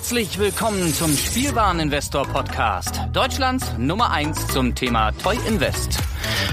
Herzlich 0.00 0.38
willkommen 0.38 0.94
zum 0.94 1.14
Spielwareninvestor 1.14 2.26
Podcast. 2.26 3.02
Deutschlands 3.12 3.74
Nummer 3.76 4.10
1 4.10 4.46
zum 4.46 4.74
Thema 4.74 5.12
Toy 5.12 5.36
Invest. 5.46 5.98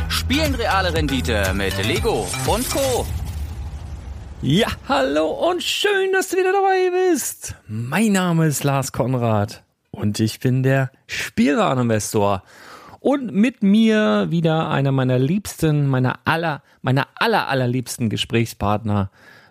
Spielen 0.10 0.54
reale 0.54 0.94
Rendite 0.94 1.54
mit 1.56 1.74
Lego 1.88 2.28
und 2.46 2.70
Co. 2.70 3.06
Ja, 4.42 4.68
hallo 4.90 5.28
und 5.50 5.64
schön, 5.64 6.12
dass 6.12 6.28
du 6.28 6.38
wieder 6.38 6.52
dabei 6.52 6.92
bist. 7.14 7.56
Mein 7.70 8.12
Name 8.12 8.48
ist 8.48 8.66
Lars 8.66 8.92
Konrad 8.92 9.64
und 9.92 10.20
ich 10.20 10.42
bin 10.42 10.62
der 10.62 10.92
Spielwareninvestor. 11.08 12.44
Und 13.00 13.34
mit 13.34 13.64
mir 13.64 14.28
wieder 14.30 14.70
einer 14.70 14.92
meiner 14.92 15.20
liebsten, 15.20 15.88
meiner 15.88 16.20
aller, 16.26 16.64
meiner 16.82 17.08
aller, 17.16 17.48
allerliebsten 17.48 18.10
Gesprächspartner 18.10 19.10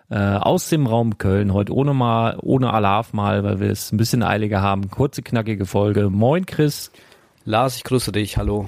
äh, 0.09 0.17
aus 0.17 0.69
dem 0.69 0.87
Raum 0.87 1.17
Köln. 1.17 1.53
Heute 1.53 1.73
ohne 1.73 1.93
mal, 1.93 2.37
ohne 2.41 2.73
Alarv 2.73 3.13
mal, 3.13 3.43
weil 3.43 3.59
wir 3.59 3.69
es 3.69 3.91
ein 3.91 3.97
bisschen 3.97 4.23
eiliger 4.23 4.61
haben. 4.61 4.89
Kurze, 4.89 5.21
knackige 5.21 5.65
Folge. 5.65 6.09
Moin, 6.09 6.45
Chris. 6.45 6.91
Lars, 7.45 7.77
ich 7.77 7.83
grüße 7.83 8.11
dich. 8.11 8.37
Hallo. 8.37 8.67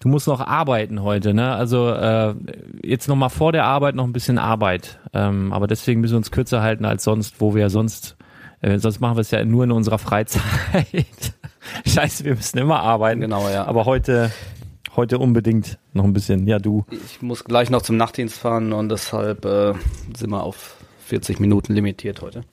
Du 0.00 0.08
musst 0.08 0.26
noch 0.26 0.40
arbeiten 0.40 1.02
heute, 1.02 1.34
ne? 1.34 1.54
Also 1.54 1.90
äh, 1.90 2.34
jetzt 2.82 3.06
noch 3.08 3.16
mal 3.16 3.28
vor 3.28 3.52
der 3.52 3.66
Arbeit 3.66 3.94
noch 3.94 4.04
ein 4.04 4.14
bisschen 4.14 4.38
Arbeit. 4.38 4.98
Ähm, 5.12 5.52
aber 5.52 5.66
deswegen 5.66 6.00
müssen 6.00 6.14
wir 6.14 6.18
uns 6.18 6.30
kürzer 6.30 6.62
halten 6.62 6.86
als 6.86 7.04
sonst, 7.04 7.40
wo 7.40 7.54
wir 7.54 7.62
ja 7.62 7.68
sonst, 7.68 8.16
äh, 8.62 8.78
sonst 8.78 9.00
machen 9.00 9.16
wir 9.16 9.20
es 9.20 9.30
ja 9.30 9.44
nur 9.44 9.64
in 9.64 9.72
unserer 9.72 9.98
Freizeit. 9.98 10.42
Scheiße, 11.86 12.24
wir 12.24 12.34
müssen 12.34 12.56
immer 12.56 12.80
arbeiten. 12.80 13.20
Genau, 13.20 13.46
ja. 13.50 13.66
Aber 13.66 13.84
heute, 13.84 14.30
heute 15.00 15.18
unbedingt 15.18 15.78
noch 15.94 16.04
ein 16.04 16.12
bisschen. 16.12 16.46
Ja, 16.46 16.58
du. 16.58 16.84
Ich 16.90 17.22
muss 17.22 17.44
gleich 17.44 17.70
noch 17.70 17.80
zum 17.80 17.96
Nachtdienst 17.96 18.36
fahren 18.36 18.74
und 18.74 18.90
deshalb 18.90 19.46
äh, 19.46 19.72
sind 20.14 20.30
wir 20.30 20.42
auf 20.42 20.76
40 21.06 21.40
Minuten 21.40 21.72
limitiert 21.72 22.20
heute. 22.20 22.44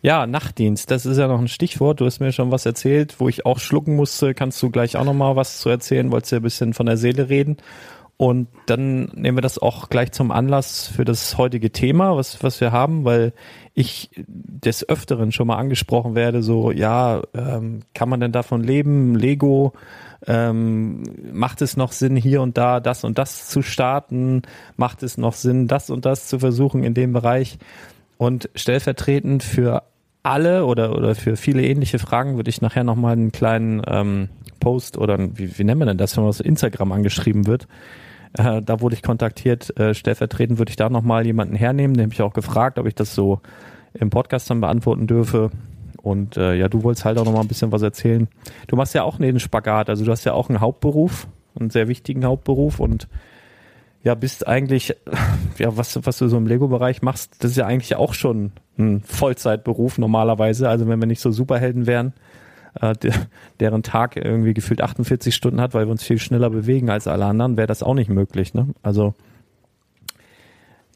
Ja, 0.00 0.26
Nachtdienst, 0.26 0.90
das 0.90 1.04
ist 1.04 1.18
ja 1.18 1.28
noch 1.28 1.38
ein 1.38 1.48
Stichwort. 1.48 2.00
Du 2.00 2.06
hast 2.06 2.20
mir 2.20 2.32
schon 2.32 2.50
was 2.50 2.64
erzählt, 2.64 3.16
wo 3.18 3.28
ich 3.28 3.44
auch 3.44 3.58
schlucken 3.58 3.96
musste. 3.96 4.32
Kannst 4.32 4.62
du 4.62 4.70
gleich 4.70 4.96
auch 4.96 5.04
noch 5.04 5.12
mal 5.12 5.36
was 5.36 5.60
zu 5.60 5.68
erzählen? 5.68 6.10
Wolltest 6.10 6.32
du 6.32 6.36
ja 6.36 6.40
ein 6.40 6.44
bisschen 6.44 6.72
von 6.72 6.86
der 6.86 6.96
Seele 6.96 7.28
reden? 7.28 7.58
Und 8.16 8.48
dann 8.66 9.10
nehmen 9.14 9.36
wir 9.36 9.42
das 9.42 9.58
auch 9.58 9.90
gleich 9.90 10.12
zum 10.12 10.30
Anlass 10.30 10.86
für 10.86 11.04
das 11.04 11.36
heutige 11.36 11.70
Thema, 11.70 12.16
was, 12.16 12.42
was 12.42 12.60
wir 12.60 12.72
haben, 12.72 13.04
weil 13.04 13.34
ich 13.74 14.10
des 14.16 14.88
Öfteren 14.88 15.32
schon 15.32 15.48
mal 15.48 15.56
angesprochen 15.56 16.14
werde, 16.14 16.42
so, 16.42 16.70
ja, 16.70 17.22
ähm, 17.34 17.80
kann 17.92 18.08
man 18.08 18.20
denn 18.20 18.30
davon 18.32 18.62
leben? 18.62 19.16
Lego, 19.16 19.72
ähm, 20.26 21.02
macht 21.32 21.60
es 21.60 21.76
noch 21.76 21.90
Sinn, 21.90 22.16
hier 22.16 22.40
und 22.40 22.56
da 22.56 22.78
das 22.78 23.02
und 23.02 23.18
das 23.18 23.48
zu 23.48 23.62
starten? 23.62 24.42
Macht 24.76 25.02
es 25.02 25.18
noch 25.18 25.34
Sinn, 25.34 25.66
das 25.66 25.90
und 25.90 26.04
das 26.04 26.28
zu 26.28 26.38
versuchen 26.38 26.84
in 26.84 26.94
dem 26.94 27.12
Bereich? 27.12 27.58
Und 28.16 28.48
stellvertretend 28.54 29.42
für 29.42 29.82
alle 30.22 30.64
oder, 30.64 30.96
oder 30.96 31.16
für 31.16 31.36
viele 31.36 31.62
ähnliche 31.62 31.98
Fragen 31.98 32.36
würde 32.36 32.50
ich 32.50 32.62
nachher 32.62 32.84
nochmal 32.84 33.12
einen 33.12 33.32
kleinen 33.32 33.82
ähm, 33.86 34.28
Post 34.60 34.96
oder 34.96 35.18
wie, 35.18 35.58
wie 35.58 35.64
nennen 35.64 35.80
wir 35.80 35.86
denn 35.86 35.98
das, 35.98 36.16
wenn 36.16 36.22
man 36.22 36.30
aus 36.30 36.40
Instagram 36.40 36.92
angeschrieben 36.92 37.46
wird. 37.46 37.66
Äh, 38.36 38.62
da 38.62 38.80
wurde 38.80 38.94
ich 38.96 39.02
kontaktiert, 39.02 39.78
äh, 39.78 39.94
stellvertretend 39.94 40.58
würde 40.58 40.70
ich 40.70 40.76
da 40.76 40.90
nochmal 40.90 41.24
jemanden 41.24 41.54
hernehmen, 41.54 41.96
den 41.96 42.04
habe 42.04 42.14
ich 42.14 42.22
auch 42.22 42.34
gefragt, 42.34 42.78
ob 42.78 42.86
ich 42.86 42.94
das 42.94 43.14
so 43.14 43.40
im 43.94 44.10
Podcast 44.10 44.50
dann 44.50 44.60
beantworten 44.60 45.06
dürfe. 45.06 45.50
Und 46.02 46.36
äh, 46.36 46.54
ja, 46.54 46.68
du 46.68 46.82
wolltest 46.82 47.04
halt 47.04 47.16
auch 47.16 47.24
nochmal 47.24 47.42
ein 47.42 47.48
bisschen 47.48 47.72
was 47.72 47.82
erzählen. 47.82 48.28
Du 48.66 48.76
machst 48.76 48.94
ja 48.94 49.04
auch 49.04 49.18
einen 49.18 49.40
Spagat, 49.40 49.88
also 49.88 50.04
du 50.04 50.10
hast 50.10 50.24
ja 50.24 50.34
auch 50.34 50.48
einen 50.48 50.60
Hauptberuf, 50.60 51.28
einen 51.58 51.70
sehr 51.70 51.88
wichtigen 51.88 52.24
Hauptberuf 52.24 52.80
und 52.80 53.08
ja, 54.02 54.14
bist 54.14 54.46
eigentlich, 54.46 54.94
ja, 55.58 55.76
was, 55.76 55.98
was 56.04 56.18
du 56.18 56.28
so 56.28 56.36
im 56.36 56.46
Lego-Bereich 56.46 57.02
machst, 57.02 57.36
das 57.42 57.52
ist 57.52 57.56
ja 57.56 57.66
eigentlich 57.66 57.96
auch 57.96 58.14
schon 58.14 58.52
ein 58.78 59.00
Vollzeitberuf 59.02 59.96
normalerweise. 59.96 60.68
Also 60.68 60.88
wenn 60.88 61.00
wir 61.00 61.06
nicht 61.06 61.20
so 61.20 61.30
Superhelden 61.30 61.86
wären, 61.86 62.12
äh, 62.80 62.94
der, 62.94 63.14
deren 63.60 63.82
Tag 63.82 64.16
irgendwie 64.16 64.54
gefühlt 64.54 64.80
48 64.80 65.34
Stunden 65.34 65.60
hat, 65.60 65.74
weil 65.74 65.86
wir 65.86 65.90
uns 65.90 66.02
viel 66.02 66.18
schneller 66.18 66.50
bewegen 66.50 66.90
als 66.90 67.06
alle 67.06 67.26
anderen, 67.26 67.56
wäre 67.56 67.66
das 67.66 67.82
auch 67.82 67.94
nicht 67.94 68.10
möglich. 68.10 68.54
Ne? 68.54 68.68
Also 68.82 69.14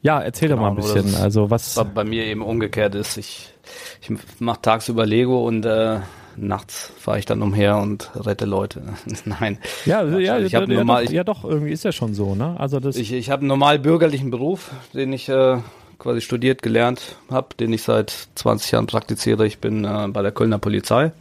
ja, 0.01 0.21
erzähl 0.21 0.49
Genau, 0.49 0.61
doch 0.61 0.63
mal 0.63 0.69
ein 0.71 0.75
bisschen. 1.03 1.15
Also 1.15 1.49
was? 1.49 1.75
Bei 1.93 2.03
mir 2.03 2.25
eben 2.25 2.41
umgekehrt 2.41 2.95
ist. 2.95 3.17
Ich, 3.17 3.53
ich 4.01 4.11
mache 4.39 4.61
tagsüber 4.61 5.05
Lego 5.05 5.45
und 5.45 5.65
äh, 5.65 5.99
nachts 6.37 6.91
fahre 6.97 7.19
ich 7.19 7.25
dann 7.25 7.41
umher 7.41 7.77
und 7.77 8.09
rette 8.15 8.45
Leute. 8.45 8.81
Nein. 9.25 9.57
Ja, 9.85 9.99
also, 9.99 10.19
ja, 10.19 10.39
ich 10.39 10.53
ja, 10.53 10.61
ja, 10.61 10.67
normal, 10.67 11.05
doch, 11.05 11.11
ja 11.11 11.23
doch, 11.23 11.43
irgendwie 11.43 11.71
ist 11.71 11.83
ja 11.83 11.91
schon 11.91 12.13
so, 12.13 12.35
ne? 12.35 12.55
Also 12.57 12.79
das. 12.79 12.95
Ich, 12.95 13.11
ich 13.11 13.29
habe 13.29 13.41
einen 13.41 13.49
normal 13.49 13.79
bürgerlichen 13.79 14.31
Beruf, 14.31 14.71
den 14.93 15.11
ich 15.11 15.27
äh, 15.27 15.57
quasi 15.97 16.21
studiert, 16.21 16.61
gelernt 16.61 17.17
habe, 17.29 17.55
den 17.59 17.73
ich 17.73 17.83
seit 17.83 18.29
20 18.35 18.71
Jahren 18.71 18.87
praktiziere. 18.87 19.45
Ich 19.45 19.59
bin 19.59 19.83
äh, 19.83 20.07
bei 20.09 20.21
der 20.21 20.31
Kölner 20.31 20.59
Polizei. 20.59 21.11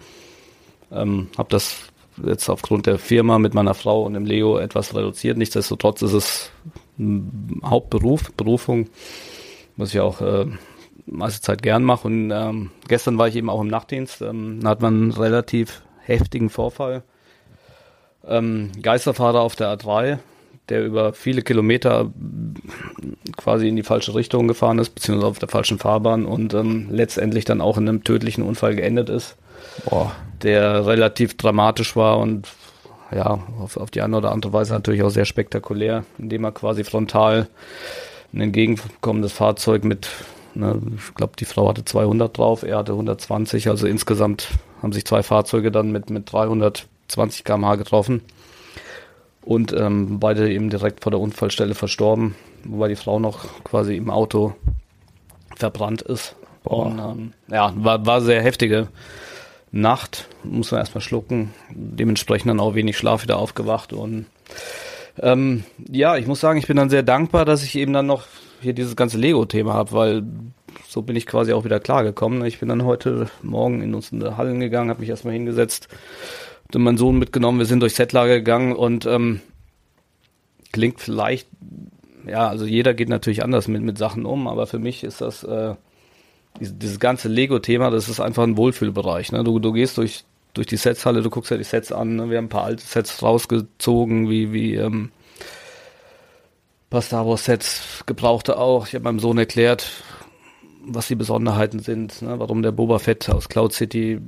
Ähm, 0.91 1.29
habe 1.37 1.49
das 1.51 1.91
jetzt 2.25 2.49
aufgrund 2.49 2.87
der 2.87 2.99
Firma 2.99 3.39
mit 3.39 3.55
meiner 3.55 3.75
Frau 3.75 4.03
und 4.03 4.15
dem 4.15 4.25
Leo 4.25 4.59
etwas 4.59 4.95
reduziert. 4.95 5.39
Nichtsdestotrotz 5.39 6.03
ist 6.03 6.13
es 6.13 6.51
ein 6.99 7.61
Hauptberuf, 7.65 8.33
Berufung, 8.33 8.89
was 9.77 9.95
ich 9.95 10.01
auch 10.01 10.21
äh, 10.21 10.47
meiste 11.07 11.41
Zeit 11.41 11.63
gern 11.63 11.85
mache. 11.85 12.09
Und 12.09 12.31
ähm, 12.31 12.71
gestern 12.89 13.19
war 13.19 13.29
ich 13.29 13.37
eben 13.37 13.51
auch 13.51 13.61
im 13.61 13.69
Nachtdienst. 13.69 14.23
Ähm, 14.23 14.61
da 14.63 14.71
hat 14.71 14.83
man 14.83 14.95
einen 14.95 15.11
relativ 15.13 15.83
heftigen 16.01 16.51
Vorfall. 16.51 17.03
Ähm, 18.27 18.71
Geisterfahrer 18.83 19.41
auf 19.41 19.57
der 19.57 19.77
A3, 19.77 20.19
der 20.69 20.85
über 20.85 21.13
viele 21.13 21.43
Kilometer 21.43 22.11
quasi 23.37 23.69
in 23.69 23.77
die 23.77 23.83
falsche 23.83 24.15
Richtung 24.15 24.49
gefahren 24.49 24.79
ist, 24.79 24.91
beziehungsweise 24.91 25.31
auf 25.31 25.39
der 25.39 25.49
falschen 25.49 25.79
Fahrbahn 25.79 26.27
und 26.27 26.53
ähm, 26.55 26.89
letztendlich 26.91 27.45
dann 27.45 27.61
auch 27.61 27.79
in 27.79 27.89
einem 27.89 28.05
tödlichen 28.05 28.43
Unfall 28.43 28.75
geendet 28.75 29.09
ist, 29.09 29.37
boah, 29.85 30.13
der 30.43 30.87
relativ 30.87 31.37
dramatisch 31.37 31.97
war 31.97 32.19
und 32.19 32.49
ja, 33.11 33.39
auf, 33.61 33.77
auf 33.77 33.91
die 33.91 34.03
eine 34.03 34.17
oder 34.17 34.33
andere 34.33 34.53
Weise 34.53 34.75
natürlich 34.75 35.03
auch 35.03 35.11
sehr 35.11 35.25
spektakulär, 35.25 36.05
indem 36.19 36.45
er 36.45 36.53
quasi 36.53 36.85
frontal 36.85 37.49
ein 38.33 38.41
entgegenkommendes 38.41 39.33
Fahrzeug 39.33 39.85
mit, 39.85 40.09
ne, 40.55 40.81
ich 40.97 41.15
glaube, 41.15 41.33
die 41.39 41.47
Frau 41.47 41.69
hatte 41.69 41.85
200 41.85 42.37
drauf, 42.37 42.63
er 42.63 42.79
hatte 42.79 42.93
120, 42.93 43.69
also 43.69 43.87
insgesamt 43.87 44.49
haben 44.83 44.93
sich 44.93 45.07
zwei 45.07 45.23
Fahrzeuge 45.23 45.71
dann 45.71 45.91
mit, 45.91 46.11
mit 46.11 46.31
320 46.31 47.45
km/h 47.45 47.77
getroffen 47.77 48.21
und 49.43 49.73
ähm, 49.73 50.21
beide 50.21 50.51
eben 50.53 50.69
direkt 50.69 51.03
vor 51.03 51.11
der 51.11 51.21
Unfallstelle 51.21 51.75
verstorben, 51.75 52.35
wobei 52.65 52.89
die 52.89 52.97
Frau 52.97 53.19
noch 53.19 53.65
quasi 53.65 53.97
im 53.97 54.11
Auto 54.11 54.55
verbrannt 55.57 56.03
ist. 56.03 56.37
Boah. 56.65 56.87
Und, 56.87 56.99
ähm, 56.99 57.33
ja, 57.51 57.73
war, 57.77 58.05
war 58.05 58.21
sehr 58.21 58.43
heftige 58.43 58.89
Nacht, 59.71 60.29
muss 60.45 60.71
man 60.71 60.81
erstmal 60.81 61.03
schlucken, 61.03 61.53
dementsprechend 61.71 62.49
dann 62.49 62.61
auch 62.61 62.75
wenig 62.75 62.97
Schlaf 62.97 63.23
wieder 63.23 63.39
aufgewacht 63.39 63.93
und 63.93 64.27
ähm, 65.21 65.65
ja, 65.91 66.17
ich 66.17 66.27
muss 66.27 66.41
sagen, 66.41 66.59
ich 66.59 66.67
bin 66.67 66.77
dann 66.77 66.91
sehr 66.91 67.03
dankbar, 67.03 67.45
dass 67.45 67.63
ich 67.63 67.75
eben 67.75 67.93
dann 67.93 68.07
noch 68.07 68.25
hier 68.61 68.73
dieses 68.73 68.97
ganze 68.97 69.19
Lego-Thema 69.19 69.75
habe, 69.75 69.93
weil 69.93 70.23
so 70.89 71.03
bin 71.03 71.17
ich 71.17 71.27
quasi 71.27 71.53
auch 71.53 71.65
wieder 71.65 71.81
klargekommen. 71.81 72.45
Ich 72.45 72.61
bin 72.61 72.69
dann 72.69 72.85
heute 72.85 73.29
Morgen 73.43 73.83
in 73.83 73.95
unsere 73.95 74.37
Hallen 74.37 74.61
gegangen, 74.61 74.91
habe 74.91 75.01
mich 75.01 75.11
erstmal 75.11 75.35
hingesetzt, 75.35 75.89
dann 76.71 76.83
meinen 76.83 76.99
Sohn 76.99 77.19
mitgenommen, 77.19 77.59
wir 77.59 77.67
sind 77.67 77.81
durchs 77.81 77.97
Setlager 77.97 78.37
gegangen 78.37 78.75
und 78.75 79.07
ähm, 79.07 79.41
klingt 80.73 81.01
vielleicht, 81.01 81.49
ja, 82.27 82.49
also 82.49 82.65
jeder 82.65 82.95
geht 82.95 83.09
natürlich 83.09 83.43
anders 83.43 83.69
mit, 83.69 83.83
mit 83.83 83.99
Sachen 83.99 84.27
um, 84.27 84.47
aber 84.47 84.67
für 84.67 84.79
mich 84.79 85.05
ist 85.05 85.21
das 85.21 85.45
äh, 85.45 85.75
dieses, 86.61 87.01
ganze 87.01 87.29
Lego-Thema, 87.29 87.91
das 87.91 88.09
ist 88.09 88.21
einfach 88.21 88.43
ein 88.43 88.57
Wohlfühlbereich. 88.57 89.33
Ne? 89.33 89.45
Du, 89.45 89.59
du 89.59 89.73
gehst 89.73 89.99
durch, 89.99 90.25
durch 90.55 90.67
die 90.67 90.77
Setshalle, 90.77 91.23
du 91.23 91.31
guckst 91.31 91.51
ja 91.51 91.57
die 91.57 91.65
Sets 91.65 91.93
an, 91.93 92.17
ne? 92.17 92.31
wir 92.31 92.39
haben 92.39 92.47
ein 92.47 92.51
paar 92.51 92.65
alte 92.65 92.85
Sets 92.85 93.23
rausgezogen, 93.23 94.29
wie, 94.29 94.53
wie 94.53 94.75
ähm, 94.75 95.11
paar 96.91 97.03
Star 97.03 97.27
Wars 97.27 97.45
Sets, 97.45 98.03
gebrauchte 98.07 98.59
auch. 98.59 98.87
Ich 98.87 98.95
habe 98.95 99.05
meinem 99.05 99.19
Sohn 99.19 99.39
erklärt, 99.39 99.93
was 100.85 101.09
die 101.09 101.15
Besonderheiten 101.15 101.81
sind, 101.81 102.23
ne? 102.23 102.39
warum 102.39 102.63
der 102.63 102.73
Boba 102.73 102.99
Fett 102.99 103.29
aus 103.29 103.49
Cloud 103.49 103.73
City 103.73 104.21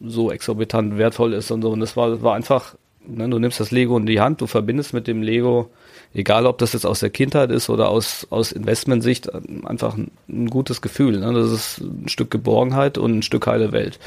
so 0.00 0.30
exorbitant 0.30 0.98
wertvoll 0.98 1.32
ist 1.34 1.50
und 1.50 1.62
so. 1.62 1.70
Und 1.70 1.80
das 1.80 1.96
war, 1.96 2.22
war 2.22 2.34
einfach, 2.34 2.74
ne? 3.06 3.28
du 3.28 3.38
nimmst 3.38 3.60
das 3.60 3.70
Lego 3.70 3.96
in 3.96 4.06
die 4.06 4.20
Hand, 4.20 4.40
du 4.40 4.46
verbindest 4.46 4.92
mit 4.92 5.06
dem 5.06 5.22
Lego, 5.22 5.70
egal 6.14 6.46
ob 6.46 6.58
das 6.58 6.72
jetzt 6.72 6.86
aus 6.86 7.00
der 7.00 7.10
Kindheit 7.10 7.50
ist 7.50 7.68
oder 7.70 7.88
aus, 7.88 8.26
aus 8.30 8.52
Investmentsicht, 8.52 9.30
einfach 9.64 9.96
ein, 9.96 10.10
ein 10.28 10.48
gutes 10.48 10.80
Gefühl. 10.80 11.20
Ne? 11.20 11.32
Das 11.32 11.50
ist 11.50 11.78
ein 11.78 12.08
Stück 12.08 12.30
Geborgenheit 12.30 12.98
und 12.98 13.18
ein 13.18 13.22
Stück 13.22 13.46
heile 13.46 13.72
Welt. 13.72 13.98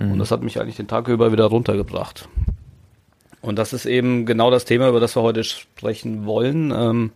Und 0.00 0.18
das 0.18 0.30
hat 0.30 0.42
mich 0.42 0.60
eigentlich 0.60 0.76
den 0.76 0.86
Tag 0.86 1.08
über 1.08 1.32
wieder 1.32 1.46
runtergebracht. 1.46 2.28
Und 3.40 3.56
das 3.56 3.72
ist 3.72 3.86
eben 3.86 4.26
genau 4.26 4.50
das 4.50 4.64
Thema, 4.64 4.88
über 4.88 5.00
das 5.00 5.16
wir 5.16 5.22
heute 5.22 5.42
sprechen 5.44 6.24
wollen. 6.24 6.72
Ähm, 6.74 7.10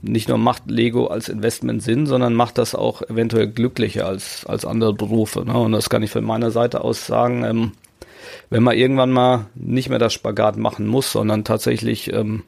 nicht 0.00 0.28
nur 0.28 0.38
macht 0.38 0.70
Lego 0.70 1.06
als 1.06 1.28
Investment 1.28 1.82
Sinn, 1.82 2.06
sondern 2.06 2.34
macht 2.34 2.58
das 2.58 2.74
auch 2.74 3.02
eventuell 3.02 3.48
glücklicher 3.48 4.06
als, 4.06 4.44
als 4.46 4.64
andere 4.64 4.94
Berufe. 4.94 5.44
Ne? 5.44 5.56
Und 5.56 5.72
das 5.72 5.88
kann 5.88 6.02
ich 6.02 6.10
von 6.10 6.24
meiner 6.24 6.50
Seite 6.50 6.82
aus 6.82 7.06
sagen. 7.06 7.44
Ähm, 7.44 7.72
wenn 8.50 8.62
man 8.62 8.76
irgendwann 8.76 9.10
mal 9.10 9.46
nicht 9.54 9.88
mehr 9.88 9.98
das 9.98 10.12
Spagat 10.12 10.56
machen 10.56 10.86
muss, 10.86 11.12
sondern 11.12 11.44
tatsächlich 11.44 12.12
ähm, 12.12 12.42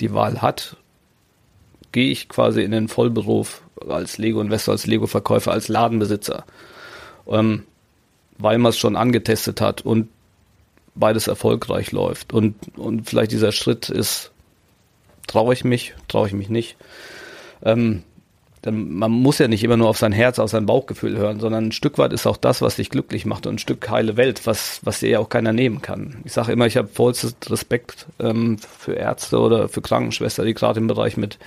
die 0.00 0.14
Wahl 0.14 0.42
hat, 0.42 0.76
gehe 1.92 2.10
ich 2.10 2.28
quasi 2.28 2.62
in 2.62 2.70
den 2.70 2.88
Vollberuf 2.88 3.62
als 3.88 4.18
Lego-Investor, 4.18 4.72
als 4.72 4.86
Lego-Verkäufer, 4.86 5.52
als 5.52 5.68
Ladenbesitzer. 5.68 6.44
ähm, 7.28 7.64
weil 8.38 8.58
man 8.58 8.70
es 8.70 8.78
schon 8.78 8.96
angetestet 8.96 9.60
hat 9.60 9.82
und 9.82 10.08
beides 10.94 11.26
erfolgreich 11.26 11.92
läuft. 11.92 12.32
Und, 12.32 12.54
und 12.76 13.08
vielleicht 13.08 13.32
dieser 13.32 13.52
Schritt 13.52 13.90
ist, 13.90 14.30
traue 15.26 15.52
ich 15.54 15.64
mich, 15.64 15.94
traue 16.06 16.28
ich 16.28 16.32
mich 16.32 16.48
nicht. 16.48 16.76
Ähm, 17.62 18.04
dann, 18.62 18.92
man 18.92 19.10
muss 19.10 19.38
ja 19.38 19.48
nicht 19.48 19.62
immer 19.62 19.76
nur 19.76 19.88
auf 19.88 19.98
sein 19.98 20.12
Herz, 20.12 20.38
auf 20.38 20.50
sein 20.50 20.66
Bauchgefühl 20.66 21.16
hören, 21.16 21.38
sondern 21.40 21.66
ein 21.66 21.72
Stück 21.72 21.98
weit 21.98 22.12
ist 22.12 22.26
auch 22.26 22.36
das, 22.36 22.60
was 22.60 22.76
dich 22.76 22.90
glücklich 22.90 23.24
macht 23.24 23.46
und 23.46 23.54
ein 23.54 23.58
Stück 23.58 23.88
heile 23.88 24.16
Welt, 24.16 24.46
was, 24.46 24.80
was 24.82 25.00
dir 25.00 25.10
ja 25.10 25.18
auch 25.20 25.28
keiner 25.28 25.52
nehmen 25.52 25.80
kann. 25.80 26.18
Ich 26.24 26.32
sage 26.32 26.52
immer, 26.52 26.66
ich 26.66 26.76
habe 26.76 26.88
vollstes 26.88 27.36
Respekt 27.48 28.06
ähm, 28.18 28.58
für 28.58 28.94
Ärzte 28.94 29.38
oder 29.38 29.68
für 29.68 29.80
Krankenschwester, 29.80 30.44
die 30.44 30.54
gerade 30.54 30.80
im 30.80 30.86
Bereich 30.86 31.16
mit, 31.16 31.38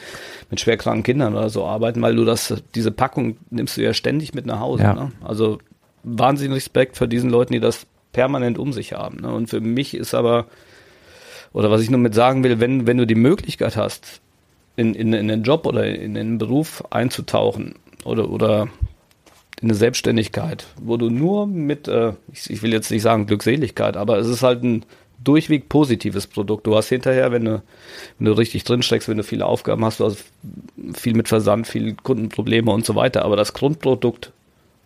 mit 0.50 0.60
schwerkranken 0.60 1.04
Kindern 1.04 1.36
oder 1.36 1.50
so 1.50 1.66
arbeiten, 1.66 2.02
weil 2.02 2.16
du 2.16 2.26
das, 2.26 2.54
diese 2.76 2.92
Packung 2.92 3.38
nimmst 3.50 3.78
du 3.78 3.82
ja 3.82 3.94
ständig 3.94 4.34
mit 4.34 4.46
nach 4.46 4.60
Hause. 4.60 4.84
Ja. 4.84 4.94
Ne? 4.94 5.12
Also 5.24 5.60
wahnsinnig 6.04 6.58
Respekt 6.58 6.98
für 6.98 7.08
diesen 7.08 7.30
Leuten, 7.30 7.54
die 7.54 7.60
das 7.60 7.86
permanent 8.14 8.58
um 8.58 8.74
sich 8.74 8.94
haben. 8.94 9.18
Ne? 9.22 9.34
Und 9.34 9.50
für 9.50 9.62
mich 9.62 9.94
ist 9.94 10.14
aber, 10.14 10.48
oder 11.54 11.72
was 11.72 11.82
ich 11.82 11.90
nur 11.90 12.00
mit 12.00 12.16
sagen 12.16 12.44
will, 12.44 12.60
wenn, 12.60 12.88
wenn 12.88 12.98
du 12.98 13.06
die 13.06 13.16
Möglichkeit 13.16 13.76
hast, 13.76 14.21
in, 14.76 14.96
in, 14.96 15.14
in 15.14 15.28
den 15.28 15.44
Job 15.44 15.66
oder 15.66 15.86
in 15.86 16.14
den 16.14 16.38
Beruf 16.38 16.84
einzutauchen 16.90 17.76
oder, 18.04 18.30
oder 18.30 18.68
in 19.62 19.70
eine 19.70 19.76
Selbstständigkeit, 19.76 20.66
wo 20.82 20.98
du 20.98 21.10
nur 21.10 21.46
mit, 21.46 21.88
äh, 21.88 22.14
ich, 22.32 22.50
ich 22.50 22.62
will 22.64 22.74
jetzt 22.74 22.90
nicht 22.90 23.04
sagen 23.04 23.28
Glückseligkeit, 23.28 23.96
aber 23.96 24.18
es 24.18 24.28
ist 24.28 24.44
halt 24.44 24.64
ein 24.64 24.84
durchweg 25.24 25.70
positives 25.70 26.28
Produkt. 26.28 26.66
Du 26.66 26.76
hast 26.76 26.90
hinterher, 26.90 27.32
wenn 27.32 27.46
du, 27.46 27.64
wenn 28.18 28.26
du 28.26 28.32
richtig 28.32 28.64
drin 28.64 28.82
steckst, 28.82 29.08
wenn 29.08 29.18
du 29.18 29.24
viele 29.24 29.46
Aufgaben 29.46 29.86
hast, 29.86 30.00
du 30.00 30.06
hast 30.06 30.26
viel 30.94 31.14
mit 31.14 31.28
Versand, 31.28 31.68
viel 31.68 31.94
Kundenprobleme 31.94 32.72
und 32.72 32.86
so 32.86 32.96
weiter. 32.96 33.24
Aber 33.24 33.36
das 33.36 33.54
Grundprodukt, 33.54 34.32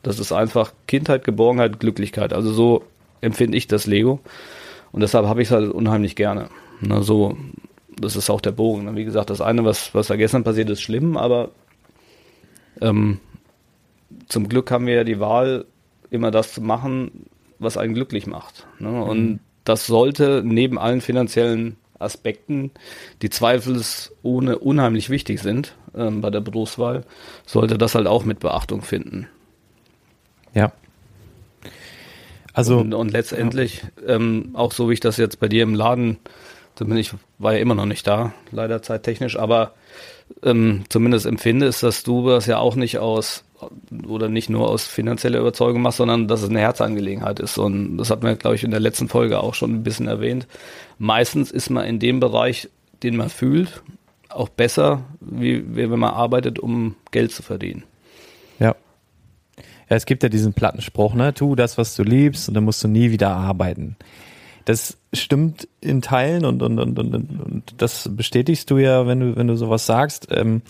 das 0.03 0.19
ist 0.19 0.31
einfach 0.31 0.73
Kindheit, 0.87 1.23
Geborgenheit, 1.23 1.79
Glücklichkeit. 1.79 2.33
Also 2.33 2.51
so 2.51 2.83
empfinde 3.21 3.57
ich 3.57 3.67
das 3.67 3.87
Lego. 3.87 4.19
Und 4.91 5.01
deshalb 5.01 5.25
habe 5.25 5.41
ich 5.41 5.47
es 5.47 5.51
halt 5.51 5.71
unheimlich 5.71 6.15
gerne. 6.15 6.49
Na, 6.81 7.01
so, 7.01 7.37
das 7.99 8.15
ist 8.15 8.29
auch 8.29 8.41
der 8.41 8.51
Bogen. 8.51 8.95
Wie 8.95 9.05
gesagt, 9.05 9.29
das 9.29 9.41
eine, 9.41 9.63
was, 9.65 9.93
was 9.93 10.07
da 10.07 10.15
gestern 10.15 10.43
passiert, 10.43 10.69
ist 10.69 10.81
schlimm, 10.81 11.17
aber 11.17 11.51
ähm, 12.81 13.19
zum 14.27 14.49
Glück 14.49 14.71
haben 14.71 14.87
wir 14.87 14.95
ja 14.95 15.03
die 15.03 15.19
Wahl, 15.19 15.65
immer 16.09 16.31
das 16.31 16.53
zu 16.53 16.61
machen, 16.61 17.27
was 17.59 17.77
einen 17.77 17.93
glücklich 17.93 18.27
macht. 18.27 18.67
Ne? 18.79 18.89
Mhm. 18.89 19.03
Und 19.03 19.39
das 19.63 19.87
sollte 19.87 20.43
neben 20.45 20.77
allen 20.77 21.01
finanziellen 21.01 21.77
Aspekten, 21.97 22.71
die 23.21 23.29
zweifelsohne 23.29 24.59
unheimlich 24.59 25.09
wichtig 25.09 25.41
sind 25.41 25.75
ähm, 25.95 26.21
bei 26.21 26.29
der 26.29 26.41
Berufswahl, 26.41 27.03
sollte 27.45 27.77
das 27.77 27.95
halt 27.95 28.07
auch 28.07 28.25
mit 28.25 28.39
Beachtung 28.39 28.81
finden. 28.81 29.27
Ja, 30.53 30.71
also 32.55 32.77
und, 32.77 32.93
und 32.93 33.11
letztendlich 33.11 33.83
ja. 34.07 34.15
ähm, 34.15 34.51
auch 34.53 34.71
so 34.71 34.89
wie 34.89 34.93
ich 34.93 35.01
das 35.01 35.17
jetzt 35.17 35.41
bei 35.41 35.49
dir 35.49 35.63
im 35.63 35.75
Laden, 35.75 36.17
zumindest 36.75 37.13
ich 37.13 37.19
war 37.37 37.53
ja 37.53 37.59
immer 37.59 37.75
noch 37.75 37.85
nicht 37.85 38.05
da, 38.07 38.33
leider 38.51 38.81
zeittechnisch, 38.81 39.37
aber 39.37 39.73
ähm, 40.43 40.83
zumindest 40.89 41.25
empfinde, 41.25 41.65
ist, 41.67 41.83
dass 41.83 42.03
du 42.03 42.27
das 42.27 42.45
ja 42.45 42.57
auch 42.57 42.75
nicht 42.75 42.97
aus 42.99 43.43
oder 44.07 44.27
nicht 44.29 44.49
nur 44.49 44.69
aus 44.69 44.85
finanzieller 44.85 45.39
Überzeugung 45.39 45.81
machst, 45.81 45.97
sondern 45.97 46.27
dass 46.27 46.41
es 46.41 46.49
eine 46.49 46.59
Herzangelegenheit 46.59 47.39
ist. 47.39 47.57
Und 47.57 47.97
das 47.97 48.09
hat 48.09 48.21
man, 48.23 48.37
glaube 48.37 48.55
ich, 48.55 48.63
in 48.63 48.71
der 48.71 48.79
letzten 48.79 49.07
Folge 49.07 49.39
auch 49.39 49.53
schon 49.53 49.73
ein 49.73 49.83
bisschen 49.83 50.07
erwähnt. 50.07 50.47
Meistens 50.97 51.51
ist 51.51 51.69
man 51.69 51.85
in 51.85 51.99
dem 51.99 52.19
Bereich, 52.19 52.69
den 53.03 53.15
man 53.15 53.29
fühlt, 53.29 53.81
auch 54.29 54.49
besser, 54.49 55.03
wie, 55.21 55.63
wie 55.75 55.89
wenn 55.89 55.99
man 55.99 56.13
arbeitet, 56.13 56.59
um 56.59 56.95
Geld 57.11 57.31
zu 57.31 57.43
verdienen. 57.43 57.83
Ja. 58.59 58.75
Ja, 59.89 59.95
es 59.95 60.05
gibt 60.05 60.23
ja 60.23 60.29
diesen 60.29 60.53
Plattenspruch, 60.53 61.13
ne? 61.13 61.33
Tu 61.33 61.55
das, 61.55 61.77
was 61.77 61.95
du 61.95 62.03
liebst, 62.03 62.47
und 62.47 62.55
dann 62.55 62.63
musst 62.63 62.83
du 62.83 62.87
nie 62.87 63.11
wieder 63.11 63.29
arbeiten. 63.29 63.95
Das 64.65 64.97
stimmt 65.13 65.67
in 65.79 66.01
Teilen 66.01 66.43
und, 66.43 66.61
und, 66.61 66.79
und, 66.79 66.97
und, 66.97 67.13
und 67.13 67.75
das 67.77 68.09
bestätigst 68.11 68.69
du 68.71 68.77
ja, 68.77 69.07
wenn 69.07 69.19
du, 69.19 69.35
wenn 69.35 69.47
du 69.47 69.55
sowas 69.55 69.85
sagst. 69.85 70.27
Ähm, 70.31 70.61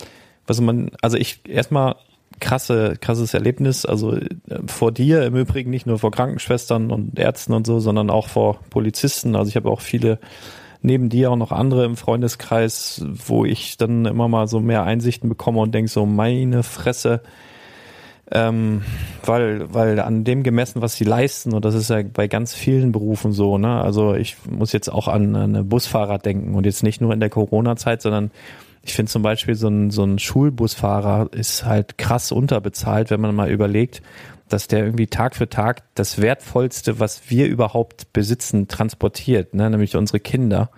was 0.46 0.60
man, 0.60 0.90
also 1.02 1.16
ich 1.16 1.40
erstmal 1.48 1.96
krasse, 2.40 2.96
krasses 3.00 3.34
Erlebnis, 3.34 3.84
also 3.84 4.14
äh, 4.14 4.28
vor 4.66 4.92
dir 4.92 5.24
im 5.24 5.36
Übrigen 5.36 5.70
nicht 5.70 5.86
nur 5.86 5.98
vor 5.98 6.10
Krankenschwestern 6.10 6.90
und 6.90 7.18
Ärzten 7.18 7.52
und 7.54 7.66
so, 7.66 7.80
sondern 7.80 8.10
auch 8.10 8.28
vor 8.28 8.60
Polizisten. 8.70 9.34
Also 9.34 9.48
ich 9.48 9.56
habe 9.56 9.70
auch 9.70 9.80
viele 9.80 10.18
neben 10.82 11.08
dir 11.08 11.30
auch 11.30 11.36
noch 11.36 11.52
andere 11.52 11.84
im 11.84 11.96
Freundeskreis, 11.96 13.04
wo 13.06 13.44
ich 13.44 13.76
dann 13.76 14.04
immer 14.04 14.28
mal 14.28 14.46
so 14.46 14.60
mehr 14.60 14.84
Einsichten 14.84 15.28
bekomme 15.28 15.60
und 15.60 15.74
denke 15.74 15.90
so, 15.90 16.06
meine 16.06 16.62
Fresse, 16.62 17.22
ähm, 18.32 18.82
weil, 19.24 19.72
weil 19.72 20.00
an 20.00 20.24
dem 20.24 20.42
gemessen, 20.42 20.82
was 20.82 20.96
sie 20.96 21.04
leisten, 21.04 21.52
und 21.54 21.64
das 21.64 21.74
ist 21.74 21.90
ja 21.90 22.02
bei 22.02 22.26
ganz 22.26 22.54
vielen 22.54 22.90
Berufen 22.90 23.32
so, 23.32 23.56
ne? 23.56 23.80
Also 23.80 24.14
ich 24.14 24.36
muss 24.50 24.72
jetzt 24.72 24.88
auch 24.88 25.06
an, 25.06 25.36
an 25.36 25.68
Busfahrer 25.68 26.18
denken 26.18 26.54
und 26.54 26.66
jetzt 26.66 26.82
nicht 26.82 27.00
nur 27.00 27.12
in 27.12 27.20
der 27.20 27.30
Corona-Zeit, 27.30 28.02
sondern 28.02 28.32
ich 28.82 28.94
finde 28.94 29.10
zum 29.10 29.22
Beispiel 29.22 29.54
so 29.54 29.68
ein, 29.68 29.90
so 29.90 30.04
ein 30.04 30.18
Schulbusfahrer 30.18 31.32
ist 31.32 31.64
halt 31.64 31.98
krass 31.98 32.32
unterbezahlt, 32.32 33.10
wenn 33.10 33.20
man 33.20 33.34
mal 33.34 33.50
überlegt, 33.50 34.02
dass 34.48 34.68
der 34.68 34.84
irgendwie 34.84 35.08
Tag 35.08 35.34
für 35.34 35.48
Tag 35.48 35.82
das 35.94 36.20
Wertvollste, 36.20 37.00
was 37.00 37.30
wir 37.30 37.46
überhaupt 37.46 38.12
besitzen, 38.12 38.68
transportiert, 38.68 39.54
ne? 39.54 39.70
nämlich 39.70 39.96
unsere 39.96 40.20
Kinder. 40.20 40.70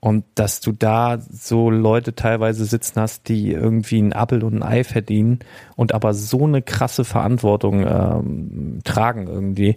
Und 0.00 0.24
dass 0.36 0.60
du 0.60 0.70
da 0.70 1.18
so 1.18 1.70
Leute 1.70 2.14
teilweise 2.14 2.64
sitzen 2.64 3.00
hast, 3.00 3.28
die 3.28 3.50
irgendwie 3.50 4.00
ein 4.00 4.12
Appel 4.12 4.44
und 4.44 4.58
ein 4.58 4.62
Ei 4.62 4.84
verdienen 4.84 5.40
und 5.74 5.92
aber 5.92 6.14
so 6.14 6.44
eine 6.44 6.62
krasse 6.62 7.04
Verantwortung 7.04 7.84
ähm, 7.84 8.78
tragen 8.84 9.26
irgendwie, 9.26 9.76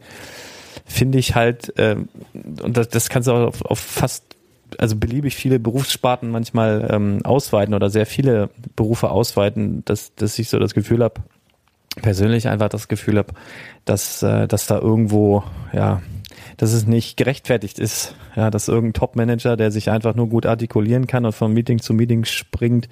finde 0.86 1.18
ich 1.18 1.36
halt, 1.36 1.78
äh, 1.80 1.96
und 2.34 2.78
das, 2.78 2.90
das 2.90 3.10
kannst 3.10 3.28
du 3.28 3.32
auch 3.32 3.48
auf, 3.48 3.66
auf 3.66 3.80
fast 3.80 4.36
also 4.78 4.96
beliebig 4.96 5.36
viele 5.36 5.60
Berufssparten 5.60 6.30
manchmal 6.30 6.88
ähm, 6.92 7.20
ausweiten 7.24 7.74
oder 7.74 7.90
sehr 7.90 8.06
viele 8.06 8.50
Berufe 8.76 9.10
ausweiten, 9.10 9.84
dass, 9.86 10.16
dass 10.16 10.40
ich 10.40 10.50
so 10.50 10.60
das 10.60 10.74
Gefühl 10.74 11.04
habe, 11.04 11.22
persönlich 12.02 12.48
einfach 12.48 12.70
das 12.70 12.88
Gefühl 12.88 13.18
habe, 13.18 13.34
dass, 13.86 14.24
äh, 14.24 14.48
dass 14.48 14.68
da 14.68 14.80
irgendwo, 14.80 15.44
ja, 15.74 16.02
dass 16.62 16.74
es 16.74 16.86
nicht 16.86 17.18
gerechtfertigt 17.18 17.80
ist, 17.80 18.14
ja, 18.36 18.52
dass 18.52 18.68
irgendein 18.68 18.94
Top-Manager, 18.94 19.58
der 19.58 19.72
sich 19.72 19.90
einfach 19.90 20.14
nur 20.14 20.30
gut 20.30 20.46
artikulieren 20.46 21.08
kann 21.08 21.26
und 21.26 21.32
von 21.32 21.52
Meeting 21.52 21.80
zu 21.80 21.92
Meeting 21.92 22.24
springt, 22.24 22.88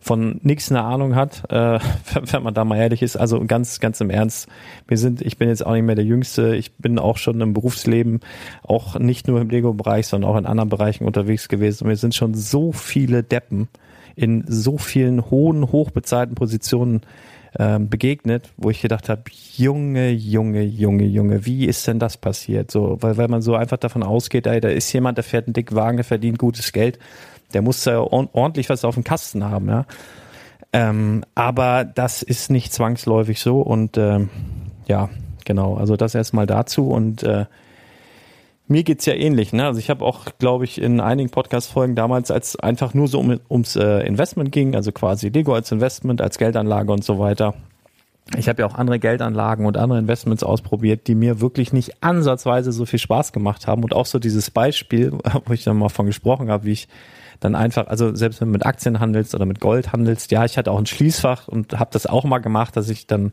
von 0.00 0.40
nichts 0.42 0.72
eine 0.72 0.82
Ahnung 0.82 1.14
hat, 1.14 1.44
äh, 1.48 1.78
wenn 2.32 2.42
man 2.42 2.52
da 2.52 2.64
mal 2.64 2.78
ehrlich 2.78 3.00
ist. 3.00 3.14
Also 3.16 3.38
ganz, 3.44 3.78
ganz 3.78 4.00
im 4.00 4.10
Ernst, 4.10 4.48
wir 4.88 4.98
sind, 4.98 5.22
ich 5.22 5.38
bin 5.38 5.48
jetzt 5.48 5.64
auch 5.64 5.72
nicht 5.72 5.84
mehr 5.84 5.94
der 5.94 6.04
Jüngste, 6.04 6.56
ich 6.56 6.72
bin 6.78 6.98
auch 6.98 7.16
schon 7.16 7.40
im 7.40 7.52
Berufsleben, 7.52 8.18
auch 8.64 8.98
nicht 8.98 9.28
nur 9.28 9.40
im 9.40 9.50
Lego-Bereich, 9.50 10.08
sondern 10.08 10.28
auch 10.28 10.36
in 10.36 10.44
anderen 10.44 10.68
Bereichen 10.68 11.04
unterwegs 11.04 11.46
gewesen. 11.46 11.84
Und 11.84 11.90
wir 11.90 11.96
sind 11.96 12.16
schon 12.16 12.34
so 12.34 12.72
viele 12.72 13.22
Deppen 13.22 13.68
in 14.16 14.42
so 14.48 14.78
vielen 14.78 15.30
hohen, 15.30 15.70
hochbezahlten 15.70 16.34
Positionen 16.34 17.02
ähm, 17.58 17.88
begegnet, 17.88 18.50
wo 18.56 18.70
ich 18.70 18.80
gedacht 18.80 19.08
habe, 19.08 19.22
Junge, 19.56 20.10
Junge, 20.10 20.62
Junge, 20.62 21.04
Junge, 21.04 21.44
wie 21.44 21.66
ist 21.66 21.86
denn 21.86 21.98
das 21.98 22.16
passiert? 22.16 22.70
So, 22.70 22.96
weil, 23.00 23.16
weil 23.16 23.28
man 23.28 23.42
so 23.42 23.54
einfach 23.54 23.76
davon 23.76 24.02
ausgeht, 24.02 24.46
ey, 24.46 24.60
da 24.60 24.68
ist 24.68 24.92
jemand, 24.92 25.18
der 25.18 25.24
fährt 25.24 25.46
einen 25.46 25.54
dicken 25.54 25.76
Wagen, 25.76 25.98
der 25.98 26.04
verdient 26.04 26.38
gutes 26.38 26.72
Geld, 26.72 26.98
der 27.52 27.62
muss 27.62 27.84
ja 27.84 28.00
ordentlich 28.00 28.68
was 28.70 28.84
auf 28.84 28.94
dem 28.94 29.04
Kasten 29.04 29.44
haben, 29.44 29.68
ja. 29.68 29.86
Ähm, 30.72 31.24
aber 31.34 31.84
das 31.84 32.22
ist 32.22 32.50
nicht 32.50 32.72
zwangsläufig 32.72 33.40
so 33.40 33.60
und 33.60 33.98
ähm, 33.98 34.30
ja, 34.86 35.10
genau, 35.44 35.76
also 35.76 35.96
das 35.96 36.14
erstmal 36.14 36.46
dazu 36.46 36.88
und 36.88 37.22
äh, 37.22 37.44
mir 38.72 38.82
geht's 38.82 39.06
ja 39.06 39.14
ähnlich. 39.14 39.52
Ne? 39.52 39.64
Also 39.66 39.78
ich 39.78 39.90
habe 39.90 40.04
auch, 40.04 40.26
glaube 40.38 40.64
ich, 40.64 40.80
in 40.80 41.00
einigen 41.00 41.30
Podcast-Folgen 41.30 41.94
damals, 41.94 42.30
als 42.30 42.56
einfach 42.56 42.94
nur 42.94 43.06
so 43.06 43.20
um, 43.20 43.38
ums 43.48 43.76
äh, 43.76 44.00
Investment 44.00 44.50
ging, 44.50 44.74
also 44.74 44.90
quasi 44.90 45.28
Lego 45.28 45.54
als 45.54 45.70
Investment, 45.70 46.20
als 46.20 46.38
Geldanlage 46.38 46.90
und 46.90 47.04
so 47.04 47.18
weiter. 47.18 47.54
Ich 48.36 48.48
habe 48.48 48.62
ja 48.62 48.66
auch 48.66 48.74
andere 48.74 48.98
Geldanlagen 48.98 49.66
und 49.66 49.76
andere 49.76 49.98
Investments 49.98 50.42
ausprobiert, 50.42 51.06
die 51.06 51.14
mir 51.14 51.40
wirklich 51.40 51.72
nicht 51.72 52.02
ansatzweise 52.02 52.72
so 52.72 52.86
viel 52.86 52.98
Spaß 52.98 53.32
gemacht 53.32 53.66
haben. 53.66 53.84
Und 53.84 53.94
auch 53.94 54.06
so 54.06 54.18
dieses 54.18 54.50
Beispiel, 54.50 55.12
wo 55.44 55.52
ich 55.52 55.64
dann 55.64 55.76
mal 55.76 55.88
von 55.88 56.06
gesprochen 56.06 56.50
habe, 56.50 56.64
wie 56.64 56.72
ich 56.72 56.88
dann 57.40 57.54
einfach, 57.54 57.88
also 57.88 58.14
selbst 58.14 58.40
wenn 58.40 58.48
du 58.48 58.52
mit 58.52 58.64
Aktien 58.64 59.00
handelst 59.00 59.34
oder 59.34 59.46
mit 59.46 59.60
Gold 59.60 59.92
handelst, 59.92 60.30
ja, 60.30 60.44
ich 60.44 60.56
hatte 60.56 60.70
auch 60.70 60.78
ein 60.78 60.86
Schließfach 60.86 61.48
und 61.48 61.78
habe 61.78 61.90
das 61.92 62.06
auch 62.06 62.24
mal 62.24 62.38
gemacht, 62.38 62.76
dass 62.76 62.88
ich 62.88 63.06
dann 63.06 63.32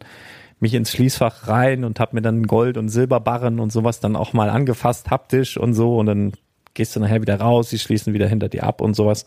mich 0.59 0.73
ins 0.73 0.91
Schließfach 0.91 1.47
rein 1.47 1.83
und 1.83 1.99
habe 1.99 2.15
mir 2.15 2.21
dann 2.21 2.43
Gold- 2.43 2.77
und 2.77 2.89
Silberbarren 2.89 3.59
und 3.59 3.71
sowas 3.71 3.99
dann 3.99 4.15
auch 4.15 4.33
mal 4.33 4.49
angefasst, 4.49 5.09
haptisch 5.09 5.57
und 5.57 5.73
so. 5.73 5.97
Und 5.97 6.05
dann 6.07 6.33
gehst 6.73 6.95
du 6.95 6.99
nachher 6.99 7.21
wieder 7.21 7.39
raus, 7.39 7.69
sie 7.69 7.79
schließen 7.79 8.13
wieder 8.13 8.27
hinter 8.27 8.49
dir 8.49 8.63
ab 8.63 8.81
und 8.81 8.95
sowas. 8.95 9.25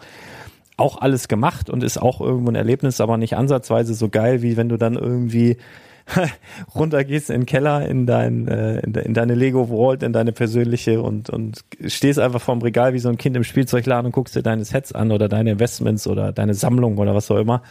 Auch 0.77 1.01
alles 1.01 1.29
gemacht 1.29 1.71
und 1.71 1.83
ist 1.83 1.99
auch 1.99 2.21
irgendwo 2.21 2.51
ein 2.51 2.55
Erlebnis, 2.55 3.01
aber 3.01 3.17
nicht 3.17 3.37
ansatzweise 3.37 3.95
so 3.95 4.09
geil, 4.09 4.43
wie 4.43 4.57
wenn 4.57 4.69
du 4.69 4.77
dann 4.77 4.95
irgendwie 4.95 5.59
runter 6.75 7.05
gehst 7.05 7.31
in 7.31 7.43
den 7.43 7.47
Keller, 7.47 7.87
in 7.89 8.07
dein, 8.07 8.49
äh, 8.49 8.81
in, 8.81 8.95
in 8.95 9.15
deine 9.15 9.35
Lego 9.35 9.67
Vault, 9.67 10.03
in 10.03 10.13
deine 10.13 10.33
persönliche 10.33 11.01
und, 11.03 11.31
und 11.31 11.65
stehst 11.87 12.19
einfach 12.19 12.41
vorm 12.41 12.61
Regal 12.63 12.93
wie 12.93 12.99
so 12.99 13.09
ein 13.09 13.19
Kind 13.19 13.37
im 13.37 13.45
Spielzeugladen 13.45 14.07
und 14.07 14.13
guckst 14.13 14.35
dir 14.35 14.43
deine 14.43 14.65
Sets 14.65 14.93
an 14.93 15.13
oder 15.13 15.29
deine 15.29 15.53
Investments 15.53 16.07
oder 16.07 16.33
deine 16.33 16.55
Sammlung 16.55 16.99
oder 16.99 17.15
was 17.15 17.31
auch 17.31 17.39
immer. 17.39 17.63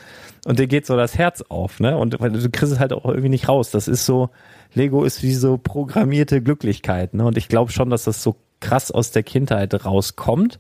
Und 0.46 0.60
dir 0.60 0.68
geht 0.68 0.86
so 0.86 0.96
das 0.96 1.18
Herz 1.18 1.44
auf, 1.50 1.80
ne? 1.80 1.98
Und 1.98 2.20
weil 2.20 2.32
du 2.32 2.50
kriegst 2.50 2.74
es 2.74 2.80
halt 2.80 2.94
auch 2.94 3.06
irgendwie 3.06 3.30
nicht 3.30 3.48
raus. 3.48 3.72
Das 3.72 3.88
ist 3.88 4.06
so, 4.06 4.30
Lego 4.74 5.04
ist 5.04 5.22
wie 5.24 5.34
so 5.34 5.58
programmierte 5.58 6.42
Glücklichkeit, 6.42 7.14
ne? 7.14 7.26
Und 7.26 7.38
ich 7.38 7.48
glaube 7.48 7.72
schon, 7.72 7.90
dass 7.90 8.06
das 8.06 8.24
so 8.24 8.38
krass 8.60 8.92
aus 8.92 9.12
der 9.12 9.24
Kindheit 9.24 9.86
rauskommt. 9.86 10.60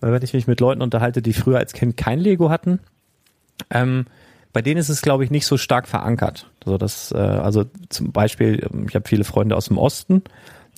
Weil 0.00 0.12
wenn 0.12 0.22
ich 0.22 0.32
mich 0.32 0.46
mit 0.46 0.60
Leuten 0.60 0.80
unterhalte, 0.80 1.20
die 1.20 1.34
früher 1.34 1.58
als 1.58 1.74
Kind 1.74 1.96
kein 1.96 2.18
Lego 2.18 2.48
hatten, 2.48 2.80
ähm, 3.70 4.06
bei 4.52 4.62
denen 4.62 4.78
ist 4.78 4.88
es, 4.88 5.02
glaube 5.02 5.24
ich, 5.24 5.30
nicht 5.30 5.46
so 5.46 5.56
stark 5.56 5.86
verankert. 5.86 6.50
Also 6.64 6.78
das, 6.78 7.12
äh, 7.12 7.18
also 7.18 7.64
zum 7.88 8.12
Beispiel, 8.12 8.66
ähm, 8.72 8.86
ich 8.88 8.94
habe 8.94 9.08
viele 9.08 9.24
Freunde 9.24 9.56
aus 9.56 9.66
dem 9.66 9.78
Osten, 9.78 10.22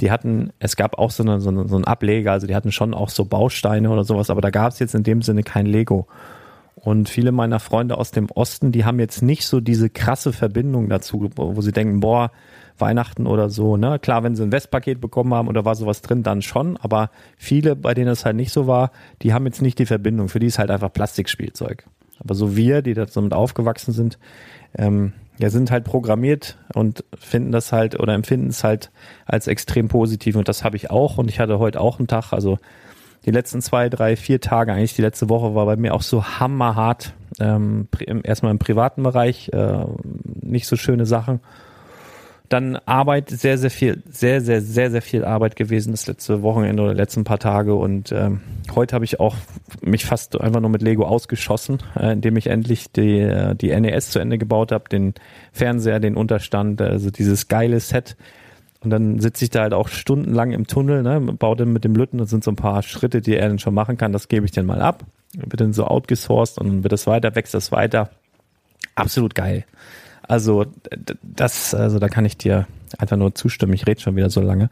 die 0.01 0.11
hatten, 0.11 0.53
es 0.59 0.77
gab 0.77 0.99
auch 0.99 1.11
so, 1.11 1.23
eine, 1.23 1.41
so, 1.41 1.51
eine, 1.51 1.69
so 1.69 1.77
einen 1.77 1.85
Ableger, 1.85 2.33
also 2.33 2.47
die 2.47 2.55
hatten 2.55 2.73
schon 2.73 2.95
auch 2.95 3.09
so 3.09 3.25
Bausteine 3.25 3.91
oder 3.91 4.05
sowas, 4.05 4.31
aber 4.31 4.41
da 4.41 4.51
gab 4.51 4.73
es 4.73 4.79
jetzt 4.79 4.95
in 4.95 5.03
dem 5.03 5.23
Sinne 5.23 5.43
kein 5.43 5.67
Lego. 5.67 6.07
Und 6.75 7.09
viele 7.09 7.31
meiner 7.31 7.61
Freunde 7.61 7.97
aus 7.97 8.11
dem 8.11 8.31
Osten, 8.31 8.73
die 8.73 8.85
haben 8.85 8.99
jetzt 8.99 9.23
nicht 9.23 9.47
so 9.47 9.61
diese 9.61 9.89
krasse 9.89 10.33
Verbindung 10.33 10.89
dazu, 10.89 11.31
wo 11.37 11.61
sie 11.61 11.71
denken, 11.71 12.01
boah, 12.01 12.33
Weihnachten 12.79 13.27
oder 13.27 13.51
so, 13.51 13.77
ne? 13.77 13.99
Klar, 13.99 14.25
wenn 14.25 14.35
sie 14.35 14.43
ein 14.43 14.51
Westpaket 14.51 15.01
bekommen 15.01 15.33
haben 15.35 15.47
oder 15.47 15.65
war 15.65 15.77
sowas 15.77 16.01
drin, 16.03 16.23
dann 16.23 16.43
schon, 16.43 16.77
aber 16.79 17.11
viele, 17.37 17.77
bei 17.77 17.95
denen 17.95 18.09
es 18.09 18.25
halt 18.25 18.37
nicht 18.37 18.53
so 18.53 18.67
war, 18.67 18.91
die 19.21 19.33
haben 19.33 19.47
jetzt 19.47 19.63
nicht 19.63 19.79
die 19.79 19.87
Verbindung. 19.87 20.29
Für 20.29 20.41
die 20.41 20.47
ist 20.47 20.59
halt 20.59 20.71
einfach 20.71 20.93
Plastikspielzeug. 20.93 21.85
Aber 22.23 22.35
so 22.35 22.57
wir, 22.57 22.83
die 22.83 22.95
damit 22.95 23.33
aufgewachsen 23.33 23.93
sind, 23.93 24.19
ähm, 24.77 25.13
ja, 25.39 25.51
sind 25.51 25.71
halt 25.71 25.85
programmiert 25.85 26.59
und 26.75 27.05
finden 27.19 27.53
das 27.53 27.73
halt 27.73 27.99
oder 27.99 28.15
empfinden 28.15 28.49
es 28.49 28.63
halt 28.65 28.91
als 29.27 29.47
extrem 29.47 29.89
positiv. 29.89 30.37
Und 30.37 30.49
das 30.49 30.63
habe 30.63 30.77
ich 30.77 30.91
auch. 30.91 31.19
Und 31.19 31.29
ich 31.29 31.41
hatte 31.41 31.59
heute 31.59 31.81
auch 31.81 31.99
einen 31.99 32.07
Tag, 32.09 32.33
also 32.33 32.59
die 33.25 33.31
letzten 33.31 33.61
zwei, 33.61 33.89
drei, 33.89 34.17
vier 34.17 34.41
Tage, 34.41 34.73
eigentlich 34.73 34.95
die 34.95 35.03
letzte 35.03 35.29
Woche 35.29 35.55
war 35.55 35.67
bei 35.67 35.77
mir 35.77 35.95
auch 35.95 36.03
so 36.03 36.25
hammerhart. 36.25 37.15
Ähm, 37.41 37.89
erstmal 38.25 38.53
im 38.53 38.59
privaten 38.59 39.03
Bereich, 39.03 39.51
äh, 39.53 39.85
nicht 40.43 40.67
so 40.67 40.77
schöne 40.77 41.07
Sachen 41.07 41.41
dann 42.53 42.77
Arbeit, 42.77 43.31
sehr, 43.31 43.57
sehr 43.57 43.71
viel, 43.71 44.03
sehr, 44.11 44.41
sehr, 44.41 44.61
sehr, 44.61 44.91
sehr 44.91 45.03
viel 45.03 45.25
Arbeit 45.25 45.57
gewesen 45.57 45.93
das 45.93 46.07
letzte 46.07 46.43
Wochenende 46.43 46.83
oder 46.83 46.95
letzten 46.95 47.25
paar 47.25 47.39
Tage. 47.39 47.75
Und 47.75 48.13
ähm, 48.13 48.41
heute 48.75 48.95
habe 48.95 49.05
ich 49.05 49.21
auch 49.21 49.37
mich 49.81 50.05
fast 50.05 50.39
einfach 50.41 50.61
nur 50.61 50.71
mit 50.71 50.83
Lego 50.83 51.05
ausgeschossen, 51.05 51.79
äh, 51.99 52.13
indem 52.13 52.37
ich 52.37 52.49
endlich 52.49 52.93
die, 52.93 53.21
äh, 53.21 53.55
die 53.55 53.69
NES 53.79 54.11
zu 54.11 54.19
Ende 54.19 54.37
gebaut 54.37 54.71
habe, 54.71 54.89
den 54.89 55.15
Fernseher, 55.53 55.99
den 55.99 56.17
Unterstand, 56.17 56.83
also 56.83 57.11
dieses 57.11 57.49
geile 57.49 57.81
Set. 57.81 58.17
Und 58.81 58.91
dann 58.91 59.21
sitze 59.21 59.45
ich 59.45 59.51
da 59.51 59.63
halt 59.63 59.75
auch 59.75 59.89
stundenlang 59.89 60.53
im 60.53 60.67
Tunnel, 60.67 61.03
ne, 61.03 61.21
baue 61.21 61.57
dann 61.57 61.73
mit 61.73 61.85
dem 61.85 61.95
Lütten, 61.95 62.19
das 62.19 62.31
sind 62.31 62.45
so 62.45 62.51
ein 62.51 62.57
paar 62.57 62.83
Schritte, 62.83 63.21
die 63.21 63.37
er 63.37 63.49
dann 63.49 63.61
schon 63.61 63.75
machen 63.75 63.97
kann, 63.97 64.13
das 64.13 64.29
gebe 64.29 64.45
ich 64.45 64.53
dann 64.53 64.67
mal 64.67 64.83
ab. 64.83 65.05
Wird 65.35 65.61
dann 65.61 65.73
so 65.73 65.87
outgesourced 65.87 66.59
und 66.59 66.69
dann 66.69 66.83
wird 66.83 66.93
das 66.93 67.07
weiter, 67.07 67.35
wächst 67.35 67.55
das 67.55 67.73
weiter. 67.73 68.11
Absolut 68.95 69.35
geil. 69.35 69.65
Also 70.27 70.67
das, 71.23 71.75
also 71.75 71.99
da 71.99 72.09
kann 72.09 72.25
ich 72.25 72.37
dir 72.37 72.67
einfach 72.99 73.17
nur 73.17 73.35
zustimmen. 73.35 73.73
Ich 73.75 73.87
rede 73.87 74.01
schon 74.01 74.17
wieder 74.17 74.31
so 74.31 74.41
lange. 74.41 74.71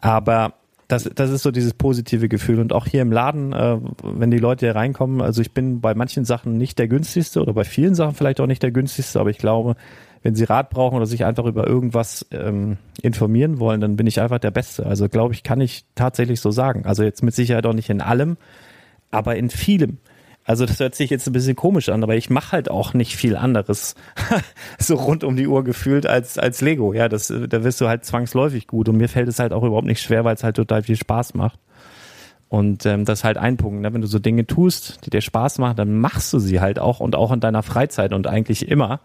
Aber 0.00 0.54
das, 0.88 1.04
das 1.14 1.30
ist 1.30 1.42
so 1.42 1.50
dieses 1.50 1.74
positive 1.74 2.28
Gefühl. 2.28 2.60
Und 2.60 2.72
auch 2.72 2.86
hier 2.86 3.02
im 3.02 3.12
Laden, 3.12 3.52
äh, 3.52 3.78
wenn 4.02 4.30
die 4.30 4.38
Leute 4.38 4.66
hier 4.66 4.76
reinkommen, 4.76 5.22
also 5.22 5.40
ich 5.40 5.52
bin 5.52 5.80
bei 5.80 5.94
manchen 5.94 6.24
Sachen 6.24 6.58
nicht 6.58 6.78
der 6.78 6.88
günstigste 6.88 7.40
oder 7.40 7.52
bei 7.52 7.64
vielen 7.64 7.94
Sachen 7.94 8.14
vielleicht 8.14 8.40
auch 8.40 8.46
nicht 8.46 8.62
der 8.62 8.70
günstigste, 8.70 9.20
aber 9.20 9.30
ich 9.30 9.38
glaube, 9.38 9.76
wenn 10.22 10.34
sie 10.34 10.44
Rat 10.44 10.70
brauchen 10.70 10.96
oder 10.96 11.06
sich 11.06 11.24
einfach 11.24 11.44
über 11.44 11.66
irgendwas 11.66 12.26
ähm, 12.30 12.78
informieren 13.02 13.60
wollen, 13.60 13.80
dann 13.80 13.96
bin 13.96 14.06
ich 14.06 14.20
einfach 14.20 14.38
der 14.38 14.50
Beste. 14.50 14.86
Also 14.86 15.08
glaube 15.08 15.34
ich, 15.34 15.42
kann 15.42 15.60
ich 15.60 15.84
tatsächlich 15.94 16.40
so 16.40 16.50
sagen. 16.50 16.86
Also 16.86 17.02
jetzt 17.02 17.22
mit 17.22 17.34
Sicherheit 17.34 17.66
auch 17.66 17.74
nicht 17.74 17.90
in 17.90 18.00
allem, 18.00 18.36
aber 19.10 19.36
in 19.36 19.50
vielem. 19.50 19.98
Also 20.44 20.66
das 20.66 20.78
hört 20.78 20.94
sich 20.94 21.08
jetzt 21.08 21.26
ein 21.26 21.32
bisschen 21.32 21.56
komisch 21.56 21.88
an, 21.88 22.02
aber 22.02 22.16
ich 22.16 22.28
mache 22.28 22.52
halt 22.52 22.70
auch 22.70 22.92
nicht 22.92 23.16
viel 23.16 23.34
anderes 23.34 23.94
so 24.78 24.96
rund 24.96 25.24
um 25.24 25.36
die 25.36 25.46
Uhr 25.46 25.64
gefühlt 25.64 26.06
als 26.06 26.38
als 26.38 26.60
Lego. 26.60 26.92
Ja, 26.92 27.08
das 27.08 27.28
da 27.28 27.64
wirst 27.64 27.80
du 27.80 27.88
halt 27.88 28.04
zwangsläufig 28.04 28.66
gut 28.66 28.88
und 28.88 28.98
mir 28.98 29.08
fällt 29.08 29.28
es 29.28 29.38
halt 29.38 29.52
auch 29.52 29.62
überhaupt 29.62 29.86
nicht 29.86 30.02
schwer, 30.02 30.24
weil 30.24 30.34
es 30.34 30.44
halt 30.44 30.56
total 30.56 30.82
viel 30.82 30.96
Spaß 30.96 31.34
macht. 31.34 31.58
Und 32.50 32.84
ähm, 32.86 33.04
das 33.04 33.20
ist 33.20 33.24
halt 33.24 33.38
ein 33.38 33.56
Punkt, 33.56 33.80
ne? 33.80 33.92
wenn 33.92 34.02
du 34.02 34.06
so 34.06 34.18
Dinge 34.18 34.46
tust, 34.46 35.04
die 35.04 35.10
dir 35.10 35.22
Spaß 35.22 35.58
machen, 35.58 35.76
dann 35.76 35.98
machst 35.98 36.32
du 36.32 36.38
sie 36.38 36.60
halt 36.60 36.78
auch 36.78 37.00
und 37.00 37.16
auch 37.16 37.32
in 37.32 37.40
deiner 37.40 37.62
Freizeit 37.62 38.12
und 38.12 38.26
eigentlich 38.26 38.68
immer, 38.68 39.00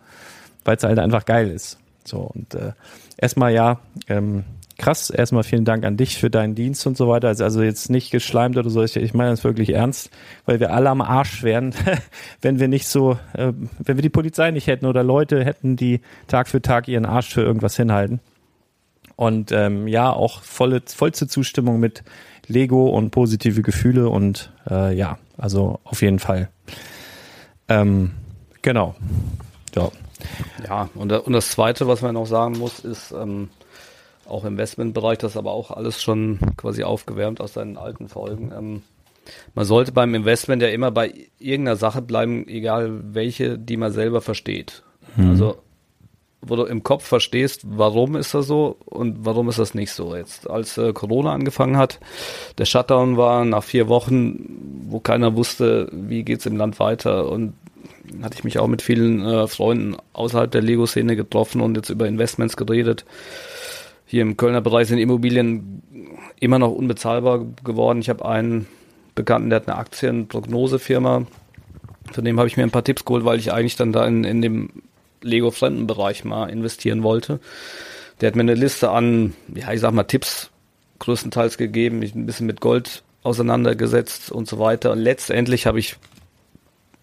weil 0.65 0.75
es 0.75 0.83
halt 0.83 0.99
einfach 0.99 1.25
geil 1.25 1.49
ist. 1.49 1.79
So 2.03 2.19
und 2.19 2.53
äh, 2.53 2.73
erstmal 3.17 3.53
ja, 3.53 3.79
ähm, 4.07 4.43
krass. 4.79 5.11
Erstmal 5.11 5.43
vielen 5.43 5.65
Dank 5.65 5.85
an 5.85 5.97
dich 5.97 6.17
für 6.17 6.31
deinen 6.31 6.55
Dienst 6.55 6.87
und 6.87 6.97
so 6.97 7.07
weiter. 7.07 7.27
Also, 7.27 7.43
also 7.43 7.61
jetzt 7.61 7.91
nicht 7.91 8.09
geschleimt 8.09 8.57
oder 8.57 8.69
so. 8.69 8.81
Ich, 8.83 9.13
meine 9.13 9.29
das 9.29 9.43
wirklich 9.43 9.73
ernst, 9.73 10.09
weil 10.45 10.59
wir 10.59 10.73
alle 10.73 10.89
am 10.89 11.01
Arsch 11.01 11.43
wären, 11.43 11.75
wenn 12.41 12.59
wir 12.59 12.67
nicht 12.67 12.87
so, 12.87 13.19
äh, 13.33 13.53
wenn 13.77 13.97
wir 13.97 14.01
die 14.01 14.09
Polizei 14.09 14.49
nicht 14.49 14.67
hätten 14.67 14.87
oder 14.87 15.03
Leute 15.03 15.45
hätten, 15.45 15.75
die 15.75 16.01
Tag 16.27 16.47
für 16.47 16.61
Tag 16.61 16.87
ihren 16.87 17.05
Arsch 17.05 17.29
für 17.29 17.41
irgendwas 17.41 17.75
hinhalten. 17.75 18.19
Und 19.15 19.51
ähm, 19.51 19.87
ja, 19.87 20.11
auch 20.11 20.41
volle, 20.41 20.81
vollste 20.85 21.27
Zustimmung 21.27 21.79
mit 21.79 22.03
Lego 22.47 22.89
und 22.89 23.11
positive 23.11 23.61
Gefühle 23.61 24.09
und 24.09 24.51
äh, 24.69 24.95
ja, 24.95 25.19
also 25.37 25.79
auf 25.83 26.01
jeden 26.01 26.19
Fall. 26.19 26.49
Ähm, 27.67 28.11
genau. 28.61 28.95
Ja. 29.75 29.91
Ja, 30.67 30.89
und, 30.95 31.11
und 31.11 31.33
das 31.33 31.49
Zweite, 31.49 31.87
was 31.87 32.01
man 32.01 32.13
noch 32.13 32.25
sagen 32.25 32.57
muss, 32.57 32.79
ist, 32.79 33.11
ähm, 33.11 33.49
auch 34.29 34.43
im 34.45 34.53
Investmentbereich, 34.53 35.17
das 35.17 35.37
aber 35.37 35.51
auch 35.51 35.71
alles 35.71 36.01
schon 36.01 36.39
quasi 36.57 36.83
aufgewärmt 36.83 37.41
aus 37.41 37.53
seinen 37.53 37.77
alten 37.77 38.07
Folgen. 38.07 38.51
Ähm, 38.57 38.81
man 39.53 39.65
sollte 39.65 39.91
beim 39.91 40.15
Investment 40.15 40.61
ja 40.61 40.69
immer 40.69 40.91
bei 40.91 41.13
irgendeiner 41.39 41.75
Sache 41.75 42.01
bleiben, 42.01 42.47
egal 42.47 43.13
welche, 43.13 43.57
die 43.57 43.77
man 43.77 43.91
selber 43.91 44.21
versteht. 44.21 44.83
Mhm. 45.15 45.29
Also 45.29 45.57
wo 46.41 46.55
du 46.55 46.63
im 46.63 46.83
Kopf 46.83 47.05
verstehst, 47.05 47.63
warum 47.65 48.15
ist 48.15 48.33
das 48.33 48.47
so 48.47 48.77
und 48.85 49.25
warum 49.25 49.49
ist 49.49 49.59
das 49.59 49.73
nicht 49.73 49.91
so. 49.91 50.15
Jetzt, 50.15 50.49
als 50.49 50.77
äh, 50.77 50.93
Corona 50.93 51.33
angefangen 51.33 51.77
hat, 51.77 51.99
der 52.57 52.65
Shutdown 52.65 53.17
war 53.17 53.43
nach 53.43 53.63
vier 53.63 53.89
Wochen, 53.89 54.85
wo 54.87 54.99
keiner 54.99 55.35
wusste, 55.35 55.89
wie 55.91 56.23
geht's 56.23 56.45
im 56.45 56.55
Land 56.55 56.79
weiter 56.79 57.29
und 57.29 57.53
hatte 58.23 58.35
ich 58.35 58.43
mich 58.43 58.57
auch 58.57 58.67
mit 58.67 58.81
vielen 58.81 59.23
äh, 59.25 59.47
Freunden 59.47 59.97
außerhalb 60.13 60.49
der 60.49 60.61
Lego-Szene 60.61 61.15
getroffen 61.15 61.61
und 61.61 61.75
jetzt 61.75 61.89
über 61.89 62.07
Investments 62.07 62.55
geredet 62.55 63.05
hier 64.09 64.23
im 64.23 64.37
Kölner 64.37 64.61
Bereich 64.61 64.87
sind 64.87 64.97
Immobilien 64.97 65.83
immer 66.39 66.57
noch 66.57 66.71
unbezahlbar 66.71 67.45
geworden. 67.63 67.99
Ich 67.99 68.09
habe 68.09 68.25
einen 68.25 68.65
Bekannten, 69.13 69.51
der 69.51 69.57
hat 69.57 69.67
eine 69.67 69.77
Aktienprognosefirma. 69.77 71.27
Von 72.11 72.25
dem 72.25 72.39
habe 72.39 72.47
ich 72.47 72.57
mir 72.57 72.63
ein 72.63 72.71
paar 72.71 72.83
Tipps 72.83 73.05
geholt, 73.05 73.23
weil 73.23 73.37
ich 73.37 73.53
eigentlich 73.53 73.75
dann 73.75 73.93
da 73.93 74.07
in, 74.07 74.23
in 74.23 74.41
dem 74.41 74.69
Lego-Fremdenbereich 75.21 76.25
mal 76.25 76.49
investieren 76.49 77.03
wollte. 77.03 77.39
Der 78.19 78.27
hat 78.27 78.35
mir 78.35 78.41
eine 78.41 78.55
Liste 78.55 78.89
an, 78.89 79.35
ja, 79.53 79.71
ich 79.73 79.79
sag 79.79 79.93
mal, 79.93 80.05
Tipps 80.05 80.49
größtenteils 80.97 81.59
gegeben, 81.59 81.99
mich 81.99 82.15
ein 82.15 82.25
bisschen 82.25 82.47
mit 82.47 82.61
Gold 82.61 83.03
auseinandergesetzt 83.21 84.31
und 84.31 84.47
so 84.47 84.57
weiter. 84.57 84.91
Und 84.91 84.99
letztendlich 84.99 85.67
habe 85.67 85.77
ich 85.77 85.97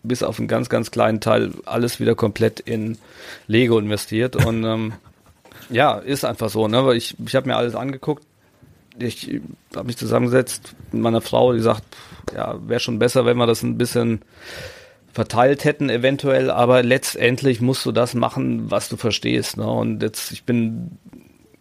bis 0.02 0.24
auf 0.24 0.40
einen 0.40 0.48
ganz, 0.48 0.68
ganz 0.68 0.90
kleinen 0.90 1.20
Teil 1.20 1.52
alles 1.66 2.00
wieder 2.00 2.16
komplett 2.16 2.58
in 2.58 2.98
Lego 3.46 3.78
investiert. 3.78 4.34
Und 4.34 4.64
ähm, 4.64 4.94
ja, 5.70 5.98
ist 5.98 6.24
einfach 6.24 6.50
so, 6.50 6.68
ne? 6.68 6.84
Weil 6.84 6.96
ich, 6.96 7.16
ich 7.24 7.34
habe 7.34 7.48
mir 7.48 7.56
alles 7.56 7.74
angeguckt. 7.74 8.24
Ich 8.98 9.40
habe 9.74 9.86
mich 9.86 9.96
zusammengesetzt 9.96 10.74
mit 10.92 11.02
meiner 11.02 11.20
Frau, 11.20 11.52
die 11.52 11.60
sagt, 11.60 11.84
ja, 12.34 12.56
wäre 12.66 12.80
schon 12.80 12.98
besser, 12.98 13.26
wenn 13.26 13.36
wir 13.36 13.46
das 13.46 13.62
ein 13.62 13.76
bisschen 13.76 14.20
verteilt 15.12 15.64
hätten, 15.64 15.88
eventuell, 15.88 16.50
aber 16.50 16.82
letztendlich 16.82 17.62
musst 17.62 17.86
du 17.86 17.92
das 17.92 18.14
machen, 18.14 18.70
was 18.70 18.90
du 18.90 18.98
verstehst. 18.98 19.56
Ne? 19.56 19.66
Und 19.66 20.02
jetzt, 20.02 20.30
ich 20.30 20.44
bin, 20.44 20.98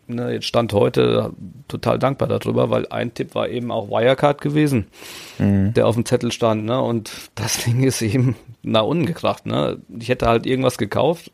ne, 0.07 0.33
jetzt 0.33 0.45
stand 0.45 0.73
heute 0.73 1.31
total 1.69 1.97
dankbar 1.97 2.27
darüber, 2.27 2.69
weil 2.69 2.87
ein 2.89 3.13
Tipp 3.13 3.33
war 3.33 3.47
eben 3.47 3.71
auch 3.71 3.89
Wirecard 3.89 4.41
gewesen, 4.41 4.87
mhm. 5.39 5.73
der 5.73 5.87
auf 5.87 5.95
dem 5.95 6.05
Zettel 6.05 6.33
stand, 6.33 6.65
ne? 6.65 6.81
Und 6.81 7.11
das 7.35 7.63
Ding 7.65 7.83
ist 7.83 8.01
eben 8.01 8.35
nach 8.61 8.83
unten 8.83 9.05
gekracht, 9.05 9.45
ne? 9.45 9.77
Ich 9.99 10.09
hätte 10.09 10.27
halt 10.27 10.45
irgendwas 10.45 10.77
gekauft, 10.77 11.31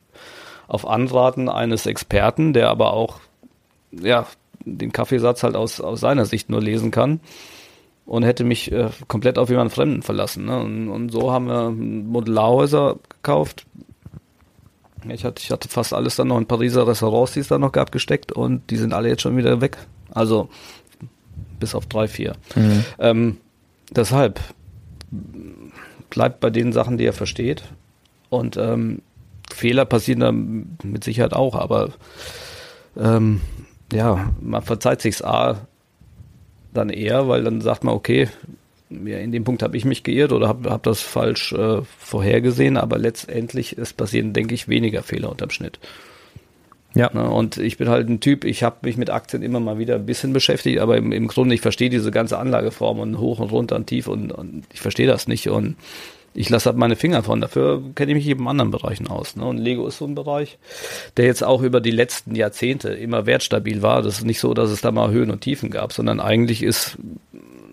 auf 0.72 0.88
Anraten 0.88 1.50
eines 1.50 1.86
Experten, 1.86 2.54
der 2.54 2.70
aber 2.70 2.94
auch 2.94 3.20
ja 3.92 4.25
den 4.63 4.94
Kaffeesatz 4.94 5.44
halt 5.44 5.58
aus, 5.58 5.82
aus 5.82 6.00
seiner 6.00 6.25
Sicht 6.25 6.50
nur 6.50 6.62
lesen 6.62 6.92
kann 6.92 7.20
und 8.06 8.24
hätte 8.24 8.46
mich 8.46 8.72
äh, 8.72 8.90
komplett 9.10 9.38
auf 9.38 9.50
jemanden 9.50 9.74
Fremden 9.74 10.01
verlassen. 10.01 10.46
Ne? 10.46 10.58
Und, 10.58 10.88
und, 10.88 11.10
so 11.10 11.34
haben 11.34 11.48
wir 11.48 11.72
Modellarhäuser 11.72 13.00
gekauft. 13.10 13.66
Ich 15.10 15.25
hatte, 15.25 15.42
ich 15.44 15.51
hatte 15.51 15.68
fast 15.68 15.94
alles 15.94 16.16
dann 16.16 16.30
noch 16.30 16.38
in 16.38 16.46
Pariser 16.46 16.88
Restaurants, 16.88 17.34
die 17.34 17.42
es 17.42 17.50
da 17.50 17.58
noch 17.58 17.74
gab, 17.74 17.92
gesteckt 17.92 18.32
und 18.32 18.70
die 18.70 18.78
sind 18.78 18.94
alle 18.94 19.10
jetzt 19.10 19.24
schon 19.24 19.36
wieder 19.36 19.60
weg. 19.60 19.78
Also 20.12 20.48
bis 21.60 21.75
auf 21.75 21.86
drei, 21.88 22.08
vier. 22.08 22.36
Mhm. 22.56 22.86
Ähm, 22.98 23.38
deshalb 23.90 24.40
bleibt 26.10 26.40
bei 26.40 26.50
den 26.50 26.72
Sachen, 26.72 26.98
die 26.98 27.06
er 27.06 27.13
versteht 27.13 27.63
und 28.30 28.56
ähm, 28.56 29.01
Fehler 29.53 29.86
passieren 29.86 30.20
dann 30.20 30.77
mit 30.84 31.03
Sicherheit 31.03 31.34
auch, 31.34 31.55
aber 31.55 31.91
ähm, 32.98 33.41
ja, 33.91 34.31
man 34.41 34.62
verzeiht 34.62 35.01
sich's 35.01 35.22
A 35.22 35.67
dann 36.74 36.89
eher, 36.89 37.27
weil 37.27 37.43
dann 37.43 37.62
sagt 37.62 37.84
man, 37.84 37.93
okay, 37.93 38.29
ja, 38.89 39.17
in 39.17 39.31
dem 39.31 39.43
Punkt 39.43 39.63
habe 39.63 39.77
ich 39.77 39.86
mich 39.86 40.03
geirrt 40.03 40.31
oder 40.31 40.48
habe 40.48 40.70
hab 40.70 40.84
das 40.84 41.01
falsch 41.01 41.53
äh, 41.53 41.81
vorhergesehen, 42.00 42.77
aber 42.77 42.98
letztendlich 42.98 43.77
ist 43.77 43.96
passieren, 43.96 44.34
denke 44.34 44.53
ich, 44.53 44.67
weniger 44.67 45.01
Fehler 45.03 45.29
unterm 45.29 45.50
Schnitt. 45.50 45.79
Ja. 46.93 47.10
Ne, 47.13 47.29
und 47.29 47.58
ich 47.58 47.77
bin 47.77 47.88
halt 47.88 48.10
ein 48.10 48.20
Typ, 48.20 48.43
ich 48.43 48.63
habe 48.63 48.77
mich 48.81 48.98
mit 48.98 49.10
Aktien 49.10 49.43
immer 49.43 49.62
mal 49.62 49.77
wieder 49.77 49.96
ein 49.96 50.05
bisschen 50.05 50.34
beschäftigt, 50.34 50.79
aber 50.79 50.98
im, 50.98 51.13
im 51.13 51.27
Grunde, 51.27 51.55
ich 51.55 51.62
verstehe 51.62 51.89
diese 51.89 52.12
ganze 52.12 52.38
Anlageform 52.38 53.00
und 53.00 53.17
hoch 53.17 53.39
und 53.39 53.51
runter 53.51 53.77
und 53.77 53.88
tief 53.88 54.08
und, 54.08 54.31
und 54.31 54.65
ich 54.74 54.81
verstehe 54.81 55.08
das 55.08 55.27
nicht 55.27 55.50
und 55.50 55.77
ich 56.34 56.50
lasse 56.50 56.68
halt 56.68 56.78
meine 56.78 56.96
Finger 56.96 57.24
von. 57.24 57.42
Dafür 57.42 57.82
kenne 57.96 58.12
ich 58.12 58.18
mich 58.18 58.28
eben 58.28 58.42
in 58.44 58.48
anderen 58.48 58.72
Bereichen 58.72 59.08
aus. 59.08 59.36
Ne? 59.36 59.46
Und 59.46 59.58
Lego 59.58 59.88
ist 59.88 59.98
so 59.98 60.06
ein 60.06 60.16
Bereich, 60.16 60.58
der 61.18 61.26
jetzt 61.26 61.44
auch 61.44 61.62
über 61.62 61.82
die 61.82 61.92
letzten 61.92 62.36
Jahrzehnte 62.36 62.90
immer 62.90 63.26
wertstabil 63.26 63.82
war. 63.82 64.02
Das 64.02 64.20
ist 64.20 64.26
nicht 64.26 64.40
so, 64.40 64.54
dass 64.54 64.70
es 64.70 64.82
da 64.82 64.92
mal 64.92 65.12
Höhen 65.12 65.32
und 65.32 65.42
Tiefen 65.42 65.70
gab, 65.70 65.94
sondern 65.94 66.20
eigentlich 66.20 66.64
ist 66.64 66.98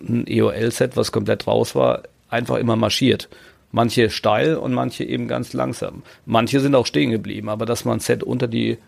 ein 0.09 0.27
EOL-Set, 0.27 0.97
was 0.97 1.13
komplett 1.13 1.47
raus 1.47 1.75
war, 1.75 2.03
einfach 2.29 2.57
immer 2.57 2.77
marschiert. 2.77 3.29
Manche 3.71 4.11
steil 4.11 4.57
und 4.57 4.73
manche 4.73 5.05
eben 5.05 5.29
ganz 5.29 5.53
langsam. 5.53 6.03
Manche 6.25 6.61
sind 6.61 6.75
auch 6.75 6.87
stehen 6.87 7.11
geblieben, 7.11 7.49
aber 7.49 7.67
dass 7.67 7.85
man 7.85 7.99
ein 7.99 8.01
Set 8.01 8.23
unter 8.23 8.49
die 8.49 8.79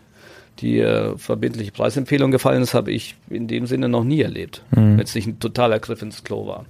die 0.59 0.79
äh, 0.79 1.17
verbindliche 1.17 1.71
Preisempfehlung 1.71 2.29
gefallen 2.29 2.61
ist, 2.61 2.73
habe 2.73 2.91
ich 2.91 3.15
in 3.29 3.47
dem 3.47 3.65
Sinne 3.67 3.87
noch 3.87 4.03
nie 4.03 4.21
erlebt. 4.21 4.63
Mhm. 4.71 4.97
Wenn 4.97 4.99
es 4.99 5.15
nicht 5.15 5.27
ein 5.27 5.39
totaler 5.39 5.79
Griff 5.79 6.01
ins 6.01 6.23
Klo 6.23 6.45
war. 6.45 6.65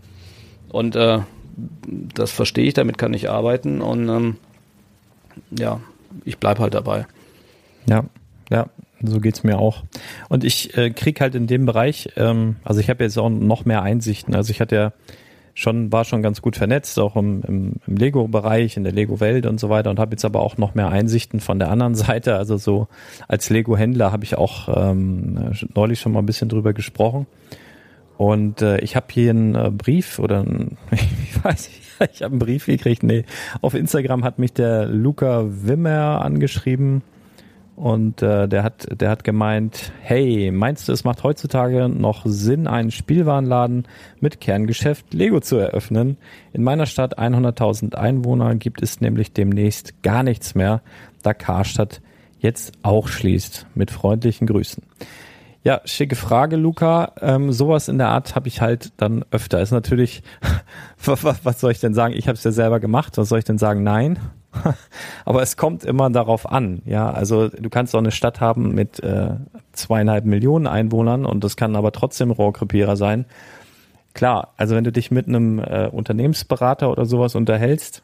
Und 0.70 0.96
äh, 0.96 1.20
das 2.15 2.31
verstehe 2.31 2.65
ich, 2.65 2.74
damit 2.74 2.98
kann 2.98 3.13
ich 3.13 3.29
arbeiten 3.29 3.81
und 3.81 4.10
ähm, 4.10 4.38
ja, 5.51 5.79
ich 6.25 6.38
bleibe 6.38 6.62
halt 6.62 6.74
dabei. 6.74 7.05
Ja, 7.88 8.05
ja, 8.50 8.67
so 9.01 9.20
geht's 9.20 9.43
mir 9.43 9.60
auch. 9.60 9.84
Und 10.29 10.43
ich 10.43 10.77
äh, 10.77 10.91
krieg 10.91 11.22
halt 11.22 11.36
in 11.36 11.48
dem 11.48 11.65
Bereich, 11.65 12.10
ähm, 12.15 12.58
also 12.63 12.79
ich 12.79 12.89
habe 12.89 13.03
jetzt 13.03 13.17
auch 13.17 13.29
noch 13.29 13.65
mehr 13.65 13.81
Einsichten. 13.81 14.36
Also 14.36 14.51
ich 14.51 14.62
hatte 14.62 14.75
ja 14.75 14.93
schon, 15.53 15.91
war 15.91 16.05
schon 16.05 16.22
ganz 16.22 16.41
gut 16.41 16.55
vernetzt, 16.55 17.00
auch 17.00 17.15
im, 17.15 17.41
im, 17.43 17.74
im 17.88 17.98
Lego-Bereich, 17.98 18.77
in 18.77 18.84
der 18.84 18.93
Lego-Welt 18.93 19.46
und 19.46 19.60
so 19.60 19.70
weiter 19.70 19.89
und 19.89 20.00
habe 20.00 20.12
jetzt 20.12 20.25
aber 20.25 20.41
auch 20.41 20.58
noch 20.58 20.75
mehr 20.75 20.89
Einsichten 20.89 21.39
von 21.39 21.60
der 21.60 21.70
anderen 21.70 21.96
Seite. 21.96 22.36
Also 22.36 22.58
so 22.58 22.88
als 23.27 23.50
Lego-Händler 23.50 24.12
habe 24.12 24.24
ich 24.24 24.38
auch 24.38 24.70
ähm, 24.75 25.53
neulich 25.74 26.00
schon 26.00 26.12
mal 26.12 26.20
ein 26.20 26.25
bisschen 26.25 26.50
drüber 26.50 26.74
gesprochen. 26.74 27.27
Und 28.21 28.61
äh, 28.61 28.77
ich 28.81 28.95
habe 28.95 29.07
hier 29.09 29.31
einen 29.31 29.55
äh, 29.55 29.71
Brief 29.71 30.19
oder 30.19 30.41
ein, 30.41 30.77
ich 30.91 31.43
weiß 31.43 31.69
nicht, 31.69 32.13
ich 32.13 32.21
habe 32.21 32.33
einen 32.33 32.39
Brief 32.39 32.67
gekriegt. 32.67 33.01
Nee, 33.01 33.25
auf 33.61 33.73
Instagram 33.73 34.23
hat 34.23 34.37
mich 34.37 34.53
der 34.53 34.85
Luca 34.85 35.43
Wimmer 35.47 36.21
angeschrieben 36.21 37.01
und 37.75 38.21
äh, 38.21 38.47
der 38.47 38.61
hat 38.61 38.87
der 38.91 39.09
hat 39.09 39.23
gemeint, 39.23 39.91
hey, 40.01 40.51
meinst 40.51 40.87
du, 40.87 40.91
es 40.91 41.03
macht 41.03 41.23
heutzutage 41.23 41.89
noch 41.89 42.21
Sinn, 42.25 42.67
einen 42.67 42.91
Spielwarenladen 42.91 43.87
mit 44.19 44.39
Kerngeschäft 44.39 45.15
Lego 45.15 45.39
zu 45.39 45.55
eröffnen? 45.55 46.17
In 46.53 46.61
meiner 46.61 46.85
Stadt 46.85 47.17
100.000 47.17 47.95
Einwohner 47.95 48.53
gibt 48.53 48.83
es 48.83 49.01
nämlich 49.01 49.33
demnächst 49.33 50.03
gar 50.03 50.21
nichts 50.21 50.53
mehr, 50.53 50.83
da 51.23 51.33
Karstadt 51.33 52.01
jetzt 52.37 52.73
auch 52.83 53.07
schließt. 53.07 53.65
Mit 53.73 53.89
freundlichen 53.89 54.45
Grüßen. 54.45 54.83
Ja, 55.63 55.81
schicke 55.85 56.15
Frage, 56.15 56.55
Luca. 56.55 57.13
Ähm, 57.21 57.51
sowas 57.51 57.87
in 57.87 57.99
der 57.99 58.09
Art 58.09 58.35
habe 58.35 58.47
ich 58.47 58.61
halt 58.61 58.93
dann 58.97 59.23
öfter. 59.29 59.61
Ist 59.61 59.71
natürlich, 59.71 60.23
was, 61.05 61.59
soll 61.59 61.71
ich 61.71 61.79
denn 61.79 61.93
sagen? 61.93 62.15
Ich 62.15 62.27
habe 62.27 62.35
es 62.35 62.43
ja 62.43 62.51
selber 62.51 62.79
gemacht. 62.79 63.17
Was 63.17 63.29
soll 63.29 63.39
ich 63.39 63.45
denn 63.45 63.59
sagen? 63.59 63.83
Nein. 63.83 64.17
Aber 65.25 65.41
es 65.43 65.57
kommt 65.57 65.83
immer 65.83 66.09
darauf 66.09 66.51
an. 66.51 66.81
Ja, 66.85 67.11
also 67.11 67.47
du 67.47 67.69
kannst 67.69 67.95
auch 67.95 67.99
eine 67.99 68.11
Stadt 68.11 68.41
haben 68.41 68.73
mit 68.73 69.01
äh, 69.03 69.35
zweieinhalb 69.71 70.25
Millionen 70.25 70.67
Einwohnern 70.67 71.25
und 71.25 71.43
das 71.43 71.55
kann 71.55 71.75
aber 71.77 71.93
trotzdem 71.93 72.31
Rohrkrepierer 72.31 72.97
sein. 72.97 73.25
Klar, 74.13 74.53
also 74.57 74.75
wenn 74.75 74.83
du 74.83 74.91
dich 74.91 75.09
mit 75.09 75.27
einem 75.27 75.59
äh, 75.59 75.87
Unternehmensberater 75.87 76.91
oder 76.91 77.05
sowas 77.05 77.35
unterhältst, 77.35 78.03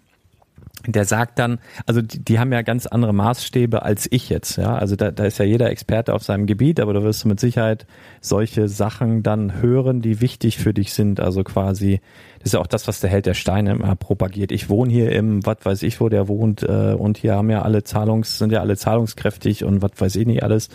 der 0.86 1.06
sagt 1.06 1.40
dann, 1.40 1.60
also 1.86 2.02
die, 2.02 2.24
die 2.24 2.40
haben 2.40 2.54
ja 2.54 2.62
ganz 2.62 2.86
andere 2.86 3.14
Maßstäbe 3.14 3.82
als 3.82 4.08
ich 4.12 4.30
jetzt, 4.30 4.58
ja. 4.58 4.76
Also 4.76 4.96
da, 4.96 5.12
da 5.12 5.26
ist 5.26 5.40
ja 5.40 5.46
jeder 5.46 5.70
Experte 5.70 6.14
auf 6.14 6.24
seinem 6.24 6.46
Gebiet, 6.46 6.80
aber 6.80 6.94
da 6.94 7.02
wirst 7.04 7.24
du 7.24 7.28
mit 7.28 7.40
Sicherheit 7.40 7.88
solche 8.22 8.68
Sachen 8.68 9.24
dann 9.24 9.62
hören, 9.62 10.02
die 10.02 10.22
wichtig 10.22 10.58
für 10.58 10.74
dich 10.74 10.94
sind. 10.94 11.20
Also 11.20 11.44
quasi, 11.44 12.00
das 12.40 12.48
ist 12.48 12.54
ja 12.54 12.60
auch 12.60 12.68
das, 12.68 12.88
was 12.88 13.00
der 13.00 13.10
Held 13.10 13.26
der 13.26 13.34
Steine 13.34 13.72
immer 13.72 13.96
propagiert. 13.96 14.52
Ich 14.52 14.70
wohne 14.70 14.92
hier 14.92 15.12
im, 15.12 15.46
was 15.46 15.58
weiß 15.64 15.84
ich, 15.84 16.00
wo 16.00 16.10
der 16.10 16.28
wohnt, 16.28 16.64
äh, 16.64 16.94
und 16.94 17.18
hier 17.18 17.36
haben 17.36 17.50
ja 17.50 17.64
alle 17.64 17.84
Zahlungs, 17.84 18.38
sind 18.38 18.52
ja 18.52 18.60
alle 18.60 18.78
zahlungskräftig 18.78 19.64
und 19.64 19.82
was 19.82 19.92
weiß 19.98 20.16
ich 20.16 20.28
nicht 20.28 20.44
alles. 20.44 20.70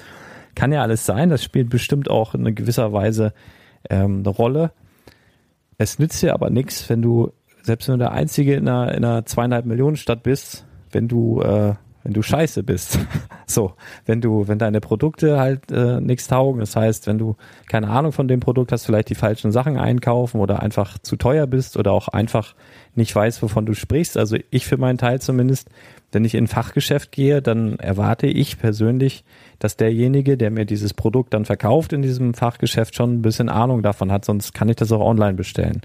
Kann 0.55 0.73
ja 0.73 0.83
alles 0.83 1.07
sein, 1.07 1.31
das 1.31 1.43
spielt 1.43 1.71
bestimmt 1.71 2.11
auch 2.11 2.35
in 2.35 2.55
gewisser 2.55 2.93
Weise 2.93 3.33
ähm, 3.89 4.19
eine 4.19 4.29
Rolle. 4.29 4.73
Es 5.79 5.99
nützt 5.99 6.23
dir 6.23 6.35
aber 6.35 6.51
nichts, 6.51 6.89
wenn 6.91 7.01
du 7.01 7.33
selbst 7.63 7.89
wenn 7.89 7.95
du 7.95 8.05
der 8.05 8.13
Einzige 8.13 8.55
in 8.55 8.69
einer, 8.69 8.95
in 8.95 9.05
einer 9.05 9.25
zweieinhalb 9.25 9.67
Millionen 9.67 9.97
Stadt 9.97 10.23
bist, 10.23 10.65
wenn 10.91 11.09
du, 11.09 11.41
äh, 11.41 11.75
wenn 12.03 12.13
du 12.13 12.23
scheiße 12.23 12.63
bist. 12.63 12.99
so, 13.47 13.75
wenn 14.07 14.21
du, 14.21 14.49
wenn 14.49 14.59
deine 14.59 14.81
Produkte 14.81 15.39
halt 15.39 15.71
äh, 15.71 16.01
nichts 16.01 16.27
taugen, 16.27 16.61
das 16.61 16.75
heißt, 16.75 17.07
wenn 17.07 17.19
du 17.19 17.37
keine 17.69 17.89
Ahnung 17.89 18.13
von 18.13 18.29
dem 18.29 18.41
Produkt 18.41 18.73
hast, 18.73 18.85
vielleicht 18.85 19.11
die 19.11 19.15
falschen 19.15 19.53
Sachen 19.53 19.77
einkaufen 19.79 20.41
oder 20.41 20.61
einfach 20.61 20.99
zu 20.99 21.17
teuer 21.17 21.47
bist 21.47 21.77
oder 21.77 21.93
auch 21.93 22.09
einfach 22.09 22.55
nicht 22.95 23.15
weißt, 23.15 23.43
wovon 23.43 23.67
du 23.67 23.75
sprichst. 23.75 24.17
Also 24.17 24.37
ich 24.51 24.67
für 24.67 24.77
meinen 24.77 24.99
Teil 24.99 25.21
zumindest, 25.21 25.71
wenn 26.11 26.25
ich 26.25 26.35
in 26.35 26.45
ein 26.45 26.49
Fachgeschäft 26.49 27.13
gehe, 27.13 27.41
dann 27.41 27.79
erwarte 27.79 28.27
ich 28.27 28.59
persönlich, 28.59 29.25
dass 29.59 29.77
derjenige, 29.77 30.37
der 30.37 30.51
mir 30.51 30.67
dieses 30.67 30.93
Produkt 30.93 31.33
dann 31.33 31.45
verkauft 31.45 31.93
in 31.93 32.03
diesem 32.03 32.35
Fachgeschäft 32.35 32.95
schon 32.97 33.15
ein 33.15 33.23
bisschen 33.23 33.49
Ahnung 33.49 33.83
davon 33.83 34.11
hat, 34.11 34.25
sonst 34.25 34.53
kann 34.53 34.69
ich 34.69 34.77
das 34.77 34.93
auch 34.93 35.01
online 35.01 35.35
bestellen. 35.35 35.81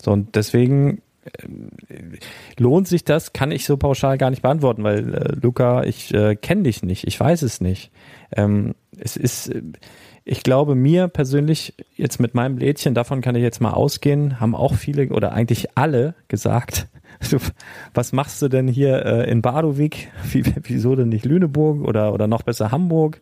So, 0.00 0.12
und 0.12 0.36
deswegen 0.36 1.02
lohnt 2.58 2.88
sich 2.88 3.04
das? 3.04 3.32
Kann 3.32 3.50
ich 3.50 3.64
so 3.64 3.76
pauschal 3.76 4.18
gar 4.18 4.30
nicht 4.30 4.42
beantworten, 4.42 4.84
weil 4.84 5.14
äh, 5.14 5.32
Luca, 5.40 5.84
ich 5.84 6.12
äh, 6.14 6.36
kenne 6.36 6.62
dich 6.62 6.82
nicht, 6.82 7.06
ich 7.06 7.18
weiß 7.18 7.42
es 7.42 7.60
nicht. 7.60 7.90
Ähm, 8.36 8.74
es 8.98 9.16
ist, 9.16 9.48
äh, 9.48 9.62
ich 10.24 10.42
glaube, 10.42 10.74
mir 10.74 11.08
persönlich 11.08 11.74
jetzt 11.96 12.20
mit 12.20 12.34
meinem 12.34 12.58
Lädchen, 12.58 12.94
davon 12.94 13.20
kann 13.20 13.34
ich 13.34 13.42
jetzt 13.42 13.60
mal 13.60 13.72
ausgehen, 13.72 14.40
haben 14.40 14.54
auch 14.54 14.74
viele 14.74 15.08
oder 15.08 15.32
eigentlich 15.32 15.76
alle 15.76 16.14
gesagt, 16.28 16.88
was 17.94 18.12
machst 18.12 18.42
du 18.42 18.48
denn 18.48 18.68
hier 18.68 19.04
äh, 19.04 19.30
in 19.30 19.42
Badowik? 19.42 20.08
Wie, 20.30 20.44
wieso 20.64 20.94
denn 20.96 21.08
nicht 21.08 21.24
Lüneburg 21.24 21.86
oder, 21.86 22.12
oder 22.12 22.26
noch 22.26 22.42
besser 22.42 22.70
Hamburg? 22.70 23.20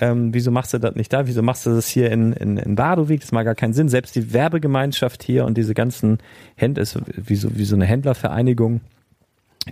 Ähm, 0.00 0.34
wieso 0.34 0.50
machst 0.50 0.74
du 0.74 0.78
das 0.78 0.94
nicht 0.94 1.12
da? 1.12 1.26
Wieso 1.26 1.42
machst 1.42 1.66
du 1.66 1.70
das 1.70 1.88
hier 1.88 2.10
in, 2.10 2.32
in, 2.32 2.56
in 2.56 2.74
Badowik? 2.74 3.20
Das 3.20 3.32
macht 3.32 3.44
gar 3.44 3.54
keinen 3.54 3.72
Sinn. 3.72 3.88
Selbst 3.88 4.14
die 4.14 4.32
Werbegemeinschaft 4.32 5.22
hier 5.22 5.44
und 5.44 5.56
diese 5.56 5.74
ganzen 5.74 6.18
Händler, 6.56 6.82
ist 6.82 6.98
wie 7.06 7.36
so, 7.36 7.56
wie 7.56 7.64
so 7.64 7.76
eine 7.76 7.86
Händlervereinigung, 7.86 8.80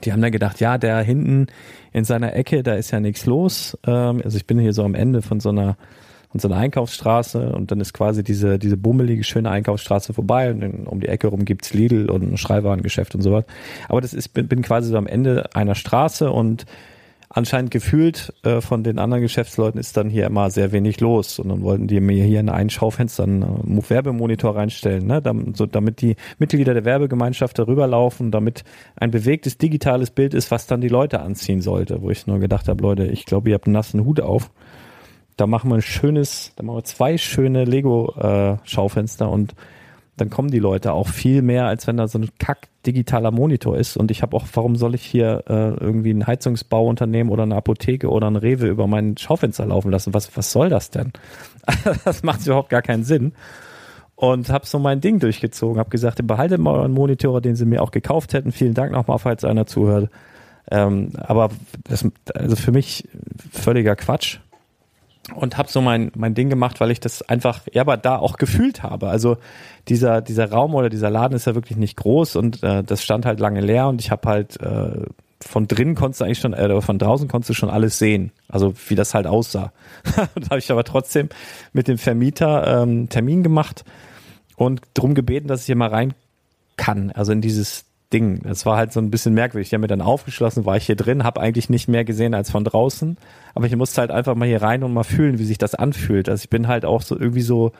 die 0.05 0.13
haben 0.13 0.21
dann 0.21 0.33
gedacht, 0.33 0.61
ja, 0.61 0.79
der 0.79 1.01
hinten 1.01 1.47
in 1.93 2.05
seiner 2.05 2.35
Ecke, 2.35 2.63
da 2.63 2.75
ist 2.75 2.91
ja 2.91 3.01
nichts 3.01 3.27
los. 3.27 3.79
Ähm, 3.87 4.21
also 4.25 4.37
ich 4.37 4.47
bin 4.47 4.59
hier 4.59 4.73
so 4.73 4.85
am 4.85 4.95
Ende 4.95 5.23
von 5.23 5.41
so 5.41 5.51
einer 5.51 5.77
von 6.31 6.41
so 6.41 6.49
einer 6.49 6.57
Einkaufsstraße 6.57 7.53
und 7.53 7.71
dann 7.71 7.81
ist 7.81 7.95
quasi 7.95 8.25
diese 8.25 8.59
diese 8.59 8.77
bummelige 8.77 9.23
schöne 9.23 9.49
Einkaufsstraße 9.49 10.13
vorbei 10.13 10.51
und 10.51 10.87
um 10.87 11.01
die 11.01 11.09
Ecke 11.09 11.29
rum 11.29 11.45
gibt's 11.45 11.73
Lidl 11.73 12.11
und 12.11 12.33
ein 12.33 12.37
Schreibwarengeschäft 12.37 13.15
und 13.15 13.23
sowas. 13.23 13.45
Aber 13.89 14.01
das 14.01 14.13
ist 14.13 14.31
bin, 14.31 14.49
bin 14.49 14.63
quasi 14.63 14.91
so 14.91 14.99
am 14.99 15.07
Ende 15.07 15.55
einer 15.55 15.77
Straße 15.77 16.31
und 16.31 16.67
anscheinend 17.37 17.71
gefühlt 17.71 18.33
äh, 18.45 18.63
von 18.63 18.83
den 18.83 18.99
anderen 18.99 19.23
Geschäftsleuten 19.23 19.79
ist 19.79 19.97
dann 19.99 20.09
hier 20.09 20.27
immer 20.27 20.51
sehr 20.51 20.73
wenig 20.73 21.01
los. 21.01 21.39
Und 21.39 21.51
dann 21.51 21.63
wollten 21.63 21.87
die 21.87 22.01
mir 22.01 22.25
hier 22.25 22.41
in 22.41 22.49
ein 22.49 22.71
Schaufenster 22.71 23.25
einen 23.25 23.43
äh, 23.43 23.91
Werbemonitor 23.91 24.57
reinstellen, 24.57 25.07
ne? 25.07 25.21
damit, 25.21 25.57
so, 25.57 25.67
damit 25.67 26.01
die 26.01 26.17
Mitglieder 26.39 26.73
der 26.73 26.87
Werbegemeinschaft 26.87 27.59
darüber 27.59 27.87
laufen, 27.87 28.31
damit 28.31 28.65
ein 28.97 29.11
bewegtes 29.11 29.59
digitales 29.59 30.11
Bild 30.11 30.33
ist, 30.33 30.51
was 30.51 30.67
dann 30.67 30.81
die 30.81 30.89
Leute 30.89 31.21
anziehen 31.21 31.61
sollte. 31.61 32.01
Wo 32.01 32.11
ich 32.11 32.27
nur 32.27 32.39
gedacht 32.39 32.69
habe, 32.69 32.83
Leute, 32.83 33.05
ich 33.05 33.27
glaube, 33.27 33.51
ihr 33.51 33.55
habt 33.55 33.67
einen 33.67 33.75
nassen 33.75 34.07
Hut 34.07 34.21
auf. 34.21 34.51
Da 35.37 35.47
machen 35.47 35.71
wir 35.71 35.75
ein 35.75 35.83
schönes, 35.83 36.53
da 36.57 36.63
machen 36.63 36.79
wir 36.79 36.85
zwei 36.85 37.19
schöne 37.19 37.67
Lego-Schaufenster 37.67 39.27
äh, 39.27 39.29
und 39.29 39.55
dann 40.17 40.31
kommen 40.31 40.51
die 40.51 40.59
Leute 40.59 40.95
auch 40.95 41.09
viel 41.09 41.43
mehr, 41.43 41.67
als 41.67 41.87
wenn 41.87 41.99
da 41.99 42.09
so 42.09 42.19
ein 42.19 42.31
kack 42.39 42.69
digitaler 42.87 43.31
Monitor 43.31 43.77
ist. 43.77 43.97
Und 43.97 44.11
ich 44.11 44.23
habe 44.23 44.37
auch, 44.37 44.47
warum 44.55 44.77
soll 44.77 44.95
ich 44.95 45.03
hier 45.03 45.45
äh, 45.49 45.75
irgendwie 45.75 46.13
ein 46.13 46.27
Heizungsbauunternehmen 46.27 47.33
oder 47.33 47.43
eine 47.43 47.57
Apotheke 47.57 48.09
oder 48.09 48.29
ein 48.31 48.37
Rewe 48.37 48.67
über 48.67 48.87
mein 48.87 49.17
Schaufenster 49.17 49.67
laufen 49.67 49.91
lassen? 49.91 50.15
Was, 50.15 50.37
was 50.37 50.53
soll 50.53 50.69
das 50.69 50.91
denn? 50.91 51.13
das 52.05 52.23
macht 52.23 52.47
überhaupt 52.47 52.71
gar 52.71 52.83
keinen 52.83 53.05
Sinn. 53.05 53.33
Und 54.15 54.49
habe 54.49 54.65
so 54.67 54.79
mein 54.79 55.01
Ding 55.01 55.19
durchgezogen, 55.19 55.79
habe 55.79 55.91
gesagt, 55.91 56.27
behaltet 56.27 56.59
mal 56.59 56.75
euren 56.75 56.93
Monitor, 56.93 57.43
den 57.43 57.55
sie 57.55 57.67
mir 57.67 57.83
auch 57.83 57.91
gekauft 57.91 58.33
hätten. 58.33 58.51
Vielen 58.51 58.73
Dank 58.73 58.93
nochmal, 58.93 59.19
falls 59.19 59.45
einer 59.45 59.67
zuhört. 59.67 60.11
Ähm, 60.71 61.11
aber 61.19 61.51
das, 61.85 62.09
also 62.35 62.57
für 62.57 62.73
mich 62.73 63.07
völliger 63.53 63.95
Quatsch 63.95 64.39
und 65.35 65.59
habe 65.59 65.69
so 65.71 65.81
mein 65.81 66.13
mein 66.15 66.35
Ding 66.35 66.51
gemacht, 66.51 66.81
weil 66.81 66.91
ich 66.91 67.01
das 67.01 67.23
einfach 67.23 67.61
ja 67.73 67.83
aber 67.83 67.97
da 67.97 68.17
auch 68.17 68.37
gefühlt 68.37 68.83
habe. 68.83 69.09
Also 69.09 69.37
dieser 69.89 70.21
dieser 70.21 70.51
Raum 70.51 70.75
oder 70.75 70.89
dieser 70.89 71.11
Laden 71.11 71.35
ist 71.35 71.47
ja 71.47 71.55
wirklich 71.55 71.79
nicht 71.79 71.97
groß 71.97 72.37
und 72.37 72.63
äh, 72.63 72.85
das 72.85 73.03
stand 73.03 73.27
halt 73.27 73.41
lange 73.41 73.61
leer 73.61 73.89
und 73.89 74.01
ich 74.01 74.11
habe 74.11 74.29
halt 74.29 74.61
äh, 74.61 75.07
von 75.41 75.69
drinnen 75.69 75.95
konntest 75.95 76.21
du 76.21 76.25
eigentlich 76.25 76.39
schon, 76.39 76.55
äh, 76.55 76.81
von 76.81 76.99
draußen 76.99 77.29
konntest 77.29 77.51
du 77.51 77.55
schon 77.55 77.71
alles 77.71 77.99
sehen. 77.99 78.33
Also 78.49 78.75
wie 78.89 78.95
das 78.95 79.15
halt 79.15 79.27
aussah. 79.27 79.73
da 80.17 80.51
habe 80.51 80.59
ich 80.59 80.71
aber 80.71 80.85
trotzdem 80.85 81.29
mit 81.73 81.89
dem 81.89 81.99
Vermieter 81.99 82.83
ähm, 82.83 83.09
Termin 83.09 83.43
gemacht 83.43 83.85
und 84.57 84.81
drum 84.95 85.15
gebeten, 85.15 85.49
dass 85.49 85.61
ich 85.61 85.67
hier 85.67 85.77
mal 85.77 85.91
rein 85.91 86.15
kann. 86.77 87.11
Also 87.13 87.33
in 87.33 87.41
dieses 87.41 87.85
Ding. 88.13 88.41
Das 88.43 88.65
war 88.67 88.77
halt 88.77 88.93
so 88.93 89.01
ein 89.01 89.11
bisschen 89.11 89.35
merkwürdig. 89.35 89.69
Ich 89.69 89.75
habe 89.75 89.81
mir 89.81 89.89
dann 89.89 90.01
aufgeschlossen, 90.01 90.65
war 90.65 90.77
ich 90.77 90.87
hier 90.87 90.97
drin, 90.97 91.25
habe 91.25 91.41
eigentlich 91.41 91.69
nicht 91.69 91.89
mehr 91.89 92.05
gesehen 92.05 92.35
als 92.35 92.51
von 92.51 92.65
draußen. 92.65 93.17
Aber 93.55 93.67
ich 93.67 93.75
musste 93.75 94.01
halt 94.01 94.11
einfach 94.11 94.35
mal 94.35 94.47
hier 94.47 94.63
rein 94.63 94.85
und 94.85 94.93
mal 94.93 95.05
fühlen, 95.05 95.39
wie 95.39 95.45
sich 95.45 95.59
das 95.59 95.75
anfühlt. 95.75 96.29
Also 96.29 96.45
ich 96.45 96.51
bin 96.51 96.69
halt 96.69 96.85
auch 96.85 97.03
so 97.03 97.19
irgendwie 97.19 97.43
so, 97.43 97.73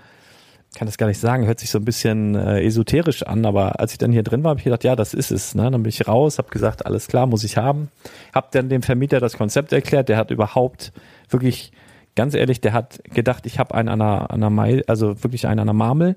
kann 0.75 0.87
das 0.87 0.99
gar 0.99 1.07
nicht 1.07 1.21
sagen, 1.21 1.47
hört 1.47 1.61
sich 1.61 1.71
so 1.71 1.79
ein 1.79 1.85
bisschen 1.85 2.35
äh, 2.35 2.63
esoterisch 2.63 3.23
an, 3.23 3.47
aber 3.47 3.79
als 3.81 3.93
ich 3.93 3.99
dann 3.99 4.13
hier 4.13 4.25
drin 4.25 4.43
war, 4.43 4.51
habe 4.51 4.61
ich 4.61 4.65
gedacht, 4.65 4.85
ja, 4.85 4.97
das 4.97 5.15
ist 5.15 5.31
es. 5.31 5.55
Ne? 5.55 5.71
Dann 5.71 5.83
bin 5.83 5.89
ich 5.89 6.09
raus, 6.09 6.39
habe 6.39 6.51
gesagt, 6.51 6.85
alles 6.85 7.07
klar, 7.07 7.27
muss 7.27 7.45
ich 7.45 7.57
haben. 7.57 7.91
Habe 8.35 8.49
dann 8.51 8.69
dem 8.69 8.83
Vermieter 8.83 9.21
das 9.21 9.37
Konzept 9.37 9.73
erklärt, 9.73 10.09
der 10.09 10.17
hat 10.17 10.31
überhaupt 10.31 10.93
wirklich, 11.31 11.73
ganz 12.17 12.35
ehrlich, 12.35 12.61
der 12.61 12.73
hat 12.73 13.01
gedacht, 13.05 13.47
ich 13.47 13.59
habe 13.59 13.75
einen 13.75 13.89
an 13.89 14.03
einer, 14.03 14.31
an 14.31 14.43
einer 14.43 14.51
Mai, 14.51 14.83
also 14.89 15.23
wirklich 15.23 15.47
einen 15.47 15.61
an 15.61 15.69
einer 15.69 15.79
Marmel. 15.79 16.17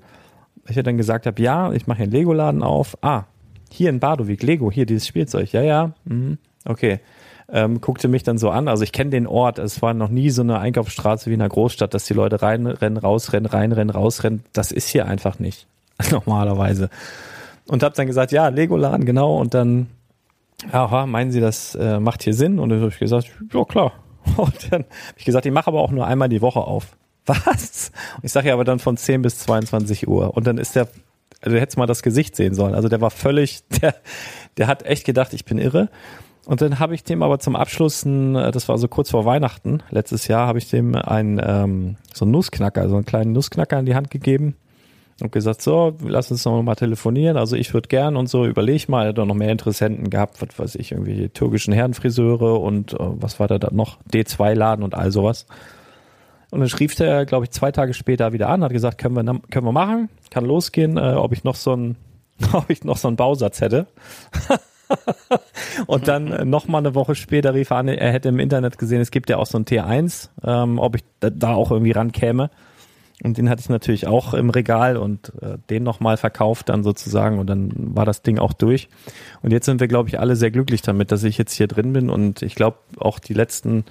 Ich 0.68 0.76
dann 0.76 0.96
gesagt 0.96 1.26
habe, 1.26 1.40
ja, 1.40 1.72
ich 1.72 1.86
mache 1.86 2.02
einen 2.02 2.12
Lego-Laden 2.12 2.62
auf. 2.62 2.98
Ah, 3.02 3.24
hier 3.72 3.90
in 3.90 4.00
Badowik, 4.00 4.42
Lego, 4.42 4.70
hier 4.70 4.86
dieses 4.86 5.06
Spielzeug. 5.06 5.52
Ja, 5.52 5.62
ja, 5.62 5.92
mhm. 6.04 6.38
okay 6.64 7.00
ähm, 7.52 7.80
guckte 7.80 8.08
mich 8.08 8.22
dann 8.22 8.38
so 8.38 8.50
an. 8.50 8.68
Also 8.68 8.84
ich 8.84 8.92
kenne 8.92 9.10
den 9.10 9.26
Ort. 9.26 9.58
Es 9.58 9.82
war 9.82 9.94
noch 9.94 10.08
nie 10.08 10.30
so 10.30 10.42
eine 10.42 10.58
Einkaufsstraße 10.58 11.30
wie 11.30 11.34
in 11.34 11.40
einer 11.40 11.48
Großstadt, 11.48 11.94
dass 11.94 12.04
die 12.04 12.14
Leute 12.14 12.42
reinrennen, 12.42 12.96
rausrennen, 12.96 13.46
reinrennen, 13.46 13.90
rausrennen. 13.90 14.44
Das 14.52 14.72
ist 14.72 14.88
hier 14.88 15.06
einfach 15.06 15.38
nicht 15.38 15.66
normalerweise. 16.10 16.90
Und 17.66 17.82
habe 17.82 17.94
dann 17.94 18.06
gesagt, 18.06 18.32
ja, 18.32 18.48
Lego-Laden, 18.48 19.04
genau. 19.04 19.38
Und 19.38 19.54
dann, 19.54 19.88
aha, 20.72 21.06
meinen 21.06 21.30
Sie, 21.30 21.40
das 21.40 21.74
äh, 21.74 22.00
macht 22.00 22.22
hier 22.22 22.34
Sinn? 22.34 22.58
Und 22.58 22.70
dann 22.70 22.80
habe 22.80 22.90
ich 22.90 22.98
gesagt, 22.98 23.30
ja 23.52 23.64
klar. 23.64 23.92
Und 24.36 24.72
dann 24.72 24.82
habe 24.82 25.16
ich 25.16 25.24
gesagt, 25.24 25.46
ich 25.46 25.52
mache 25.52 25.68
aber 25.68 25.80
auch 25.80 25.90
nur 25.90 26.06
einmal 26.06 26.28
die 26.28 26.42
Woche 26.42 26.60
auf. 26.60 26.96
Was? 27.26 27.92
Und 28.16 28.24
ich 28.24 28.32
sage 28.32 28.48
ja 28.48 28.54
aber 28.54 28.64
dann 28.64 28.78
von 28.78 28.96
10 28.96 29.22
bis 29.22 29.38
22 29.40 30.08
Uhr. 30.08 30.36
Und 30.36 30.46
dann 30.46 30.58
ist 30.58 30.76
der, 30.76 30.88
also 31.40 31.54
du 31.54 31.60
hättest 31.60 31.78
mal 31.78 31.86
das 31.86 32.02
Gesicht 32.02 32.36
sehen 32.36 32.54
sollen. 32.54 32.74
Also 32.74 32.88
der 32.88 33.00
war 33.00 33.10
völlig, 33.10 33.62
der, 33.82 33.94
der 34.56 34.66
hat 34.66 34.84
echt 34.84 35.04
gedacht, 35.04 35.32
ich 35.32 35.44
bin 35.44 35.58
irre. 35.58 35.88
Und 36.46 36.62
dann 36.62 36.78
habe 36.78 36.94
ich 36.94 37.04
dem 37.04 37.22
aber 37.22 37.38
zum 37.38 37.54
Abschluss, 37.54 38.04
ein, 38.04 38.34
äh, 38.34 38.50
das 38.50 38.68
war 38.68 38.78
so 38.78 38.88
kurz 38.88 39.10
vor 39.10 39.24
Weihnachten, 39.24 39.82
letztes 39.90 40.26
Jahr, 40.26 40.46
habe 40.46 40.58
ich 40.58 40.68
dem 40.68 40.94
ein, 40.94 41.40
ähm, 41.44 41.96
so 42.12 42.24
einen 42.24 42.32
Nussknacker, 42.32 42.88
so 42.88 42.96
einen 42.96 43.04
kleinen 43.04 43.32
Nussknacker 43.32 43.78
in 43.78 43.86
die 43.86 43.94
Hand 43.94 44.10
gegeben 44.10 44.56
und 45.20 45.32
gesagt, 45.32 45.60
so, 45.62 45.96
lass 46.02 46.30
uns 46.30 46.44
noch 46.44 46.62
mal 46.62 46.74
telefonieren. 46.74 47.36
Also 47.36 47.56
ich 47.56 47.72
würde 47.74 47.88
gern 47.88 48.16
und 48.16 48.28
so, 48.28 48.46
überleg 48.46 48.88
mal, 48.88 49.04
er 49.04 49.08
hat 49.10 49.16
noch 49.18 49.34
mehr 49.34 49.52
Interessenten 49.52 50.10
gehabt, 50.10 50.40
was 50.40 50.58
weiß 50.58 50.74
ich, 50.76 50.92
irgendwie 50.92 51.28
türkischen 51.28 51.74
Herrenfriseure 51.74 52.56
und 52.56 52.94
äh, 52.94 52.96
was 52.98 53.38
war 53.38 53.46
da 53.46 53.58
dann 53.58 53.76
noch, 53.76 53.98
D2-Laden 54.12 54.82
und 54.82 54.94
all 54.94 55.12
sowas. 55.12 55.46
Und 56.50 56.60
dann 56.60 56.68
schrieb 56.68 56.94
der, 56.96 57.26
glaube 57.26 57.44
ich, 57.44 57.50
zwei 57.50 57.70
Tage 57.70 57.94
später 57.94 58.32
wieder 58.32 58.48
an, 58.48 58.64
hat 58.64 58.72
gesagt, 58.72 58.98
können 58.98 59.14
wir, 59.14 59.40
können 59.50 59.66
wir 59.66 59.72
machen, 59.72 60.08
kann 60.30 60.44
losgehen, 60.44 60.96
äh, 60.96 61.14
ob 61.14 61.32
ich 61.32 61.44
noch 61.44 61.54
so 61.54 61.74
ein, 61.74 61.96
ob 62.52 62.70
ich 62.70 62.84
noch 62.84 62.96
so 62.96 63.08
einen 63.08 63.16
Bausatz 63.16 63.60
hätte. 63.60 63.86
und 65.86 66.08
dann 66.08 66.32
äh, 66.32 66.44
noch 66.44 66.66
mal 66.66 66.78
eine 66.78 66.94
Woche 66.94 67.14
später 67.14 67.54
rief 67.54 67.70
er 67.70 67.76
an, 67.76 67.88
er 67.88 68.12
hätte 68.12 68.28
im 68.28 68.40
Internet 68.40 68.78
gesehen, 68.78 69.00
es 69.00 69.10
gibt 69.10 69.30
ja 69.30 69.36
auch 69.36 69.46
so 69.46 69.58
ein 69.58 69.64
T1, 69.64 70.30
ähm, 70.44 70.78
ob 70.78 70.96
ich 70.96 71.04
da 71.20 71.54
auch 71.54 71.70
irgendwie 71.70 71.92
rankäme. 71.92 72.50
Und 73.22 73.36
den 73.36 73.50
hatte 73.50 73.60
ich 73.60 73.68
natürlich 73.68 74.06
auch 74.06 74.32
im 74.32 74.48
Regal 74.48 74.96
und 74.96 75.32
äh, 75.42 75.58
den 75.68 75.82
nochmal 75.82 76.16
verkauft 76.16 76.70
dann 76.70 76.82
sozusagen 76.82 77.38
und 77.38 77.48
dann 77.48 77.70
war 77.76 78.06
das 78.06 78.22
Ding 78.22 78.38
auch 78.38 78.54
durch. 78.54 78.88
Und 79.42 79.52
jetzt 79.52 79.66
sind 79.66 79.78
wir, 79.78 79.88
glaube 79.88 80.08
ich, 80.08 80.18
alle 80.18 80.36
sehr 80.36 80.50
glücklich 80.50 80.80
damit, 80.80 81.12
dass 81.12 81.22
ich 81.22 81.36
jetzt 81.36 81.52
hier 81.52 81.66
drin 81.66 81.92
bin 81.92 82.08
und 82.08 82.40
ich 82.40 82.54
glaube 82.54 82.78
auch 82.96 83.18
die 83.18 83.34
letzten 83.34 83.84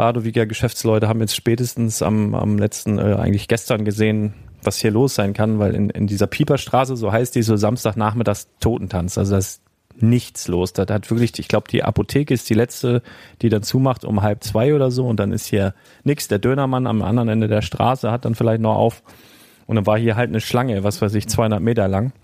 Badowiger 0.00 0.46
Geschäftsleute 0.46 1.08
haben 1.08 1.20
jetzt 1.20 1.36
spätestens 1.36 2.00
am, 2.00 2.34
am 2.34 2.56
letzten, 2.56 2.98
äh, 2.98 3.16
eigentlich 3.16 3.48
gestern 3.48 3.84
gesehen, 3.84 4.32
was 4.62 4.78
hier 4.78 4.90
los 4.90 5.14
sein 5.14 5.34
kann, 5.34 5.58
weil 5.58 5.74
in, 5.74 5.90
in 5.90 6.06
dieser 6.06 6.26
Pieperstraße, 6.26 6.96
so 6.96 7.12
heißt 7.12 7.34
die, 7.34 7.42
so 7.42 7.54
Samstagnachmittags 7.58 8.48
Totentanz. 8.60 9.18
Also 9.18 9.34
das 9.34 9.60
nichts 9.96 10.48
los. 10.48 10.72
Da 10.72 10.86
hat 10.88 11.10
wirklich, 11.10 11.38
ich 11.38 11.48
glaube, 11.48 11.68
die 11.70 11.84
Apotheke 11.84 12.32
ist 12.32 12.48
die 12.48 12.54
letzte, 12.54 13.02
die 13.42 13.50
dann 13.50 13.62
zumacht 13.62 14.06
um 14.06 14.22
halb 14.22 14.42
zwei 14.42 14.74
oder 14.74 14.90
so 14.90 15.06
und 15.06 15.20
dann 15.20 15.32
ist 15.32 15.44
hier 15.44 15.74
nix. 16.02 16.28
Der 16.28 16.38
Dönermann 16.38 16.86
am 16.86 17.02
anderen 17.02 17.28
Ende 17.28 17.46
der 17.46 17.60
Straße 17.60 18.10
hat 18.10 18.24
dann 18.24 18.34
vielleicht 18.34 18.62
noch 18.62 18.76
auf 18.76 19.02
und 19.66 19.76
dann 19.76 19.84
war 19.84 19.98
hier 19.98 20.16
halt 20.16 20.30
eine 20.30 20.40
Schlange, 20.40 20.82
was 20.82 21.02
weiß 21.02 21.12
ich, 21.12 21.28
200 21.28 21.60
Meter 21.60 21.88
lang. 21.88 22.14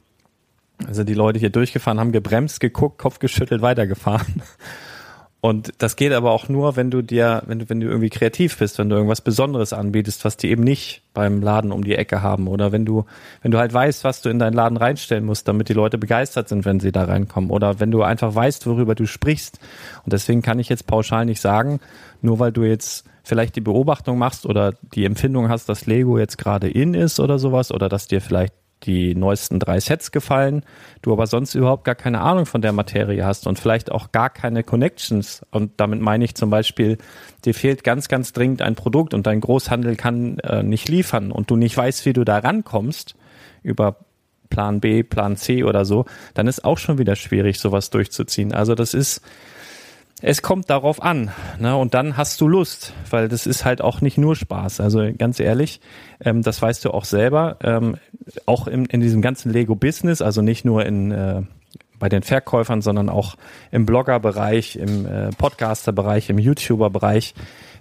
Also 0.87 1.05
die 1.05 1.12
Leute 1.12 1.39
hier 1.39 1.51
durchgefahren, 1.51 2.01
haben 2.01 2.12
gebremst, 2.12 2.59
geguckt, 2.59 2.97
Kopf 2.97 3.19
geschüttelt, 3.19 3.61
weitergefahren. 3.61 4.43
Und 5.47 5.75
das 5.79 5.95
geht 5.95 6.13
aber 6.13 6.33
auch 6.33 6.49
nur, 6.49 6.75
wenn 6.75 6.91
du 6.91 7.03
dir, 7.03 7.45
wenn 7.47 7.61
du, 7.61 7.69
wenn 7.69 7.79
du 7.79 7.87
irgendwie 7.87 8.11
kreativ 8.11 8.59
bist, 8.59 8.81
wenn 8.81 8.89
du 8.89 8.97
irgendwas 8.97 9.21
Besonderes 9.21 9.73
anbietest, 9.73 10.25
was 10.25 10.37
die 10.37 10.51
eben 10.51 10.65
nicht 10.65 11.03
beim 11.15 11.41
Laden 11.41 11.71
um 11.71 11.85
die 11.85 11.95
Ecke 11.95 12.21
haben. 12.21 12.49
Oder 12.49 12.73
wenn 12.73 12.85
du, 12.85 13.05
wenn 13.43 13.53
du 13.53 13.59
halt 13.59 13.73
weißt, 13.73 14.03
was 14.03 14.23
du 14.23 14.29
in 14.29 14.41
deinen 14.41 14.55
Laden 14.55 14.77
reinstellen 14.77 15.25
musst, 15.25 15.47
damit 15.47 15.69
die 15.69 15.73
Leute 15.73 15.99
begeistert 15.99 16.49
sind, 16.49 16.65
wenn 16.65 16.81
sie 16.81 16.91
da 16.91 17.05
reinkommen. 17.05 17.51
Oder 17.51 17.79
wenn 17.79 17.93
du 17.93 18.03
einfach 18.03 18.35
weißt, 18.35 18.67
worüber 18.67 18.97
du 18.97 19.07
sprichst. 19.07 19.61
Und 20.03 20.13
deswegen 20.13 20.43
kann 20.43 20.59
ich 20.59 20.69
jetzt 20.69 20.89
pauschal 20.89 21.25
nicht 21.27 21.41
sagen, 21.41 21.79
nur 22.23 22.41
weil 22.41 22.51
du 22.51 22.65
jetzt 22.65 23.05
vielleicht 23.23 23.55
die 23.55 23.61
Beobachtung 23.61 24.19
machst 24.19 24.47
oder 24.47 24.75
die 24.95 25.05
Empfindung 25.05 25.49
hast, 25.49 25.69
dass 25.69 25.87
Lego 25.87 26.19
jetzt 26.19 26.39
gerade 26.39 26.69
in 26.69 26.93
ist 26.93 27.21
oder 27.21 27.39
sowas, 27.39 27.71
oder 27.71 27.89
dass 27.89 28.09
dir 28.09 28.21
vielleicht 28.21 28.53
die 28.83 29.15
neuesten 29.15 29.59
drei 29.59 29.81
Sets 29.81 30.12
gefallen, 30.12 30.62
du 31.03 31.12
aber 31.12 31.27
sonst 31.27 31.55
überhaupt 31.55 31.85
gar 31.85 31.95
keine 31.95 32.21
Ahnung 32.21 32.47
von 32.47 32.61
der 32.61 32.73
Materie 32.73 33.25
hast 33.25 33.47
und 33.47 33.59
vielleicht 33.59 33.91
auch 33.91 34.12
gar 34.12 34.31
keine 34.31 34.62
Connections. 34.62 35.45
Und 35.51 35.73
damit 35.79 36.01
meine 36.01 36.25
ich 36.25 36.35
zum 36.35 36.51
Beispiel, 36.51 36.99
dir 37.45 37.55
fehlt 37.55 37.85
ganz, 37.85 38.09
ganz 38.09 38.33
dringend 38.33 38.62
ein 38.62 38.75
Produkt 38.75 39.15
und 39.15 39.27
dein 39.27 39.41
Großhandel 39.41 39.97
kann 39.97 40.39
äh, 40.41 40.62
nicht 40.62 40.89
liefern 40.89 41.33
und 41.33 41.51
du 41.51 41.57
nicht 41.57 41.77
weißt, 41.77 42.05
wie 42.05 42.12
du 42.12 42.25
da 42.25 42.39
rankommst 42.39 43.17
über 43.62 43.97
Plan 44.51 44.81
B, 44.81 45.03
Plan 45.03 45.37
C 45.37 45.65
oder 45.65 45.85
so, 45.85 46.05
dann 46.35 46.47
ist 46.47 46.65
auch 46.65 46.79
schon 46.79 46.99
wieder 46.99 47.17
schwierig, 47.17 47.59
sowas 47.59 47.91
durchzuziehen. 47.91 48.53
Also 48.53 48.75
das 48.75 48.95
ist, 48.95 49.23
es 50.23 50.41
kommt 50.43 50.71
darauf 50.71 51.03
an. 51.03 51.31
Ne? 51.59 51.77
Und 51.77 51.95
dann 51.95 52.17
hast 52.17 52.41
du 52.41 52.49
Lust, 52.49 52.95
weil 53.11 53.29
das 53.29 53.47
ist 53.47 53.65
halt 53.65 53.83
auch 53.83 54.01
nicht 54.01 54.17
nur 54.17 54.35
Spaß. 54.35 54.81
Also 54.81 55.11
ganz 55.17 55.41
ehrlich, 55.41 55.81
ähm, 56.21 56.43
das 56.43 56.61
weißt 56.61 56.85
du 56.85 56.91
auch 56.93 57.05
selber. 57.05 57.59
Ähm, 57.63 57.97
auch 58.47 58.67
in, 58.67 58.87
in 58.87 59.01
diesem 59.01 59.21
ganzen 59.21 59.53
Lego-Business, 59.53 60.23
also 60.23 60.41
nicht 60.43 60.65
nur 60.65 60.87
in 60.87 61.13
äh, 61.13 61.43
bei 61.99 62.09
den 62.09 62.23
Verkäufern, 62.23 62.83
sondern 62.83 63.09
auch 63.09 63.37
im 63.71 63.87
Blogger-Bereich, 63.87 64.77
im 64.77 65.07
äh, 65.07 65.31
Podcaster-Bereich, 65.31 66.29
im 66.31 66.39
YouTuber-Bereich. 66.39 67.35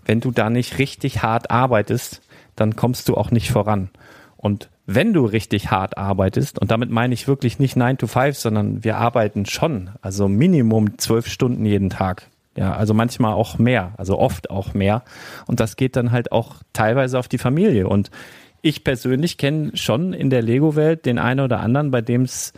Wenn 0.06 0.21
du 0.21 0.32
da 0.32 0.50
nicht 0.50 0.78
richtig 0.78 1.21
hart 1.21 1.52
arbeitest, 1.52 2.21
dann 2.56 2.76
kommst 2.76 3.10
du 3.10 3.15
auch 3.15 3.32
nicht 3.32 3.52
voran. 3.52 3.89
Und 4.38 4.69
wenn 4.86 5.13
du 5.13 5.26
richtig 5.26 5.71
hart 5.71 5.98
arbeitest, 5.98 6.60
und 6.60 6.71
damit 6.71 6.89
meine 6.89 7.13
ich 7.13 7.28
wirklich 7.28 7.60
nicht 7.60 7.76
9 7.76 7.98
to 7.98 8.08
5, 8.08 8.38
sondern 8.38 8.84
wir 8.84 8.98
arbeiten 8.98 9.45
schon, 9.45 9.89
also 10.02 10.28
Minimum 10.28 10.98
zwölf 10.98 11.28
Stunden 11.28 11.65
jeden 11.65 11.89
Tag. 11.89 12.28
Ja, 12.58 12.74
also 12.74 12.93
manchmal 12.93 13.34
auch 13.34 13.58
mehr, 13.58 13.93
also 13.98 14.17
oft 14.17 14.50
auch 14.50 14.74
mehr. 14.74 15.04
Und 15.45 15.60
das 15.60 15.76
geht 15.76 15.98
dann 15.98 16.12
halt 16.12 16.32
auch 16.32 16.56
teilweise 16.71 17.19
auf 17.19 17.28
die 17.28 17.38
Familie. 17.38 17.89
Und 17.89 18.12
ich 18.62 18.84
persönlich 18.84 19.38
kenne 19.38 19.71
schon 19.76 20.13
in 20.13 20.30
der 20.30 20.41
Lego-Welt 20.41 21.06
den 21.06 21.19
einen 21.19 21.41
oder 21.41 21.60
anderen, 21.60 21.91
bei 21.91 22.02
dem 22.02 22.21
es 22.21 22.54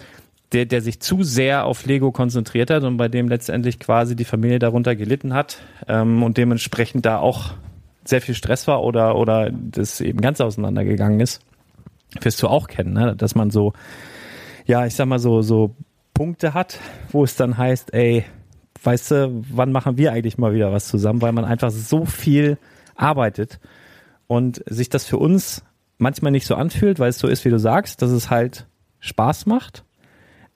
der, 0.53 0.65
der 0.65 0.81
sich 0.81 1.01
zu 1.01 1.23
sehr 1.23 1.65
auf 1.65 1.85
Lego 1.85 2.11
konzentriert 2.11 2.69
hat 2.69 2.83
und 2.83 2.95
bei 2.95 3.09
dem 3.09 3.27
letztendlich 3.27 3.79
quasi 3.79 4.15
die 4.15 4.23
Familie 4.23 4.59
darunter 4.59 4.95
gelitten 4.95 5.33
hat 5.33 5.57
ähm, 5.89 6.23
und 6.23 6.37
dementsprechend 6.37 7.05
da 7.05 7.17
auch 7.17 7.51
sehr 8.05 8.21
viel 8.21 8.35
Stress 8.35 8.65
war 8.65 8.81
oder, 8.83 9.17
oder 9.17 9.51
das 9.51 9.99
eben 9.99 10.21
ganz 10.21 10.39
auseinandergegangen 10.39 11.19
ist 11.19 11.41
wirst 12.21 12.41
du 12.41 12.47
auch 12.47 12.67
kennen, 12.67 12.93
ne? 12.93 13.15
dass 13.15 13.35
man 13.35 13.49
so, 13.49 13.73
ja, 14.65 14.85
ich 14.85 14.95
sag 14.95 15.07
mal 15.07 15.19
so, 15.19 15.41
so 15.41 15.75
Punkte 16.13 16.53
hat, 16.53 16.79
wo 17.11 17.23
es 17.23 17.35
dann 17.35 17.57
heißt, 17.57 17.93
ey, 17.93 18.25
weißt 18.83 19.11
du, 19.11 19.43
wann 19.51 19.71
machen 19.71 19.97
wir 19.97 20.11
eigentlich 20.11 20.37
mal 20.37 20.53
wieder 20.53 20.71
was 20.71 20.87
zusammen, 20.87 21.21
weil 21.21 21.31
man 21.31 21.45
einfach 21.45 21.71
so 21.71 22.05
viel 22.05 22.57
arbeitet 22.95 23.59
und 24.27 24.63
sich 24.67 24.89
das 24.89 25.05
für 25.05 25.17
uns 25.17 25.63
manchmal 25.97 26.31
nicht 26.31 26.47
so 26.47 26.55
anfühlt, 26.55 26.99
weil 26.99 27.09
es 27.09 27.19
so 27.19 27.27
ist, 27.27 27.45
wie 27.45 27.49
du 27.49 27.59
sagst, 27.59 28.01
dass 28.01 28.11
es 28.11 28.29
halt 28.29 28.67
Spaß 28.99 29.45
macht. 29.45 29.83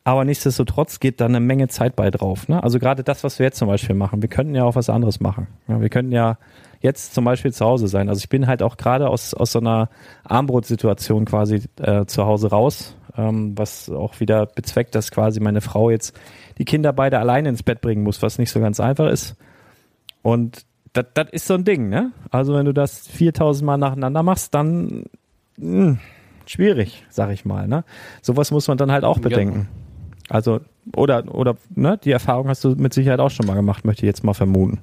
Aber 0.04 0.26
nichtsdestotrotz 0.26 1.00
geht 1.00 1.22
da 1.22 1.26
eine 1.26 1.40
Menge 1.40 1.68
Zeit 1.68 1.96
bei 1.96 2.10
drauf. 2.10 2.48
Ne? 2.48 2.64
Also 2.64 2.80
gerade 2.80 3.04
das, 3.04 3.24
was 3.24 3.38
wir 3.38 3.46
jetzt 3.46 3.60
zum 3.60 3.68
Beispiel 3.68 3.96
machen. 3.96 4.22
Wir 4.24 4.30
könnten 4.30 4.56
ja 4.56 4.64
auch 4.64 4.76
was 4.76 4.90
anderes 4.90 5.20
machen. 5.20 5.48
Ja, 5.68 5.80
wir 5.80 5.90
könnten 5.90 6.12
ja 6.12 6.38
jetzt 6.82 7.14
zum 7.14 7.26
Beispiel 7.26 7.54
zu 7.54 7.66
Hause 7.66 7.88
sein. 7.88 8.10
Also 8.10 8.20
ich 8.20 8.30
bin 8.30 8.48
halt 8.48 8.62
auch 8.64 8.78
gerade 8.78 9.10
aus, 9.10 9.34
aus 9.34 9.54
so 9.54 9.60
einer 9.60 9.90
Armbrutsituation 10.24 11.26
quasi 11.26 11.64
äh, 11.80 12.06
zu 12.06 12.26
Hause 12.26 12.50
raus, 12.50 12.96
ähm, 13.16 13.58
was 13.58 13.90
auch 13.90 14.20
wieder 14.20 14.46
bezweckt, 14.46 14.96
dass 14.96 15.12
quasi 15.12 15.40
meine 15.40 15.62
Frau 15.62 15.90
jetzt 15.90 16.20
die 16.58 16.66
Kinder 16.66 16.92
beide 16.94 17.20
alleine 17.20 17.50
ins 17.50 17.64
Bett 17.64 17.82
bringen 17.82 18.04
muss, 18.04 18.22
was 18.22 18.38
nicht 18.38 18.52
so 18.52 18.60
ganz 18.60 18.80
einfach 18.80 19.08
ist. 19.08 19.36
Und 20.22 20.66
das 20.94 21.06
ist 21.32 21.48
so 21.48 21.54
ein 21.54 21.64
Ding, 21.64 21.90
ne? 21.90 22.12
Also 22.32 22.54
wenn 22.54 22.66
du 22.66 22.74
das 22.74 23.08
4000 23.08 23.66
Mal 23.66 23.78
nacheinander 23.78 24.24
machst, 24.24 24.54
dann 24.54 25.06
mh, 25.58 25.84
hm, 25.86 26.00
schwierig, 26.46 27.06
sag 27.10 27.32
ich 27.32 27.46
mal, 27.46 27.68
ne? 27.68 27.84
Sowas 28.22 28.52
muss 28.52 28.68
man 28.68 28.78
dann 28.78 28.92
halt 28.92 29.06
auch 29.06 29.20
bedenken. 29.20 29.70
Also 30.30 30.62
Oder, 30.96 31.34
oder, 31.34 31.58
ne, 31.76 32.00
die 32.04 32.12
Erfahrung 32.12 32.48
hast 32.48 32.64
du 32.64 32.76
mit 32.76 32.94
Sicherheit 32.94 33.20
auch 33.20 33.30
schon 33.30 33.46
mal 33.46 33.56
gemacht, 33.56 33.86
möchte 33.86 34.04
ich 34.04 34.08
jetzt 34.08 34.24
mal 34.24 34.34
vermuten. 34.34 34.80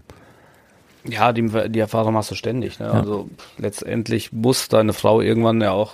Ja, 1.09 1.33
die, 1.33 1.49
die 1.71 1.79
Erfahrung 1.79 2.17
hast 2.17 2.31
du 2.31 2.35
ständig. 2.35 2.79
Ne? 2.79 2.87
Ja. 2.87 2.93
Also 2.93 3.29
letztendlich 3.57 4.33
muss 4.33 4.69
deine 4.69 4.93
Frau 4.93 5.21
irgendwann 5.21 5.61
ja 5.61 5.73
auch 5.73 5.93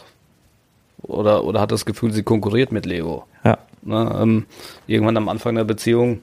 oder, 1.03 1.45
oder 1.45 1.61
hat 1.61 1.73
das 1.73 1.85
Gefühl, 1.85 2.13
sie 2.13 2.23
konkurriert 2.23 2.73
mit 2.73 2.87
Lego. 2.87 3.25
Ja. 3.45 3.59
Ne? 3.83 4.19
Ähm, 4.21 4.47
irgendwann 4.87 5.17
am 5.17 5.29
Anfang 5.29 5.55
der 5.55 5.65
Beziehung, 5.65 6.21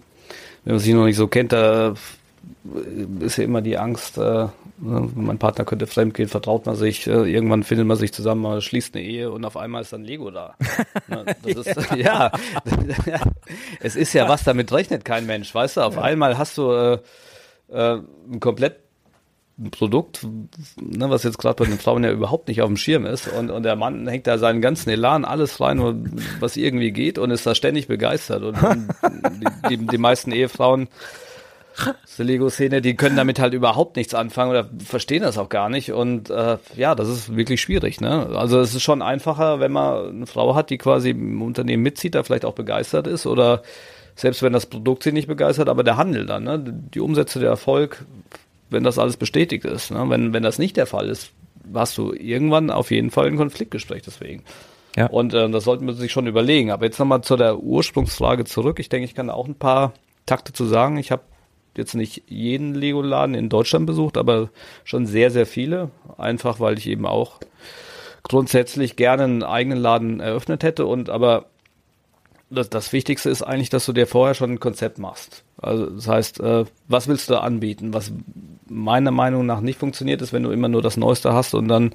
wenn 0.64 0.74
man 0.74 0.80
sich 0.80 0.94
noch 0.94 1.06
nicht 1.06 1.18
so 1.18 1.28
kennt, 1.28 1.54
da 1.54 1.94
ist 3.20 3.38
ja 3.38 3.44
immer 3.44 3.62
die 3.62 3.78
Angst, 3.78 4.18
äh, 4.18 4.22
ne, 4.22 4.52
mein 5.16 5.38
Partner 5.38 5.66
könnte 5.66 5.88
fremdgehen, 5.88 6.30
vertraut 6.30 6.66
man 6.66 6.76
sich, 6.76 7.08
äh, 7.08 7.32
irgendwann 7.32 7.64
findet 7.64 7.88
man 7.88 7.98
sich 7.98 8.14
zusammen, 8.14 8.42
man 8.42 8.62
schließt 8.62 8.96
eine 8.96 9.04
Ehe 9.04 9.32
und 9.32 9.46
auf 9.46 9.58
einmal 9.58 9.82
ist 9.82 9.94
dann 9.94 10.04
Lego 10.04 10.30
da. 10.32 10.56
Ne, 11.08 11.26
das 11.44 11.68
ist, 11.68 11.92
ja. 11.96 12.32
es 13.80 13.96
ist 13.96 14.14
ja 14.14 14.30
was, 14.30 14.44
damit 14.44 14.72
rechnet 14.72 15.06
kein 15.06 15.26
Mensch, 15.26 15.54
weißt 15.54 15.78
du, 15.78 15.82
auf 15.82 15.98
einmal 15.98 16.38
hast 16.38 16.58
du 16.58 16.72
äh, 16.72 17.00
äh, 17.72 17.98
ein 18.32 18.40
komplett 18.40 18.78
Produkt, 19.70 20.26
ne, 20.82 21.10
was 21.10 21.24
jetzt 21.24 21.38
gerade 21.38 21.56
bei 21.56 21.66
den 21.66 21.78
Frauen 21.78 22.04
ja 22.04 22.12
überhaupt 22.12 22.48
nicht 22.48 22.62
auf 22.62 22.68
dem 22.68 22.78
Schirm 22.78 23.06
ist. 23.06 23.28
Und, 23.28 23.52
und 23.52 23.64
der 23.64 23.76
Mann 23.76 24.08
hängt 24.08 24.26
da 24.26 24.38
seinen 24.38 24.62
ganzen 24.62 24.90
Elan, 24.90 25.24
alles 25.24 25.60
rein, 25.60 25.80
was 26.40 26.58
irgendwie 26.58 26.92
geht 26.92 27.20
und 27.20 27.30
ist 27.30 27.46
da 27.46 27.54
ständig 27.54 27.88
begeistert. 27.88 28.42
Und, 28.42 28.64
und 28.64 28.90
die, 29.70 29.78
die, 29.78 29.86
die 29.86 29.98
meisten 29.98 30.32
Ehefrauen 30.32 30.88
die 32.18 32.24
Lego-Szene, 32.24 32.82
die 32.82 32.96
können 32.96 33.16
damit 33.16 33.40
halt 33.40 33.54
überhaupt 33.54 33.96
nichts 33.96 34.14
anfangen 34.14 34.52
oder 34.52 34.70
verstehen 34.84 35.24
das 35.24 35.38
auch 35.38 35.50
gar 35.50 35.70
nicht. 35.70 35.92
Und 35.92 36.30
äh, 36.30 36.58
ja, 36.76 36.96
das 36.96 37.08
ist 37.08 37.36
wirklich 37.36 37.62
schwierig. 37.62 38.02
Ne? 38.02 38.30
Also 38.34 38.60
es 38.60 38.76
ist 38.76 38.84
schon 38.84 39.02
einfacher, 39.02 39.60
wenn 39.60 39.72
man 39.72 40.10
eine 40.10 40.28
Frau 40.28 40.56
hat, 40.56 40.70
die 40.70 40.78
quasi 40.78 41.12
im 41.12 41.42
Unternehmen 41.42 41.84
mitzieht, 41.84 42.16
da 42.16 42.24
vielleicht 42.24 42.46
auch 42.46 42.54
begeistert 42.54 43.08
ist 43.08 43.26
oder 43.26 43.64
selbst 44.22 44.44
wenn 44.44 44.54
das 44.54 44.68
Produkt 44.68 45.02
sie 45.02 45.12
nicht 45.12 45.28
begeistert, 45.28 45.68
aber 45.68 45.84
der 45.84 45.98
Handel 45.98 46.28
dann, 46.28 46.44
ne? 46.44 46.64
die 46.64 47.00
Umsätze, 47.00 47.40
der 47.40 47.50
Erfolg, 47.50 48.06
wenn 48.70 48.84
das 48.84 49.00
alles 49.00 49.18
bestätigt 49.18 49.66
ist. 49.66 49.90
Ne? 49.90 50.06
Wenn, 50.10 50.32
wenn 50.32 50.44
das 50.44 50.60
nicht 50.60 50.78
der 50.78 50.86
Fall 50.86 51.10
ist, 51.10 51.32
hast 51.74 51.98
du 51.98 52.14
irgendwann 52.14 52.70
auf 52.70 52.92
jeden 52.92 53.10
Fall 53.10 53.26
ein 53.26 53.38
Konfliktgespräch 53.38 54.04
deswegen. 54.04 54.44
Ja. 54.96 55.08
Und 55.08 55.34
äh, 55.34 55.50
das 55.50 55.64
sollten 55.64 55.88
wir 55.88 55.94
sich 55.96 56.12
schon 56.12 56.28
überlegen. 56.28 56.70
Aber 56.70 56.86
jetzt 56.86 57.00
nochmal 57.00 57.22
zu 57.22 57.36
der 57.36 57.58
Ursprungsfrage 57.58 58.46
zurück. 58.46 58.80
Ich 58.80 58.90
denke, 58.90 59.06
ich 59.06 59.16
kann 59.16 59.32
auch 59.32 59.48
ein 59.48 59.56
paar 59.56 59.94
Takte 60.28 60.54
zu 60.54 60.66
sagen. 60.66 60.98
Ich 60.98 61.10
habe 61.10 61.24
jetzt 61.76 61.96
nicht 61.96 62.24
jeden 62.28 62.76
Lego-Laden 62.76 63.34
in 63.34 63.50
Deutschland 63.50 63.88
besucht, 63.88 64.18
aber 64.18 64.50
schon 64.84 65.08
sehr, 65.08 65.32
sehr 65.32 65.48
viele. 65.48 65.90
Einfach, 66.20 66.60
weil 66.60 66.78
ich 66.78 66.88
eben 66.88 67.08
auch 67.08 67.40
grundsätzlich 68.22 68.98
gerne 68.98 69.24
einen 69.24 69.44
eigenen 69.44 69.80
Laden 69.80 70.20
eröffnet 70.20 70.64
hätte 70.64 70.86
und 70.86 71.10
aber 71.10 71.46
das, 72.52 72.70
das 72.70 72.94
Wichtigste 72.94 73.30
ist 73.30 73.42
eigentlich, 73.42 73.70
dass 73.70 73.86
du 73.86 73.94
dir 73.94 74.08
vorher 74.08 74.36
schon 74.36 74.52
ein 74.52 74.60
Konzept 74.60 75.00
machst. 75.00 75.44
Also 75.58 75.88
das 75.88 76.08
heißt, 76.08 76.40
äh, 76.42 76.66
was 76.88 77.08
willst 77.08 77.30
du 77.30 77.38
anbieten? 77.38 77.94
Was 77.94 78.12
meiner 78.68 79.12
Meinung 79.12 79.46
nach 79.46 79.62
nicht 79.62 79.80
funktioniert, 79.80 80.22
ist, 80.22 80.34
wenn 80.34 80.44
du 80.44 80.52
immer 80.52 80.68
nur 80.68 80.82
das 80.82 80.98
Neueste 80.98 81.34
hast 81.34 81.54
und 81.54 81.68
dann 81.68 81.94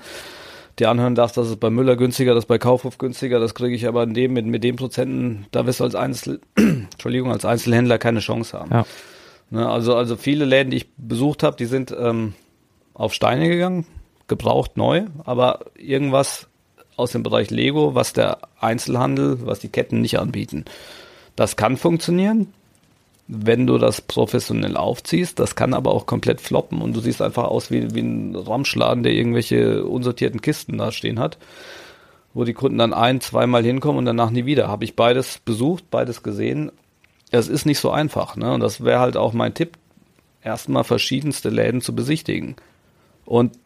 dir 0.78 0.90
anhören 0.90 1.14
darfst, 1.14 1.36
dass 1.36 1.48
es 1.48 1.56
bei 1.56 1.70
Müller 1.70 1.96
günstiger, 1.96 2.34
das 2.34 2.46
bei 2.46 2.58
Kaufhof 2.58 2.98
günstiger, 2.98 3.38
das 3.38 3.54
kriege 3.54 3.74
ich 3.74 3.86
aber 3.86 4.02
in 4.02 4.14
dem, 4.14 4.32
mit, 4.32 4.46
mit 4.46 4.62
den 4.64 4.76
Prozenten, 4.76 5.46
da 5.50 5.66
wirst 5.66 5.80
du 5.80 5.84
als 5.84 5.94
Einzel, 5.94 6.40
Entschuldigung, 6.56 7.32
als 7.32 7.44
Einzelhändler 7.44 7.98
keine 7.98 8.20
Chance 8.20 8.58
haben. 8.58 8.70
Ja. 8.70 8.86
Ne, 9.50 9.68
also, 9.68 9.94
also 9.94 10.16
viele 10.16 10.44
Läden, 10.44 10.70
die 10.70 10.78
ich 10.78 10.88
besucht 10.96 11.42
habe, 11.42 11.56
die 11.56 11.66
sind 11.66 11.94
ähm, 11.98 12.34
auf 12.94 13.14
Steine 13.14 13.48
gegangen, 13.48 13.86
gebraucht 14.26 14.76
neu, 14.76 15.04
aber 15.24 15.60
irgendwas 15.76 16.48
aus 16.96 17.12
dem 17.12 17.22
Bereich 17.22 17.50
Lego, 17.50 17.94
was 17.94 18.12
der 18.12 18.38
Einzelhandel, 18.58 19.46
was 19.46 19.60
die 19.60 19.68
Ketten 19.68 20.00
nicht 20.00 20.18
anbieten. 20.18 20.64
Das 21.36 21.56
kann 21.56 21.76
funktionieren, 21.76 22.52
wenn 23.28 23.66
du 23.66 23.78
das 23.78 24.00
professionell 24.00 24.76
aufziehst. 24.76 25.38
Das 25.38 25.54
kann 25.54 25.74
aber 25.74 25.92
auch 25.92 26.06
komplett 26.06 26.40
floppen 26.40 26.80
und 26.80 26.94
du 26.96 27.00
siehst 27.00 27.20
einfach 27.20 27.44
aus 27.44 27.70
wie, 27.70 27.94
wie 27.94 28.00
ein 28.00 28.34
Ramschladen, 28.34 29.02
der 29.02 29.12
irgendwelche 29.12 29.84
unsortierten 29.84 30.40
Kisten 30.40 30.78
da 30.78 30.92
stehen 30.92 31.18
hat, 31.18 31.38
wo 32.32 32.44
die 32.44 32.54
Kunden 32.54 32.78
dann 32.78 32.94
ein, 32.94 33.20
zweimal 33.20 33.62
hinkommen 33.62 33.98
und 33.98 34.06
danach 34.06 34.30
nie 34.30 34.46
wieder. 34.46 34.68
Habe 34.68 34.84
ich 34.84 34.96
beides 34.96 35.40
besucht, 35.44 35.90
beides 35.90 36.22
gesehen. 36.22 36.72
Es 37.30 37.48
ist 37.48 37.66
nicht 37.66 37.80
so 37.80 37.90
einfach. 37.90 38.36
Ne? 38.36 38.52
Und 38.54 38.60
das 38.60 38.84
wäre 38.84 39.00
halt 39.00 39.16
auch 39.16 39.32
mein 39.32 39.54
Tipp, 39.54 39.76
erstmal 40.42 40.84
verschiedenste 40.84 41.50
Läden 41.50 41.80
zu 41.80 41.94
besichtigen. 41.94 42.56
Und 43.24 43.58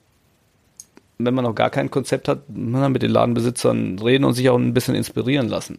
wenn 1.25 1.35
man 1.35 1.45
noch 1.45 1.55
gar 1.55 1.71
kein 1.71 1.91
Konzept 1.91 2.29
hat, 2.29 2.41
man 2.49 2.93
mit 2.93 3.03
den 3.03 3.11
Ladenbesitzern 3.11 3.99
reden 3.99 4.25
und 4.25 4.35
sich 4.35 4.49
auch 4.49 4.59
ein 4.59 4.75
bisschen 4.75 4.95
inspirieren 4.95 5.49
lassen. 5.49 5.79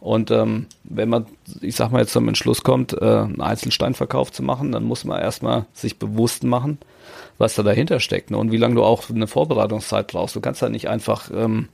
Und 0.00 0.30
ähm, 0.30 0.66
wenn 0.84 1.10
man, 1.10 1.26
ich 1.60 1.76
sag 1.76 1.92
mal, 1.92 2.00
jetzt 2.00 2.12
zum 2.12 2.26
Entschluss 2.26 2.62
kommt, 2.62 2.94
äh, 2.94 3.04
einen 3.04 3.42
Einzelsteinverkauf 3.42 4.32
zu 4.32 4.42
machen, 4.42 4.72
dann 4.72 4.84
muss 4.84 5.04
man 5.04 5.20
erstmal 5.20 5.66
sich 5.74 5.98
bewusst 5.98 6.42
machen, 6.42 6.78
was 7.36 7.54
da 7.54 7.62
dahinter 7.62 8.00
steckt 8.00 8.30
ne? 8.30 8.38
und 8.38 8.50
wie 8.50 8.56
lange 8.56 8.76
du 8.76 8.82
auch 8.82 9.10
eine 9.10 9.26
Vorbereitungszeit 9.26 10.06
brauchst. 10.06 10.34
Du 10.34 10.40
kannst 10.40 10.62
da 10.62 10.70
nicht 10.70 10.88
einfach 10.88 11.30
ähm, 11.34 11.68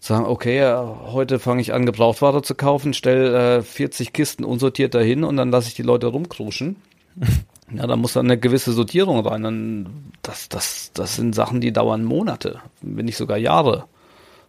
sagen, 0.00 0.24
okay, 0.24 0.64
heute 1.12 1.38
fange 1.38 1.60
ich 1.60 1.74
an, 1.74 1.84
Gebrauchtware 1.84 2.42
zu 2.42 2.54
kaufen, 2.54 2.94
stell 2.94 3.34
äh, 3.34 3.62
40 3.62 4.14
Kisten 4.14 4.44
unsortiert 4.44 4.94
dahin 4.94 5.24
und 5.24 5.36
dann 5.36 5.50
lasse 5.50 5.68
ich 5.68 5.74
die 5.74 5.82
Leute 5.82 6.06
rumkruschen. 6.06 6.76
Ja, 7.70 7.86
da 7.86 7.96
muss 7.96 8.14
dann 8.14 8.26
eine 8.26 8.38
gewisse 8.38 8.72
Sortierung 8.72 9.20
rein. 9.26 9.42
Dann, 9.42 10.12
das, 10.22 10.48
das, 10.48 10.90
das 10.94 11.16
sind 11.16 11.34
Sachen, 11.34 11.60
die 11.60 11.72
dauern 11.72 12.04
Monate, 12.04 12.60
wenn 12.80 13.04
nicht 13.04 13.16
sogar 13.16 13.36
Jahre. 13.36 13.84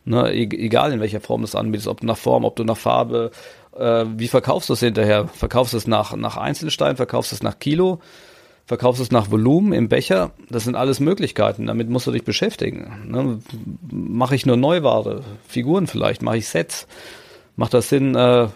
Ne, 0.06 0.32
e 0.34 0.44
egal 0.44 0.94
in 0.94 1.02
welcher 1.02 1.20
Form 1.20 1.42
du 1.42 1.46
es 1.46 1.56
anbietest, 1.56 1.88
ob 1.88 2.02
du 2.02 2.08
nach 2.08 2.18
Form, 2.18 2.46
ob 2.46 2.56
du 2.56 2.64
nach 2.64 2.78
Farbe, 2.78 3.32
äh, 3.78 4.06
wie 4.16 4.30
verkaufst 4.30 4.70
du 4.70 4.74
es 4.74 4.80
hinterher? 4.80 5.28
Verkaufst 5.28 5.74
du 5.74 5.78
es 5.78 5.88
nach, 5.88 6.16
nach 6.16 6.38
Einzelstein, 6.38 6.96
verkaufst 6.96 7.32
du 7.32 7.36
es 7.36 7.44
nach 7.44 7.60
Kilo, 7.60 8.00
verkaufst 8.66 9.00
du 9.00 9.04
es 9.04 9.12
nach 9.12 9.30
Volumen 9.30 9.74
im 9.74 9.90
Becher? 9.90 10.32
Das 10.50 10.64
sind 10.64 10.76
alles 10.76 11.00
Möglichkeiten, 11.00 11.68
damit 11.68 11.90
musst 11.90 12.08
du 12.08 12.12
dich 12.12 12.24
beschäftigen. 12.24 13.04
Ne? 13.08 13.40
Mache 13.92 14.36
ich 14.36 14.46
nur 14.46 14.58
Neuware, 14.58 15.22
Figuren 15.48 15.88
vielleicht, 15.88 16.22
mache 16.22 16.38
ich 16.38 16.48
Sets? 16.48 16.88
Macht 17.58 17.74
das 17.74 17.90
Sinn, 17.90 18.16
äh, 18.16 18.48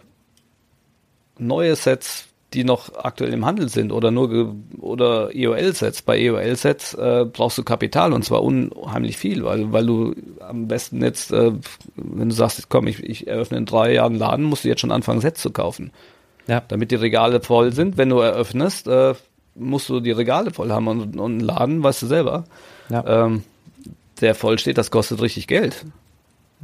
neue 1.37 1.75
Sets 1.75 2.29
die 2.53 2.63
noch 2.63 2.93
aktuell 2.95 3.33
im 3.33 3.45
Handel 3.45 3.69
sind 3.69 3.91
oder 3.91 4.11
nur 4.11 4.55
oder 4.79 5.35
EOL-Sets. 5.35 6.03
Bei 6.03 6.19
EOL-Sets 6.19 6.93
äh, 6.93 7.25
brauchst 7.31 7.57
du 7.57 7.63
Kapital 7.63 8.13
und 8.13 8.23
zwar 8.23 8.43
unheimlich 8.43 9.17
viel, 9.17 9.43
weil 9.43 9.71
weil 9.71 9.85
du 9.85 10.15
am 10.39 10.67
besten 10.67 11.01
jetzt, 11.01 11.31
äh, 11.31 11.51
wenn 11.95 12.29
du 12.29 12.35
sagst, 12.35 12.69
komm, 12.69 12.87
ich, 12.87 13.03
ich 13.03 13.27
eröffne 13.27 13.57
in 13.57 13.65
drei 13.65 13.93
Jahren 13.93 14.13
einen 14.13 14.19
Laden, 14.19 14.45
musst 14.45 14.63
du 14.63 14.69
jetzt 14.69 14.81
schon 14.81 14.91
anfangen, 14.91 15.21
Sets 15.21 15.41
zu 15.41 15.51
kaufen. 15.51 15.91
Ja. 16.47 16.61
Damit 16.67 16.91
die 16.91 16.95
Regale 16.95 17.41
voll 17.41 17.71
sind. 17.73 17.97
Wenn 17.97 18.09
du 18.09 18.19
eröffnest, 18.19 18.87
äh, 18.87 19.13
musst 19.55 19.89
du 19.89 19.99
die 19.99 20.11
Regale 20.11 20.51
voll 20.51 20.71
haben 20.71 20.87
und, 20.87 21.17
und 21.17 21.31
einen 21.31 21.39
Laden, 21.39 21.83
weißt 21.83 22.01
du 22.01 22.07
selber, 22.07 22.45
ja. 22.89 23.25
ähm, 23.25 23.43
der 24.21 24.35
voll 24.35 24.59
steht, 24.59 24.77
das 24.77 24.91
kostet 24.91 25.21
richtig 25.21 25.47
Geld. 25.47 25.85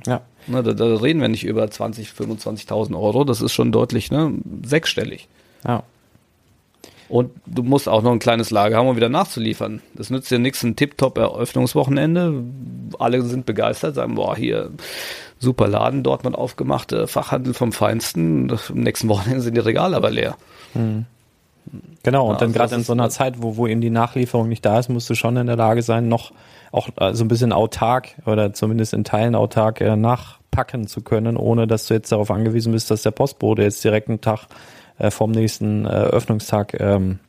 Ja. 0.06 0.22
Na, 0.48 0.62
da, 0.62 0.74
da 0.74 0.86
reden 0.96 1.22
wir 1.22 1.28
nicht 1.28 1.46
über 1.46 1.70
20, 1.70 2.10
25.000 2.10 3.00
Euro, 3.00 3.24
das 3.24 3.42
ist 3.42 3.54
schon 3.54 3.72
deutlich 3.72 4.12
ne, 4.12 4.34
sechsstellig. 4.64 5.28
Ja. 5.66 5.84
Und 7.10 7.32
du 7.48 7.64
musst 7.64 7.90
auch 7.90 8.04
noch 8.04 8.12
ein 8.12 8.20
kleines 8.20 8.52
Lager 8.52 8.78
haben, 8.78 8.88
um 8.88 8.96
wieder 8.96 9.10
nachzuliefern. 9.10 9.82
Das 9.96 10.12
nützt 10.12 10.30
dir 10.30 10.38
nichts, 10.38 10.64
ein 10.64 10.76
Tip-Top-Eröffnungswochenende. 10.76 12.44
Alle 13.00 13.24
sind 13.24 13.48
begeistert, 13.48 13.96
sagen, 13.96 14.14
boah, 14.14 14.36
hier, 14.36 14.70
super 15.40 15.68
Laden, 15.68 16.04
dort 16.04 16.24
mal 16.24 16.36
aufgemacht, 16.36 16.96
Fachhandel 17.08 17.56
vom 17.56 17.72
Feinsten. 17.72 18.52
Am 18.52 18.78
nächsten 18.78 19.10
Wochenende 19.10 19.42
sind 19.42 19.56
die 19.56 19.62
Regale 19.62 19.96
aber 19.96 20.12
leer. 20.12 20.38
Mhm. 20.76 21.06
Genau, 22.04 22.28
und 22.28 22.34
ja, 22.34 22.40
dann 22.40 22.50
also 22.50 22.60
gerade 22.60 22.76
in 22.76 22.84
so 22.84 22.94
einer 22.94 23.10
Zeit, 23.10 23.42
wo, 23.42 23.58
wo 23.58 23.68
eben 23.68 23.82
die 23.82 23.90
Nachlieferung 23.90 24.48
nicht 24.48 24.66
da 24.66 24.80
ist, 24.80 24.90
musst 24.90 25.10
du 25.10 25.16
schon 25.16 25.38
in 25.38 25.48
der 25.48 25.56
Lage 25.56 25.82
sein, 25.82 26.08
noch 26.08 26.32
auch 26.72 26.90
äh, 26.98 27.14
so 27.14 27.24
ein 27.24 27.28
bisschen 27.28 27.52
autark 27.52 28.10
oder 28.26 28.54
zumindest 28.54 28.94
in 28.94 29.04
Teilen 29.04 29.36
autark 29.36 29.82
äh, 29.82 29.96
nachpacken 29.96 30.88
zu 30.88 31.02
können, 31.02 31.38
ohne 31.38 31.68
dass 31.68 31.88
du 31.88 31.94
jetzt 31.94 32.12
darauf 32.12 32.32
angewiesen 32.32 32.72
bist, 32.72 32.92
dass 32.92 33.02
der 33.02 33.12
Postbote 33.12 33.64
jetzt 33.64 33.84
direkt 33.84 34.10
einen 34.10 34.22
Tag 34.22 34.48
äh, 35.00 35.12
vom 35.12 35.32
nächsten 35.32 35.86
äh, 35.86 35.90
Öffnungstag 35.90 36.80
ähm, 36.80 37.20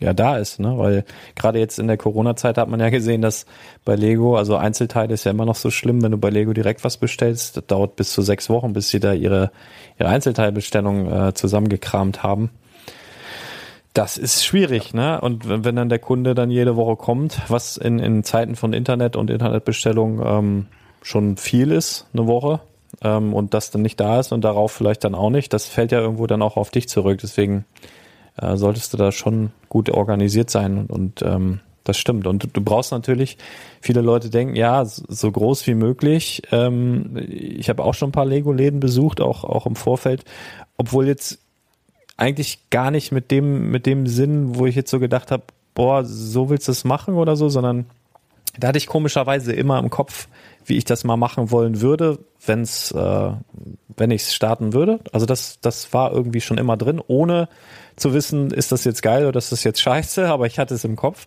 ja 0.00 0.12
da 0.12 0.36
ist, 0.38 0.60
ne? 0.60 0.78
Weil 0.78 1.04
gerade 1.34 1.58
jetzt 1.58 1.78
in 1.78 1.88
der 1.88 1.96
Corona-Zeit 1.96 2.56
hat 2.56 2.68
man 2.68 2.80
ja 2.80 2.88
gesehen, 2.88 3.22
dass 3.22 3.46
bei 3.84 3.96
Lego, 3.96 4.36
also 4.36 4.56
Einzelteile 4.56 5.14
ist 5.14 5.24
ja 5.24 5.30
immer 5.30 5.44
noch 5.44 5.56
so 5.56 5.70
schlimm, 5.70 6.02
wenn 6.02 6.12
du 6.12 6.18
bei 6.18 6.30
Lego 6.30 6.52
direkt 6.52 6.84
was 6.84 6.96
bestellst, 6.96 7.56
das 7.56 7.66
dauert 7.66 7.96
bis 7.96 8.12
zu 8.12 8.22
sechs 8.22 8.48
Wochen, 8.48 8.72
bis 8.72 8.88
sie 8.88 9.00
da 9.00 9.12
ihre, 9.12 9.50
ihre 9.98 10.08
Einzelteilbestellung 10.08 11.10
äh, 11.10 11.34
zusammengekramt 11.34 12.22
haben. 12.22 12.50
Das 13.94 14.16
ist 14.16 14.44
schwierig, 14.44 14.94
ne? 14.94 15.20
Und 15.20 15.64
wenn 15.64 15.74
dann 15.74 15.88
der 15.88 15.98
Kunde 15.98 16.34
dann 16.34 16.50
jede 16.50 16.76
Woche 16.76 16.96
kommt, 16.96 17.40
was 17.48 17.76
in, 17.76 17.98
in 17.98 18.22
Zeiten 18.22 18.54
von 18.54 18.72
Internet 18.72 19.16
und 19.16 19.30
Internetbestellung 19.30 20.22
ähm, 20.24 20.66
schon 21.02 21.36
viel 21.36 21.72
ist, 21.72 22.06
eine 22.12 22.26
Woche, 22.28 22.60
ähm, 23.02 23.34
und 23.34 23.54
das 23.54 23.70
dann 23.70 23.82
nicht 23.82 24.00
da 24.00 24.20
ist 24.20 24.32
und 24.32 24.42
darauf 24.42 24.72
vielleicht 24.72 25.04
dann 25.04 25.14
auch 25.14 25.30
nicht, 25.30 25.52
das 25.52 25.66
fällt 25.66 25.92
ja 25.92 26.00
irgendwo 26.00 26.26
dann 26.26 26.42
auch 26.42 26.56
auf 26.56 26.70
dich 26.70 26.88
zurück. 26.88 27.18
Deswegen 27.22 27.64
äh, 28.36 28.56
solltest 28.56 28.92
du 28.92 28.96
da 28.96 29.12
schon 29.12 29.50
gut 29.68 29.90
organisiert 29.90 30.50
sein 30.50 30.78
und, 30.78 30.90
und 30.90 31.22
ähm, 31.22 31.60
das 31.84 31.96
stimmt. 31.96 32.26
Und 32.26 32.48
du 32.54 32.60
brauchst 32.60 32.92
natürlich, 32.92 33.38
viele 33.80 34.02
Leute 34.02 34.28
denken, 34.28 34.56
ja, 34.56 34.84
so 34.84 35.32
groß 35.32 35.66
wie 35.66 35.74
möglich. 35.74 36.42
Ähm, 36.52 37.16
ich 37.28 37.68
habe 37.70 37.82
auch 37.82 37.94
schon 37.94 38.10
ein 38.10 38.12
paar 38.12 38.26
Lego-Läden 38.26 38.78
besucht, 38.78 39.20
auch, 39.20 39.44
auch 39.44 39.66
im 39.66 39.74
Vorfeld, 39.74 40.24
obwohl 40.76 41.06
jetzt 41.06 41.38
eigentlich 42.18 42.68
gar 42.70 42.90
nicht 42.90 43.10
mit 43.10 43.30
dem, 43.30 43.70
mit 43.70 43.86
dem 43.86 44.06
Sinn, 44.06 44.56
wo 44.58 44.66
ich 44.66 44.74
jetzt 44.74 44.90
so 44.90 44.98
gedacht 44.98 45.30
habe, 45.30 45.44
boah, 45.74 46.04
so 46.04 46.50
willst 46.50 46.68
du 46.68 46.72
es 46.72 46.84
machen 46.84 47.14
oder 47.14 47.36
so, 47.36 47.48
sondern 47.48 47.86
da 48.58 48.68
hatte 48.68 48.78
ich 48.78 48.86
komischerweise 48.86 49.52
immer 49.52 49.78
im 49.78 49.88
Kopf, 49.88 50.28
wie 50.68 50.76
ich 50.76 50.84
das 50.84 51.04
mal 51.04 51.16
machen 51.16 51.50
wollen 51.50 51.80
würde, 51.80 52.18
wenn's, 52.44 52.92
äh, 52.92 53.30
wenn 53.96 54.10
ich 54.10 54.22
es 54.22 54.34
starten 54.34 54.72
würde. 54.72 55.00
Also 55.12 55.26
das, 55.26 55.60
das 55.60 55.92
war 55.92 56.12
irgendwie 56.12 56.40
schon 56.40 56.58
immer 56.58 56.76
drin, 56.76 57.00
ohne 57.06 57.48
zu 57.96 58.14
wissen, 58.14 58.50
ist 58.50 58.72
das 58.72 58.84
jetzt 58.84 59.02
geil 59.02 59.26
oder 59.26 59.38
ist 59.38 59.52
das 59.52 59.64
jetzt 59.64 59.80
scheiße, 59.80 60.28
aber 60.28 60.46
ich 60.46 60.58
hatte 60.58 60.74
es 60.74 60.84
im 60.84 60.96
Kopf. 60.96 61.26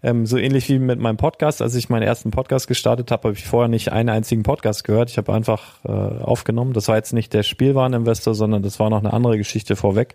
Ähm, 0.00 0.26
so 0.26 0.36
ähnlich 0.36 0.68
wie 0.68 0.78
mit 0.78 1.00
meinem 1.00 1.16
Podcast. 1.16 1.60
Als 1.60 1.74
ich 1.74 1.88
meinen 1.88 2.02
ersten 2.02 2.30
Podcast 2.30 2.68
gestartet 2.68 3.10
habe, 3.10 3.28
habe 3.28 3.36
ich 3.36 3.44
vorher 3.44 3.68
nicht 3.68 3.90
einen 3.90 4.08
einzigen 4.08 4.44
Podcast 4.44 4.84
gehört. 4.84 5.10
Ich 5.10 5.18
habe 5.18 5.32
einfach 5.32 5.84
äh, 5.84 5.90
aufgenommen. 5.90 6.72
Das 6.72 6.86
war 6.86 6.96
jetzt 6.96 7.12
nicht 7.12 7.32
der 7.34 7.42
Spielwareninvestor, 7.42 8.34
sondern 8.34 8.62
das 8.62 8.78
war 8.78 8.90
noch 8.90 9.00
eine 9.00 9.12
andere 9.12 9.36
Geschichte 9.38 9.74
vorweg. 9.74 10.14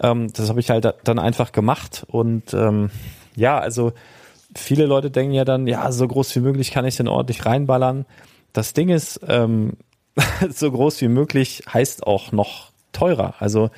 Ähm, 0.00 0.32
das 0.32 0.48
habe 0.48 0.58
ich 0.58 0.70
halt 0.70 0.92
dann 1.04 1.18
einfach 1.20 1.52
gemacht. 1.52 2.04
Und 2.08 2.52
ähm, 2.52 2.90
ja, 3.36 3.58
also 3.58 3.92
viele 4.56 4.86
Leute 4.86 5.10
denken 5.10 5.34
ja 5.34 5.44
dann, 5.44 5.66
ja, 5.66 5.90
so 5.92 6.06
groß 6.06 6.34
wie 6.36 6.40
möglich 6.40 6.70
kann 6.70 6.84
ich 6.84 6.96
den 6.96 7.08
ordentlich 7.08 7.44
reinballern. 7.44 8.06
Das 8.52 8.72
Ding 8.72 8.88
ist, 8.88 9.20
ähm, 9.26 9.74
so 10.50 10.70
groß 10.70 11.00
wie 11.00 11.08
möglich 11.08 11.62
heißt 11.72 12.06
auch 12.06 12.32
noch 12.32 12.70
teurer. 12.92 13.34
Also 13.38 13.70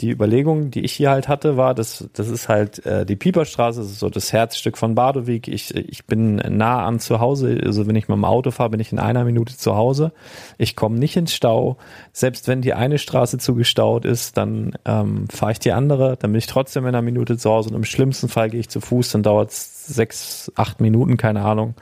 die 0.00 0.10
Überlegung, 0.10 0.70
die 0.70 0.80
ich 0.80 0.92
hier 0.92 1.10
halt 1.10 1.28
hatte, 1.28 1.56
war, 1.56 1.74
dass 1.74 2.08
das 2.14 2.28
ist 2.28 2.48
halt 2.48 2.84
äh, 2.86 3.04
die 3.04 3.16
Pieperstraße, 3.16 3.80
das 3.80 3.90
ist 3.90 3.98
so 4.00 4.08
das 4.08 4.32
Herzstück 4.32 4.78
von 4.78 4.94
Badewig. 4.94 5.46
Ich, 5.48 5.74
ich 5.74 6.06
bin 6.06 6.36
nah 6.36 6.86
an 6.86 7.00
zu 7.00 7.20
Hause, 7.20 7.60
also 7.64 7.86
wenn 7.86 7.96
ich 7.96 8.08
mit 8.08 8.16
dem 8.16 8.24
Auto 8.24 8.50
fahre, 8.50 8.70
bin 8.70 8.80
ich 8.80 8.92
in 8.92 8.98
einer 8.98 9.24
Minute 9.24 9.56
zu 9.56 9.76
Hause. 9.76 10.12
Ich 10.56 10.74
komme 10.74 10.98
nicht 10.98 11.16
ins 11.16 11.34
Stau. 11.34 11.76
Selbst 12.12 12.48
wenn 12.48 12.62
die 12.62 12.72
eine 12.72 12.98
Straße 12.98 13.38
zugestaut 13.38 14.04
ist, 14.04 14.36
dann 14.36 14.72
ähm, 14.86 15.28
fahre 15.28 15.52
ich 15.52 15.58
die 15.58 15.72
andere, 15.72 16.16
dann 16.16 16.32
bin 16.32 16.38
ich 16.38 16.46
trotzdem 16.46 16.84
in 16.84 16.88
einer 16.88 17.02
Minute 17.02 17.36
zu 17.36 17.50
Hause 17.50 17.70
und 17.70 17.76
im 17.76 17.84
schlimmsten 17.84 18.28
Fall 18.28 18.48
gehe 18.48 18.60
ich 18.60 18.70
zu 18.70 18.80
Fuß, 18.80 19.12
dann 19.12 19.22
dauert 19.22 19.50
es 19.50 19.86
sechs, 19.86 20.50
acht 20.54 20.80
Minuten, 20.80 21.16
keine 21.16 21.42
Ahnung. 21.42 21.74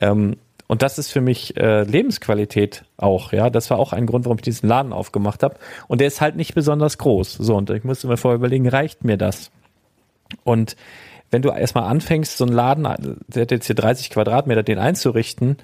Ähm, 0.00 0.36
und 0.70 0.82
das 0.82 1.00
ist 1.00 1.10
für 1.10 1.20
mich 1.20 1.56
äh, 1.56 1.82
Lebensqualität 1.82 2.84
auch, 2.96 3.32
ja. 3.32 3.50
Das 3.50 3.70
war 3.70 3.80
auch 3.80 3.92
ein 3.92 4.06
Grund, 4.06 4.24
warum 4.24 4.38
ich 4.38 4.42
diesen 4.42 4.68
Laden 4.68 4.92
aufgemacht 4.92 5.42
habe. 5.42 5.56
Und 5.88 6.00
der 6.00 6.06
ist 6.06 6.20
halt 6.20 6.36
nicht 6.36 6.54
besonders 6.54 6.96
groß. 6.96 7.32
So, 7.32 7.56
und 7.56 7.70
ich 7.70 7.82
musste 7.82 8.06
mir 8.06 8.16
vorher 8.16 8.36
überlegen, 8.36 8.68
reicht 8.68 9.02
mir 9.02 9.16
das? 9.16 9.50
Und 10.44 10.76
wenn 11.32 11.42
du 11.42 11.48
erstmal 11.48 11.90
anfängst, 11.90 12.36
so 12.36 12.44
einen 12.44 12.52
Laden, 12.52 13.18
der 13.26 13.42
hat 13.42 13.50
jetzt 13.50 13.66
hier 13.66 13.74
30 13.74 14.10
Quadratmeter, 14.10 14.62
den 14.62 14.78
einzurichten, 14.78 15.56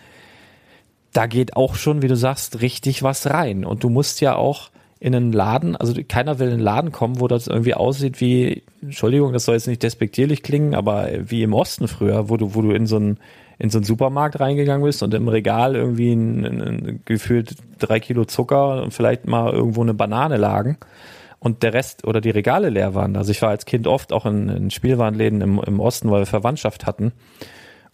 da 1.12 1.26
geht 1.28 1.54
auch 1.54 1.76
schon, 1.76 2.02
wie 2.02 2.08
du 2.08 2.16
sagst, 2.16 2.60
richtig 2.60 3.04
was 3.04 3.30
rein. 3.30 3.64
Und 3.64 3.84
du 3.84 3.90
musst 3.90 4.20
ja 4.20 4.34
auch 4.34 4.72
in 4.98 5.14
einen 5.14 5.32
Laden, 5.32 5.76
also 5.76 5.94
keiner 6.08 6.40
will 6.40 6.48
in 6.48 6.54
einen 6.54 6.62
Laden 6.62 6.90
kommen, 6.90 7.20
wo 7.20 7.28
das 7.28 7.46
irgendwie 7.46 7.74
aussieht 7.74 8.20
wie, 8.20 8.64
Entschuldigung, 8.82 9.32
das 9.32 9.44
soll 9.44 9.54
jetzt 9.54 9.68
nicht 9.68 9.84
despektierlich 9.84 10.42
klingen, 10.42 10.74
aber 10.74 11.10
wie 11.20 11.44
im 11.44 11.52
Osten 11.52 11.86
früher, 11.86 12.28
wo 12.28 12.36
du, 12.36 12.56
wo 12.56 12.62
du 12.62 12.72
in 12.72 12.88
so 12.88 12.96
einen 12.96 13.20
in 13.58 13.70
so 13.70 13.78
einen 13.78 13.84
Supermarkt 13.84 14.38
reingegangen 14.38 14.84
bist 14.84 15.02
und 15.02 15.14
im 15.14 15.28
Regal 15.28 15.76
irgendwie 15.76 16.12
ein, 16.12 16.44
ein, 16.44 16.60
ein, 16.60 17.02
gefühlt 17.04 17.56
drei 17.78 18.00
Kilo 18.00 18.24
Zucker 18.24 18.82
und 18.82 18.92
vielleicht 18.92 19.26
mal 19.26 19.52
irgendwo 19.52 19.82
eine 19.82 19.94
Banane 19.94 20.36
lagen 20.36 20.76
und 21.38 21.62
der 21.62 21.72
Rest 21.72 22.06
oder 22.06 22.20
die 22.20 22.30
Regale 22.30 22.70
leer 22.70 22.94
waren. 22.94 23.16
Also 23.16 23.30
ich 23.30 23.40
war 23.40 23.50
als 23.50 23.64
Kind 23.64 23.86
oft 23.86 24.12
auch 24.12 24.26
in, 24.26 24.48
in 24.48 24.70
Spielwarenläden 24.70 25.40
im, 25.40 25.60
im 25.60 25.80
Osten, 25.80 26.10
weil 26.10 26.22
wir 26.22 26.26
Verwandtschaft 26.26 26.86
hatten. 26.86 27.12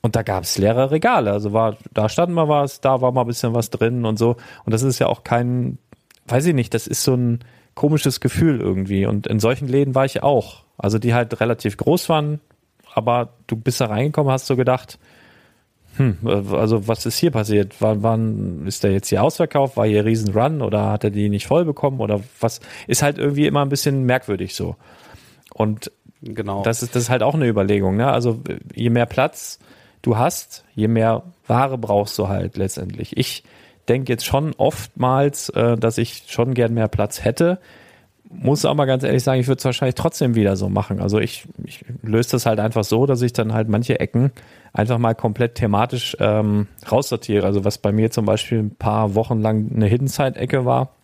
Und 0.00 0.16
da 0.16 0.22
gab 0.22 0.42
es 0.42 0.58
leere 0.58 0.90
Regale. 0.90 1.30
Also 1.30 1.52
war, 1.52 1.76
da 1.92 2.08
stand 2.08 2.32
mal 2.32 2.48
was, 2.48 2.80
da 2.80 3.00
war 3.00 3.12
mal 3.12 3.20
ein 3.20 3.26
bisschen 3.28 3.54
was 3.54 3.70
drin 3.70 4.04
und 4.04 4.18
so. 4.18 4.36
Und 4.64 4.72
das 4.72 4.82
ist 4.82 4.98
ja 4.98 5.06
auch 5.06 5.22
kein, 5.22 5.78
weiß 6.26 6.46
ich 6.46 6.54
nicht, 6.54 6.74
das 6.74 6.88
ist 6.88 7.04
so 7.04 7.14
ein 7.14 7.40
komisches 7.74 8.20
Gefühl 8.20 8.60
irgendwie. 8.60 9.06
Und 9.06 9.28
in 9.28 9.38
solchen 9.38 9.68
Läden 9.68 9.94
war 9.94 10.04
ich 10.04 10.22
auch. 10.24 10.64
Also 10.76 10.98
die 10.98 11.14
halt 11.14 11.40
relativ 11.40 11.76
groß 11.76 12.08
waren, 12.08 12.40
aber 12.94 13.34
du 13.46 13.54
bist 13.54 13.80
da 13.80 13.86
reingekommen, 13.86 14.32
hast 14.32 14.46
so 14.46 14.56
gedacht, 14.56 14.98
hm, 15.96 16.18
also 16.52 16.88
was 16.88 17.04
ist 17.06 17.18
hier 17.18 17.30
passiert? 17.30 17.74
Wann, 17.80 18.02
wann 18.02 18.66
ist 18.66 18.82
der 18.84 18.92
jetzt 18.92 19.08
hier 19.08 19.22
ausverkauft? 19.22 19.76
War 19.76 19.86
hier 19.86 20.04
riesen 20.04 20.32
Run 20.32 20.62
oder 20.62 20.90
hat 20.90 21.04
er 21.04 21.10
die 21.10 21.28
nicht 21.28 21.46
voll 21.46 21.64
bekommen 21.64 22.00
oder 22.00 22.20
was? 22.40 22.60
Ist 22.86 23.02
halt 23.02 23.18
irgendwie 23.18 23.46
immer 23.46 23.62
ein 23.62 23.68
bisschen 23.68 24.04
merkwürdig 24.04 24.54
so. 24.54 24.76
Und 25.52 25.92
genau. 26.22 26.62
das 26.62 26.82
ist, 26.82 26.96
das 26.96 27.04
ist 27.04 27.10
halt 27.10 27.22
auch 27.22 27.34
eine 27.34 27.46
Überlegung, 27.46 27.96
ne? 27.96 28.10
Also 28.10 28.40
je 28.74 28.90
mehr 28.90 29.06
Platz 29.06 29.58
du 30.00 30.16
hast, 30.16 30.64
je 30.74 30.88
mehr 30.88 31.22
Ware 31.46 31.78
brauchst 31.78 32.18
du 32.18 32.28
halt 32.28 32.56
letztendlich. 32.56 33.16
Ich 33.16 33.44
denke 33.88 34.12
jetzt 34.12 34.24
schon 34.24 34.54
oftmals, 34.56 35.48
äh, 35.50 35.76
dass 35.76 35.98
ich 35.98 36.24
schon 36.28 36.54
gern 36.54 36.74
mehr 36.74 36.88
Platz 36.88 37.24
hätte. 37.24 37.58
Muss 38.32 38.64
aber 38.64 38.86
ganz 38.86 39.04
ehrlich 39.04 39.22
sagen, 39.22 39.40
ich 39.40 39.48
würde 39.48 39.58
es 39.58 39.64
wahrscheinlich 39.64 39.94
trotzdem 39.94 40.34
wieder 40.34 40.56
so 40.56 40.68
machen. 40.68 41.00
Also 41.00 41.18
ich, 41.18 41.46
ich 41.64 41.84
löse 42.02 42.32
das 42.32 42.46
halt 42.46 42.60
einfach 42.60 42.84
so, 42.84 43.06
dass 43.06 43.22
ich 43.22 43.32
dann 43.32 43.52
halt 43.52 43.68
manche 43.68 44.00
Ecken 44.00 44.32
einfach 44.72 44.98
mal 44.98 45.14
komplett 45.14 45.54
thematisch 45.54 46.16
ähm, 46.18 46.66
raussortiere. 46.90 47.46
Also 47.46 47.64
was 47.64 47.78
bei 47.78 47.92
mir 47.92 48.10
zum 48.10 48.24
Beispiel 48.24 48.58
ein 48.58 48.74
paar 48.74 49.14
Wochen 49.14 49.40
lang 49.40 49.70
eine 49.74 49.86
Hidden 49.86 50.08
Side-Ecke 50.08 50.64
war, 50.64 50.94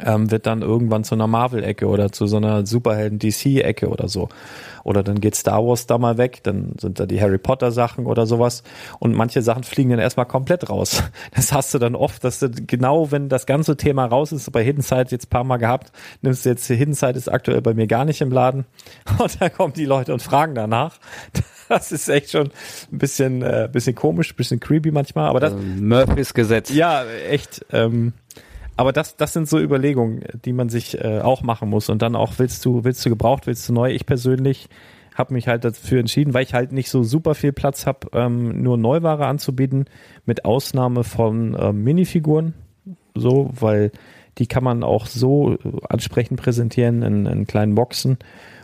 ähm, 0.00 0.30
wird 0.30 0.46
dann 0.46 0.62
irgendwann 0.62 1.04
zu 1.04 1.14
einer 1.14 1.26
Marvel-Ecke 1.26 1.86
oder 1.86 2.12
zu 2.12 2.26
so 2.26 2.38
einer 2.38 2.66
Superhelden-DC-Ecke 2.66 3.88
oder 3.88 4.08
so. 4.08 4.28
Oder 4.84 5.02
dann 5.02 5.20
geht 5.20 5.36
Star 5.36 5.64
Wars 5.64 5.86
da 5.86 5.98
mal 5.98 6.18
weg, 6.18 6.40
dann 6.42 6.74
sind 6.80 6.98
da 6.98 7.06
die 7.06 7.20
Harry 7.20 7.38
Potter-Sachen 7.38 8.06
oder 8.06 8.26
sowas. 8.26 8.62
Und 8.98 9.14
manche 9.14 9.42
Sachen 9.42 9.62
fliegen 9.62 9.90
dann 9.90 9.98
erstmal 9.98 10.26
komplett 10.26 10.68
raus. 10.70 11.02
Das 11.34 11.52
hast 11.52 11.72
du 11.72 11.78
dann 11.78 11.94
oft, 11.94 12.24
dass 12.24 12.40
du 12.40 12.50
genau, 12.50 13.10
wenn 13.10 13.28
das 13.28 13.46
ganze 13.46 13.76
Thema 13.76 14.06
raus 14.06 14.32
ist, 14.32 14.50
bei 14.52 14.62
Hidden 14.62 14.82
Side 14.82 15.06
jetzt 15.10 15.30
paar 15.30 15.44
Mal 15.44 15.56
gehabt, 15.56 15.92
nimmst 16.20 16.44
du 16.44 16.50
jetzt, 16.50 16.66
Hidden 16.66 16.94
Side 16.94 17.12
ist 17.12 17.28
aktuell 17.28 17.62
bei 17.62 17.74
mir 17.74 17.86
gar 17.86 18.04
nicht 18.04 18.20
im 18.20 18.30
Laden. 18.30 18.64
Und 19.18 19.40
dann 19.40 19.52
kommen 19.52 19.72
die 19.72 19.84
Leute 19.84 20.12
und 20.12 20.22
fragen 20.22 20.54
danach. 20.54 20.98
Das 21.68 21.90
ist 21.90 22.06
echt 22.10 22.32
schon 22.32 22.50
ein 22.92 22.98
bisschen, 22.98 23.40
äh, 23.40 23.66
bisschen 23.72 23.94
komisch, 23.94 24.36
bisschen 24.36 24.60
creepy 24.60 24.90
manchmal. 24.90 25.30
Aber 25.30 25.40
das, 25.40 25.54
also 25.54 25.64
Murphys 25.64 26.34
Gesetz. 26.34 26.68
Ja, 26.68 27.02
echt. 27.06 27.64
Ähm, 27.72 28.12
aber 28.82 28.92
das, 28.92 29.16
das 29.16 29.32
sind 29.32 29.48
so 29.48 29.60
Überlegungen, 29.60 30.24
die 30.44 30.52
man 30.52 30.68
sich 30.68 31.00
äh, 31.00 31.20
auch 31.20 31.42
machen 31.42 31.70
muss. 31.70 31.88
Und 31.88 32.02
dann 32.02 32.16
auch, 32.16 32.32
willst 32.38 32.64
du, 32.64 32.82
willst 32.82 33.06
du 33.06 33.10
gebraucht, 33.10 33.46
willst 33.46 33.68
du 33.68 33.72
neu? 33.72 33.92
Ich 33.92 34.06
persönlich 34.06 34.68
habe 35.14 35.34
mich 35.34 35.46
halt 35.46 35.64
dafür 35.64 36.00
entschieden, 36.00 36.34
weil 36.34 36.42
ich 36.42 36.52
halt 36.52 36.72
nicht 36.72 36.90
so 36.90 37.04
super 37.04 37.36
viel 37.36 37.52
Platz 37.52 37.86
habe, 37.86 38.08
ähm, 38.12 38.60
nur 38.60 38.76
Neuware 38.76 39.26
anzubieten, 39.26 39.84
mit 40.26 40.44
Ausnahme 40.44 41.04
von 41.04 41.56
ähm, 41.56 41.84
Minifiguren. 41.84 42.54
So, 43.14 43.50
weil 43.52 43.92
die 44.38 44.48
kann 44.48 44.64
man 44.64 44.82
auch 44.82 45.06
so 45.06 45.56
ansprechend 45.88 46.40
präsentieren 46.40 47.02
in, 47.02 47.26
in 47.26 47.46
kleinen 47.46 47.76
Boxen. 47.76 48.18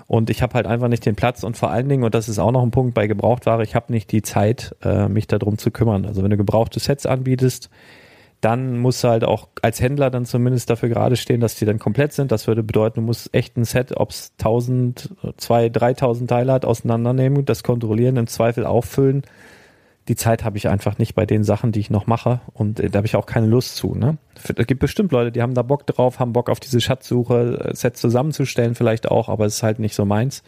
Und 0.09 0.31
ich 0.31 0.42
habe 0.42 0.54
halt 0.54 0.66
einfach 0.66 0.88
nicht 0.88 1.07
den 1.07 1.14
Platz 1.14 1.44
und 1.44 1.57
vor 1.57 1.70
allen 1.70 1.88
Dingen, 1.88 2.02
und 2.02 2.16
das 2.16 2.28
ist 2.28 2.40
auch 2.40 2.50
noch 2.50 2.64
ein 2.64 2.72
Punkt 2.72 2.94
bei 2.94 3.07
Gebrauchtware, 3.07 3.62
ich 3.62 3.76
habe 3.76 3.92
nicht 3.92 4.11
die 4.11 4.22
Zeit, 4.22 4.74
äh, 4.83 5.07
mich 5.07 5.28
darum 5.28 5.59
zu 5.59 5.70
kümmern. 5.70 6.07
Also 6.07 6.24
wenn 6.24 6.31
du 6.31 6.37
gebrauchte 6.37 6.81
Sets 6.81 7.07
anbietest, 7.07 7.70
dann 8.40 8.79
musst 8.79 9.03
du 9.03 9.09
halt 9.09 9.24
auch 9.24 9.48
als 9.62 9.81
Händler 9.81 10.11
dann 10.11 10.24
zumindest 10.24 10.70
dafür 10.70 10.88
gerade 10.88 11.16
stehen, 11.16 11.40
dass 11.40 11.57
die 11.57 11.64
dann 11.64 11.79
komplett 11.79 12.12
sind. 12.12 12.31
Das 12.31 12.46
würde 12.46 12.62
bedeuten, 12.62 13.01
du 13.01 13.07
musst 13.07 13.35
echt 13.35 13.57
ein 13.57 13.64
Set, 13.64 13.96
ob 13.96 14.11
es 14.11 14.33
1000, 14.38 15.11
2, 15.37 15.68
3000 15.70 16.31
Teile 16.31 16.53
hat, 16.53 16.64
auseinandernehmen, 16.64 17.44
das 17.44 17.64
kontrollieren, 17.64 18.16
im 18.16 18.29
Zweifel 18.29 18.64
auffüllen. 18.64 19.22
Die 20.07 20.16
Zeit 20.16 20.44
habe 20.44 20.57
ich 20.57 20.68
einfach 20.68 20.98
nicht 20.98 21.14
bei 21.14 21.27
den 21.27 21.44
Sachen, 21.44 21.72
die 21.72 21.81
ich 21.81 21.90
noch 21.90 22.07
mache 22.07 22.40
und 22.55 22.81
äh, 22.81 22.88
da 22.88 22.98
habe 22.98 23.07
ich 23.07 23.16
auch 23.16 23.27
keine 23.27 23.46
Lust 23.46 23.77
zu. 23.77 23.94
Ne? 23.94 24.16
Es 24.35 24.66
gibt 24.66 24.81
bestimmt 24.81 25.12
Leute, 25.12 25.33
die 25.33 25.42
haben 25.42 25.55
da 25.55 25.62
Bock 25.62 25.87
drauf, 25.87 26.18
haben 26.18 26.33
Bock 26.33 26.48
auf 26.48 26.61
diese 26.61 26.81
Schatzsuche, 26.81 27.59
äh, 27.62 27.74
Sets 27.74 28.01
zusammenzustellen 28.01 28.74
vielleicht 28.74 29.11
auch, 29.11 29.29
aber 29.29 29.46
es 29.46 29.57
ist 29.57 29.62
halt 29.62 29.81
nicht 29.81 29.94
so 29.94 30.05
meins. 30.05 30.42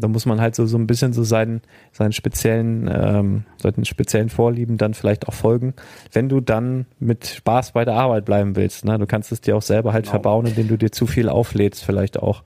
Da 0.00 0.08
muss 0.08 0.26
man 0.26 0.40
halt 0.40 0.54
so, 0.54 0.66
so 0.66 0.78
ein 0.78 0.86
bisschen 0.86 1.12
so 1.12 1.22
seinen, 1.24 1.62
seinen 1.92 2.12
speziellen, 2.12 2.90
ähm, 2.92 3.44
seinen 3.56 3.84
speziellen 3.84 4.28
Vorlieben 4.28 4.76
dann 4.76 4.94
vielleicht 4.94 5.28
auch 5.28 5.34
folgen, 5.34 5.74
wenn 6.12 6.28
du 6.28 6.40
dann 6.40 6.86
mit 6.98 7.26
Spaß 7.26 7.72
bei 7.72 7.84
der 7.84 7.94
Arbeit 7.94 8.24
bleiben 8.24 8.56
willst. 8.56 8.84
Ne? 8.84 8.98
Du 8.98 9.06
kannst 9.06 9.32
es 9.32 9.40
dir 9.40 9.56
auch 9.56 9.62
selber 9.62 9.92
halt 9.92 10.04
genau. 10.04 10.12
verbauen, 10.12 10.46
indem 10.46 10.68
du 10.68 10.76
dir 10.76 10.92
zu 10.92 11.06
viel 11.06 11.28
auflädst, 11.28 11.84
vielleicht 11.84 12.18
auch. 12.18 12.42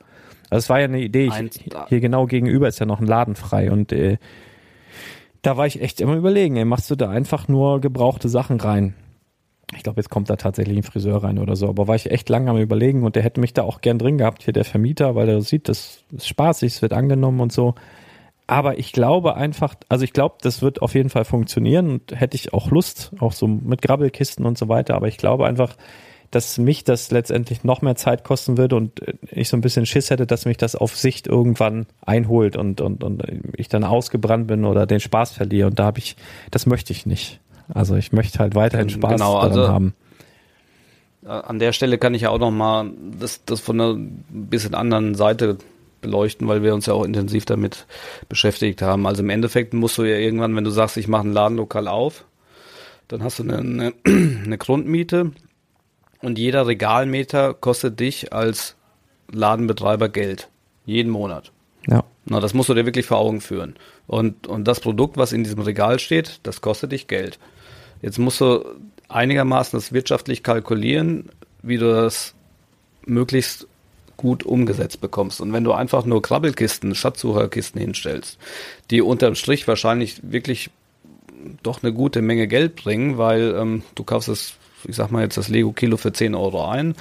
Also 0.51 0.65
es 0.65 0.69
war 0.69 0.81
ja 0.81 0.87
eine 0.87 1.01
Idee, 1.01 1.27
ich, 1.27 1.65
hier 1.89 2.01
genau 2.01 2.27
gegenüber 2.27 2.67
ist 2.67 2.81
ja 2.81 2.87
noch 2.87 3.01
ein 3.01 3.07
Laden 3.07 3.37
frei 3.37 3.71
und 3.71 3.93
äh, 3.93 4.19
da 5.43 5.57
war 5.57 5.67
ich 5.67 5.81
echt 5.81 6.01
immer 6.01 6.17
überlegen, 6.17 6.57
ey, 6.57 6.65
machst 6.65 6.91
du 6.91 6.97
da 6.97 7.09
einfach 7.09 7.49
nur 7.49 7.81
gebrauchte 7.81 8.29
Sachen 8.29 8.61
rein? 8.61 8.95
Ich 9.77 9.83
glaube, 9.83 10.01
jetzt 10.01 10.11
kommt 10.11 10.29
da 10.29 10.37
tatsächlich 10.37 10.77
ein 10.77 10.83
Friseur 10.83 11.23
rein 11.23 11.39
oder 11.39 11.55
so. 11.55 11.69
Aber 11.69 11.87
war 11.87 11.95
ich 11.95 12.11
echt 12.11 12.29
lange 12.29 12.51
am 12.51 12.59
überlegen 12.59 13.05
und 13.05 13.17
der 13.17 13.23
hätte 13.23 13.41
mich 13.41 13.55
da 13.55 13.63
auch 13.63 13.81
gern 13.81 13.99
drin 13.99 14.19
gehabt, 14.19 14.43
hier 14.43 14.53
der 14.53 14.65
Vermieter, 14.65 15.15
weil 15.15 15.29
er 15.29 15.43
sieht, 15.43 15.69
das 15.69 16.03
ist 16.11 16.29
spaßig, 16.29 16.75
es 16.75 16.83
wird 16.83 16.93
angenommen 16.93 17.41
und 17.41 17.53
so. 17.53 17.75
Aber 18.47 18.81
ich 18.81 18.93
glaube 18.93 19.37
einfach, 19.37 19.77
also 19.89 20.03
ich 20.03 20.13
glaube, 20.13 20.37
das 20.43 20.61
wird 20.61 20.83
auf 20.83 20.95
jeden 20.95 21.09
Fall 21.09 21.25
funktionieren 21.25 21.89
und 21.89 22.21
hätte 22.21 22.35
ich 22.35 22.53
auch 22.53 22.73
Lust, 22.73 23.13
auch 23.21 23.31
so 23.31 23.47
mit 23.47 23.81
Grabbelkisten 23.81 24.45
und 24.45 24.59
so 24.59 24.69
weiter. 24.69 24.97
Aber 24.97 25.07
ich 25.07 25.19
glaube 25.19 25.47
einfach, 25.47 25.77
dass 26.33 26.59
mich 26.59 26.83
das 26.83 27.13
letztendlich 27.13 27.63
noch 27.63 27.81
mehr 27.81 27.95
Zeit 27.95 28.25
kosten 28.25 28.57
würde 28.57 28.75
und 28.77 29.01
ich 29.31 29.49
so 29.49 29.57
ein 29.57 29.61
bisschen 29.61 29.87
Schiss 29.87 30.11
hätte, 30.11 30.27
dass 30.27 30.47
mich 30.47 30.57
das 30.57 30.75
auf 30.75 30.97
Sicht 30.97 31.29
irgendwann 31.29 31.87
einholt 32.05 32.57
und, 32.57 32.81
und, 32.81 33.05
und 33.05 33.23
ich 33.57 33.69
dann 33.69 33.85
ausgebrannt 33.85 34.49
bin 34.49 34.65
oder 34.65 34.87
den 34.87 35.01
Spaß 35.01 35.33
verliere. 35.33 35.69
Und 35.69 35.79
da 35.79 35.85
habe 35.85 35.99
ich, 35.99 36.17
das 36.51 36.67
möchte 36.67 36.93
ich 36.93 37.07
nicht. 37.07 37.41
Also 37.75 37.97
ich 37.97 38.13
möchte 38.13 38.39
halt 38.39 38.55
weiterhin 38.55 38.91
Spaß 38.91 39.13
genau, 39.13 39.35
daran 39.35 39.51
also, 39.51 39.69
haben. 39.69 39.95
An 41.25 41.59
der 41.59 41.73
Stelle 41.73 41.99
kann 41.99 42.15
ich 42.15 42.23
ja 42.23 42.31
auch 42.31 42.39
noch 42.39 42.51
mal 42.51 42.91
das, 43.19 43.45
das 43.45 43.61
von 43.61 43.81
einer 43.81 43.97
bisschen 44.29 44.75
anderen 44.75 45.15
Seite 45.15 45.59
beleuchten, 46.01 46.49
weil 46.49 46.63
wir 46.63 46.75
uns 46.75 46.87
ja 46.87 46.95
auch 46.95 47.05
intensiv 47.05 47.45
damit 47.45 47.87
beschäftigt 48.29 48.81
haben. 48.81 49.07
Also 49.07 49.23
im 49.23 49.31
Endeffekt 49.31 49.75
musst 49.75 49.99
du 49.99 50.05
ja 50.05 50.17
irgendwann, 50.17 50.57
wenn 50.57 50.65
du 50.65 50.71
sagst, 50.71 50.97
ich 50.97 51.09
mache 51.09 51.29
ein 51.29 51.33
Ladenlokal 51.33 51.89
auf, 51.89 52.25
dann 53.09 53.23
hast 53.23 53.39
du 53.39 53.43
eine, 53.43 53.59
eine, 53.59 53.93
eine 54.45 54.59
Grundmiete 54.59 55.33
und 56.23 56.39
jeder 56.39 56.67
Regalmeter 56.67 57.55
kostet 57.55 58.01
dich 58.01 58.33
als 58.33 58.77
Ladenbetreiber 59.31 60.09
Geld. 60.09 60.49
Jeden 60.87 61.11
Monat. 61.11 61.53
Ja. 61.87 62.05
Na, 62.25 62.41
das 62.41 62.55
musst 62.55 62.69
du 62.69 62.75
dir 62.75 62.87
wirklich 62.87 63.07
vor 63.07 63.19
Augen 63.19 63.41
führen. 63.41 63.75
Und, 64.07 64.47
und 64.47 64.65
das 64.67 64.81
Produkt, 64.81 65.17
was 65.17 65.33
in 65.33 65.45
diesem 65.45 65.61
Regal 65.61 65.99
steht, 65.99 66.41
das 66.43 66.61
kostet 66.61 66.93
dich 66.93 67.07
Geld. 67.07 67.39
Jetzt 68.03 68.19
musst 68.19 68.41
du 68.41 68.65
einigermaßen 69.09 69.77
das 69.77 69.93
wirtschaftlich 69.93 70.43
kalkulieren, 70.43 71.31
wie 71.63 71.77
du 71.77 71.93
das 71.93 72.35
möglichst 73.05 73.67
gut 74.17 74.45
umgesetzt 74.45 75.01
bekommst. 75.01 75.41
Und 75.41 75.53
wenn 75.53 75.65
du 75.65 75.73
einfach 75.73 76.05
nur 76.05 76.21
Krabbelkisten, 76.21 76.95
Schatzsucherkisten 76.95 77.81
hinstellst, 77.81 78.39
die 78.91 79.01
unterm 79.01 79.35
Strich 79.35 79.67
wahrscheinlich 79.67 80.21
wirklich 80.23 80.71
doch 81.63 81.83
eine 81.83 81.93
gute 81.93 82.21
Menge 82.21 82.47
Geld 82.47 82.77
bringen, 82.77 83.17
weil 83.17 83.55
ähm, 83.57 83.83
du 83.95 84.05
kaufst 84.05 84.29
das, 84.29 84.55
ich 84.85 84.97
sag 84.97 85.11
mal 85.11 85.23
jetzt 85.23 85.39
das 85.39 85.49
Lego-Kilo 85.49 85.97
für 85.97 86.13
10 86.13 86.35
Euro 86.35 86.69
ein 86.69 86.95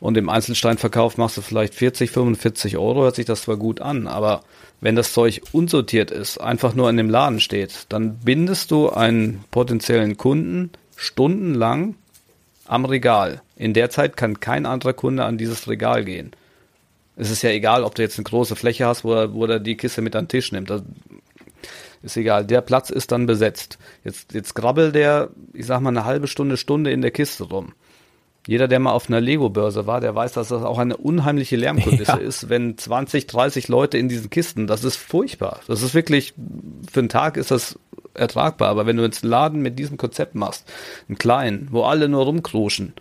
und 0.00 0.16
im 0.16 0.28
Einzelsteinverkauf 0.28 1.18
machst 1.18 1.36
du 1.36 1.40
vielleicht 1.40 1.74
40, 1.74 2.10
45 2.10 2.76
Euro, 2.76 3.02
hört 3.02 3.16
sich 3.16 3.26
das 3.26 3.42
zwar 3.42 3.56
gut 3.56 3.80
an, 3.80 4.06
aber 4.06 4.42
wenn 4.84 4.94
das 4.94 5.12
Zeug 5.12 5.40
unsortiert 5.50 6.10
ist, 6.12 6.38
einfach 6.38 6.74
nur 6.74 6.88
in 6.88 6.96
dem 6.96 7.10
Laden 7.10 7.40
steht, 7.40 7.86
dann 7.88 8.18
bindest 8.18 8.70
du 8.70 8.90
einen 8.90 9.42
potenziellen 9.50 10.16
Kunden 10.16 10.70
stundenlang 10.94 11.96
am 12.66 12.84
Regal. 12.84 13.42
In 13.56 13.74
der 13.74 13.90
Zeit 13.90 14.16
kann 14.16 14.40
kein 14.40 14.66
anderer 14.66 14.92
Kunde 14.92 15.24
an 15.24 15.38
dieses 15.38 15.68
Regal 15.68 16.04
gehen 16.04 16.36
es 17.16 17.30
ist 17.30 17.42
ja 17.42 17.50
egal, 17.50 17.84
ob 17.84 17.94
du 17.94 18.02
jetzt 18.02 18.18
eine 18.18 18.24
große 18.24 18.56
Fläche 18.56 18.86
hast, 18.86 19.04
wo 19.04 19.14
er, 19.14 19.32
wo 19.34 19.46
er 19.46 19.60
die 19.60 19.76
Kiste 19.76 20.02
mit 20.02 20.16
an 20.16 20.24
den 20.24 20.28
Tisch 20.28 20.52
nimmt. 20.52 20.70
Das 20.70 20.82
ist 22.02 22.16
egal. 22.16 22.44
Der 22.44 22.60
Platz 22.60 22.90
ist 22.90 23.12
dann 23.12 23.26
besetzt. 23.26 23.78
Jetzt, 24.04 24.32
jetzt 24.34 24.54
grabbelt 24.54 24.94
der, 24.94 25.30
ich 25.52 25.66
sag 25.66 25.80
mal, 25.80 25.90
eine 25.90 26.04
halbe 26.04 26.26
Stunde, 26.26 26.56
Stunde 26.56 26.90
in 26.90 27.02
der 27.02 27.10
Kiste 27.10 27.44
rum. 27.44 27.72
Jeder, 28.46 28.68
der 28.68 28.78
mal 28.78 28.92
auf 28.92 29.08
einer 29.08 29.20
Lego-Börse 29.20 29.86
war, 29.86 30.00
der 30.00 30.14
weiß, 30.14 30.32
dass 30.32 30.48
das 30.48 30.62
auch 30.62 30.78
eine 30.78 30.96
unheimliche 30.96 31.56
Lärmkulisse 31.56 32.04
ja. 32.12 32.16
ist, 32.16 32.48
wenn 32.48 32.76
20, 32.76 33.26
30 33.26 33.68
Leute 33.68 33.96
in 33.96 34.08
diesen 34.08 34.28
Kisten, 34.28 34.66
das 34.66 34.84
ist 34.84 34.96
furchtbar. 34.96 35.60
Das 35.66 35.82
ist 35.82 35.94
wirklich, 35.94 36.34
für 36.90 37.00
einen 37.00 37.08
Tag 37.08 37.36
ist 37.36 37.50
das 37.50 37.78
ertragbar. 38.12 38.68
Aber 38.68 38.86
wenn 38.86 38.96
du 38.96 39.02
jetzt 39.02 39.24
einen 39.24 39.30
Laden 39.30 39.62
mit 39.62 39.78
diesem 39.78 39.96
Konzept 39.96 40.34
machst, 40.34 40.70
einen 41.08 41.18
kleinen, 41.18 41.68
wo 41.70 41.84
alle 41.84 42.08
nur 42.08 42.24
rumkruschen, 42.24 42.92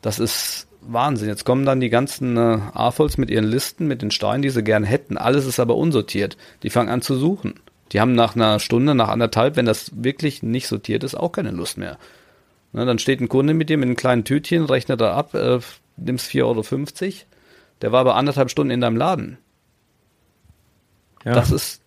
das 0.00 0.18
ist, 0.18 0.66
Wahnsinn. 0.82 1.28
Jetzt 1.28 1.44
kommen 1.44 1.66
dann 1.66 1.80
die 1.80 1.90
ganzen 1.90 2.36
äh, 2.36 2.58
AFOLs 2.72 3.18
mit 3.18 3.30
ihren 3.30 3.44
Listen, 3.44 3.86
mit 3.86 4.02
den 4.02 4.10
Steinen, 4.10 4.42
die 4.42 4.50
sie 4.50 4.64
gern 4.64 4.84
hätten. 4.84 5.16
Alles 5.16 5.46
ist 5.46 5.60
aber 5.60 5.76
unsortiert. 5.76 6.36
Die 6.62 6.70
fangen 6.70 6.88
an 6.88 7.02
zu 7.02 7.16
suchen. 7.16 7.54
Die 7.92 8.00
haben 8.00 8.14
nach 8.14 8.34
einer 8.34 8.60
Stunde, 8.60 8.94
nach 8.94 9.08
anderthalb, 9.08 9.56
wenn 9.56 9.66
das 9.66 9.90
wirklich 9.94 10.42
nicht 10.42 10.68
sortiert 10.68 11.04
ist, 11.04 11.16
auch 11.16 11.32
keine 11.32 11.50
Lust 11.50 11.76
mehr. 11.76 11.98
Na, 12.72 12.84
dann 12.84 12.98
steht 12.98 13.20
ein 13.20 13.28
Kunde 13.28 13.54
mit 13.54 13.68
dir 13.68 13.78
mit 13.78 13.86
einem 13.86 13.96
kleinen 13.96 14.24
Tütchen, 14.24 14.64
rechnet 14.64 15.00
er 15.00 15.14
ab, 15.14 15.34
äh, 15.34 15.58
nimmst 15.96 16.28
4,50 16.30 16.42
Euro. 16.44 17.14
Der 17.82 17.92
war 17.92 18.00
aber 18.00 18.14
anderthalb 18.14 18.50
Stunden 18.50 18.70
in 18.70 18.80
deinem 18.80 18.96
Laden. 18.96 19.38
Ja. 21.24 21.32
Das 21.32 21.50
ist 21.50 21.82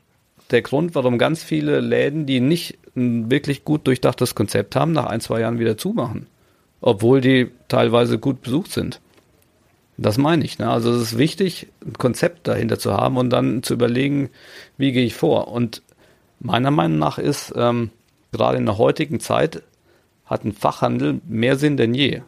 der 0.52 0.62
Grund, 0.62 0.94
warum 0.96 1.18
ganz 1.18 1.44
viele 1.44 1.80
Läden, 1.80 2.26
die 2.26 2.40
nicht 2.40 2.78
ein 2.96 3.32
wirklich 3.32 3.64
gut 3.64 3.88
durchdachtes 3.88 4.36
Konzept 4.36 4.76
haben, 4.76 4.92
nach 4.92 5.06
ein, 5.06 5.22
zwei 5.22 5.40
Jahren 5.40 5.60
wieder 5.60 5.78
zumachen 5.78 6.28
obwohl 6.84 7.22
die 7.22 7.50
teilweise 7.70 8.20
gut 8.20 8.42
besucht 8.42 8.74
sind. 8.74 9.00
Das 9.98 10.18
meine 10.18 10.44
ich. 10.44 10.60
Ne? 10.60 10.70
Also 10.70 10.92
es 10.92 11.02
ist 11.02 11.18
wichtig, 11.18 11.68
ein 11.86 11.94
Konzept 11.94 12.48
dahinter 12.48 12.78
zu 12.78 12.94
haben 12.94 13.16
und 13.16 13.30
dann 13.30 13.64
zu 13.64 13.74
überlegen, 13.74 14.30
wie 14.78 14.92
gehe 14.92 15.06
ich 15.06 15.16
vor. 15.16 15.48
Und 15.48 15.82
meiner 16.40 16.72
Meinung 16.72 17.00
nach 17.00 17.18
ist 17.18 17.54
ähm, 17.56 17.90
gerade 18.34 18.58
in 18.58 18.66
der 18.66 18.78
heutigen 18.78 19.22
Zeit 19.22 19.64
hat 20.34 20.46
ein 20.46 20.54
Fachhandel 20.54 21.22
mehr 21.28 21.58
Sinn 21.58 21.78
denn 21.78 21.94
je. 21.94 22.22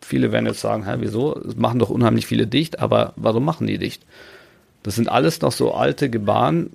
Viele 0.00 0.32
werden 0.32 0.46
jetzt 0.46 0.60
sagen, 0.60 0.86
hä, 0.86 0.96
wieso? 0.98 1.36
Es 1.38 1.56
machen 1.56 1.78
doch 1.78 1.90
unheimlich 1.90 2.26
viele 2.26 2.46
dicht, 2.46 2.78
aber 2.78 3.14
warum 3.16 3.44
machen 3.44 3.66
die 3.66 3.78
dicht? 3.78 4.04
Das 4.82 4.94
sind 4.94 5.08
alles 5.08 5.40
noch 5.40 5.52
so 5.52 5.72
alte 5.72 6.10
Gebaren 6.10 6.70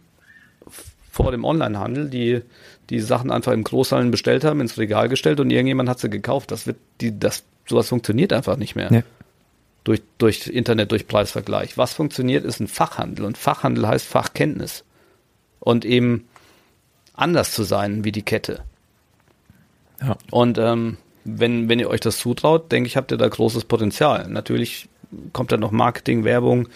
vor 1.12 1.32
dem 1.32 1.44
Onlinehandel, 1.44 2.10
die 2.10 2.42
die 2.90 3.00
Sachen 3.00 3.30
einfach 3.30 3.52
im 3.52 3.64
Großhandel 3.64 4.10
bestellt 4.10 4.44
haben, 4.44 4.62
ins 4.62 4.78
Regal 4.78 5.10
gestellt 5.10 5.40
und 5.40 5.52
irgendjemand 5.52 5.90
hat 5.90 6.00
sie 6.00 6.10
gekauft. 6.10 6.52
Das 6.52 6.66
wird 6.66 6.78
die, 7.02 7.18
das, 7.18 7.44
sowas 7.68 7.90
funktioniert 7.90 8.34
einfach 8.34 8.58
nicht 8.58 8.76
mehr. 8.76 8.92
Nee. 8.92 9.04
Durch, 9.84 10.02
durch 10.18 10.48
Internet, 10.48 10.92
durch 10.92 11.08
Preisvergleich. 11.08 11.78
Was 11.78 11.94
funktioniert, 11.94 12.46
ist 12.46 12.60
ein 12.60 12.68
Fachhandel 12.68 13.26
und 13.26 13.38
Fachhandel 13.38 13.88
heißt 13.88 14.06
Fachkenntnis. 14.06 14.84
Und 15.60 15.86
eben 15.86 16.28
anders 17.14 17.52
zu 17.52 17.64
sein 17.64 18.04
wie 18.04 18.12
die 18.12 18.24
Kette. 18.24 18.64
Ja. 20.02 20.18
Und 20.32 20.58
ähm, 20.58 20.98
wenn, 21.24 21.70
wenn 21.70 21.80
ihr 21.80 21.90
euch 21.90 22.00
das 22.00 22.18
zutraut, 22.18 22.72
denke 22.72 22.88
ich, 22.88 22.98
habt 22.98 23.12
ihr 23.12 23.18
da 23.18 23.28
großes 23.28 23.66
Potenzial. 23.66 24.28
Natürlich 24.30 24.90
kommt 25.34 25.52
dann 25.52 25.60
noch 25.60 25.72
Marketing, 25.72 26.24
Werbung, 26.24 26.70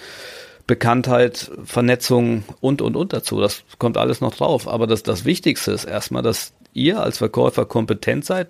Bekanntheit, 0.68 1.52
Vernetzung 1.64 2.44
und, 2.62 2.82
und, 2.82 2.96
und 2.96 3.14
dazu. 3.14 3.40
Das 3.40 3.64
kommt 3.80 3.98
alles 3.98 4.22
noch 4.22 4.36
drauf. 4.36 4.68
Aber 4.68 4.88
das, 4.88 5.04
das 5.04 5.26
Wichtigste 5.26 5.72
ist 5.72 5.86
erstmal, 5.86 6.24
dass 6.24 6.54
ihr 6.74 7.02
als 7.02 7.18
Verkäufer 7.18 7.66
kompetent 7.66 8.26
seid, 8.26 8.50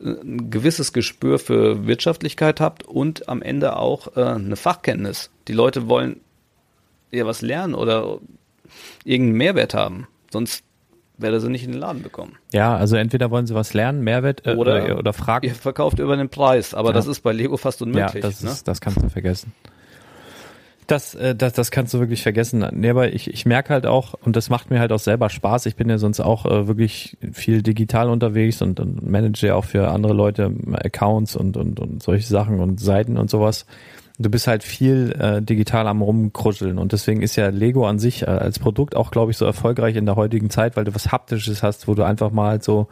ein 0.00 0.50
gewisses 0.50 0.92
Gespür 0.92 1.38
für 1.38 1.86
Wirtschaftlichkeit 1.86 2.60
habt 2.60 2.84
und 2.84 3.28
am 3.28 3.40
Ende 3.40 3.76
auch 3.76 4.16
äh, 4.16 4.22
eine 4.22 4.56
Fachkenntnis. 4.56 5.30
Die 5.48 5.54
Leute 5.54 5.88
wollen 5.88 6.20
ja 7.10 7.24
was 7.24 7.40
lernen 7.40 7.74
oder 7.74 8.18
irgendeinen 9.04 9.38
Mehrwert 9.38 9.74
haben. 9.74 10.06
Sonst 10.30 10.64
werde 11.18 11.40
sie 11.40 11.48
nicht 11.48 11.64
in 11.64 11.72
den 11.72 11.80
Laden 11.80 12.02
bekommen. 12.02 12.36
Ja, 12.52 12.76
also 12.76 12.96
entweder 12.96 13.30
wollen 13.30 13.46
sie 13.46 13.54
was 13.54 13.74
lernen, 13.74 14.02
Mehrwert 14.02 14.46
äh, 14.46 14.54
oder, 14.54 14.98
oder 14.98 15.12
fragen. 15.12 15.46
Ihr 15.46 15.54
verkauft 15.54 15.98
über 15.98 16.16
den 16.16 16.28
Preis, 16.28 16.74
aber 16.74 16.90
ja. 16.90 16.94
das 16.94 17.06
ist 17.06 17.20
bei 17.20 17.32
Lego 17.32 17.56
fast 17.56 17.82
unmöglich. 17.82 18.14
Ja, 18.14 18.20
das, 18.20 18.42
ne? 18.42 18.50
ist, 18.50 18.68
das 18.68 18.80
kannst 18.80 19.02
du 19.02 19.08
vergessen. 19.08 19.52
Das, 20.86 21.14
äh, 21.16 21.34
das, 21.34 21.52
das 21.52 21.70
kannst 21.70 21.94
du 21.94 21.98
wirklich 21.98 22.22
vergessen. 22.22 22.64
Nee, 22.72 22.90
aber 22.90 23.12
ich, 23.12 23.28
ich 23.28 23.44
merke 23.44 23.72
halt 23.72 23.86
auch, 23.86 24.14
und 24.14 24.36
das 24.36 24.50
macht 24.50 24.70
mir 24.70 24.78
halt 24.78 24.92
auch 24.92 25.00
selber 25.00 25.30
Spaß. 25.30 25.66
Ich 25.66 25.74
bin 25.74 25.88
ja 25.88 25.98
sonst 25.98 26.20
auch 26.20 26.46
äh, 26.46 26.68
wirklich 26.68 27.16
viel 27.32 27.62
digital 27.62 28.08
unterwegs 28.08 28.62
und, 28.62 28.78
und 28.78 29.08
manage 29.08 29.46
ja 29.46 29.54
auch 29.56 29.64
für 29.64 29.88
andere 29.88 30.12
Leute 30.12 30.52
Accounts 30.72 31.34
und, 31.34 31.56
und, 31.56 31.80
und 31.80 32.02
solche 32.02 32.26
Sachen 32.26 32.60
und 32.60 32.78
Seiten 32.78 33.16
und 33.16 33.30
sowas. 33.30 33.66
Du 34.18 34.30
bist 34.30 34.46
halt 34.46 34.62
viel 34.62 35.12
äh, 35.18 35.42
digital 35.42 35.86
am 35.86 36.02
rumkruscheln. 36.02 36.78
Und 36.78 36.92
deswegen 36.92 37.22
ist 37.22 37.36
ja 37.36 37.48
Lego 37.48 37.86
an 37.86 37.98
sich 37.98 38.22
äh, 38.22 38.26
als 38.26 38.58
Produkt 38.58 38.96
auch, 38.96 39.10
glaube 39.10 39.30
ich, 39.30 39.36
so 39.36 39.44
erfolgreich 39.44 39.96
in 39.96 40.06
der 40.06 40.16
heutigen 40.16 40.50
Zeit, 40.50 40.76
weil 40.76 40.84
du 40.84 40.94
was 40.94 41.12
Haptisches 41.12 41.62
hast, 41.62 41.86
wo 41.86 41.94
du 41.94 42.02
einfach 42.02 42.30
mal 42.30 42.62
so 42.62 42.88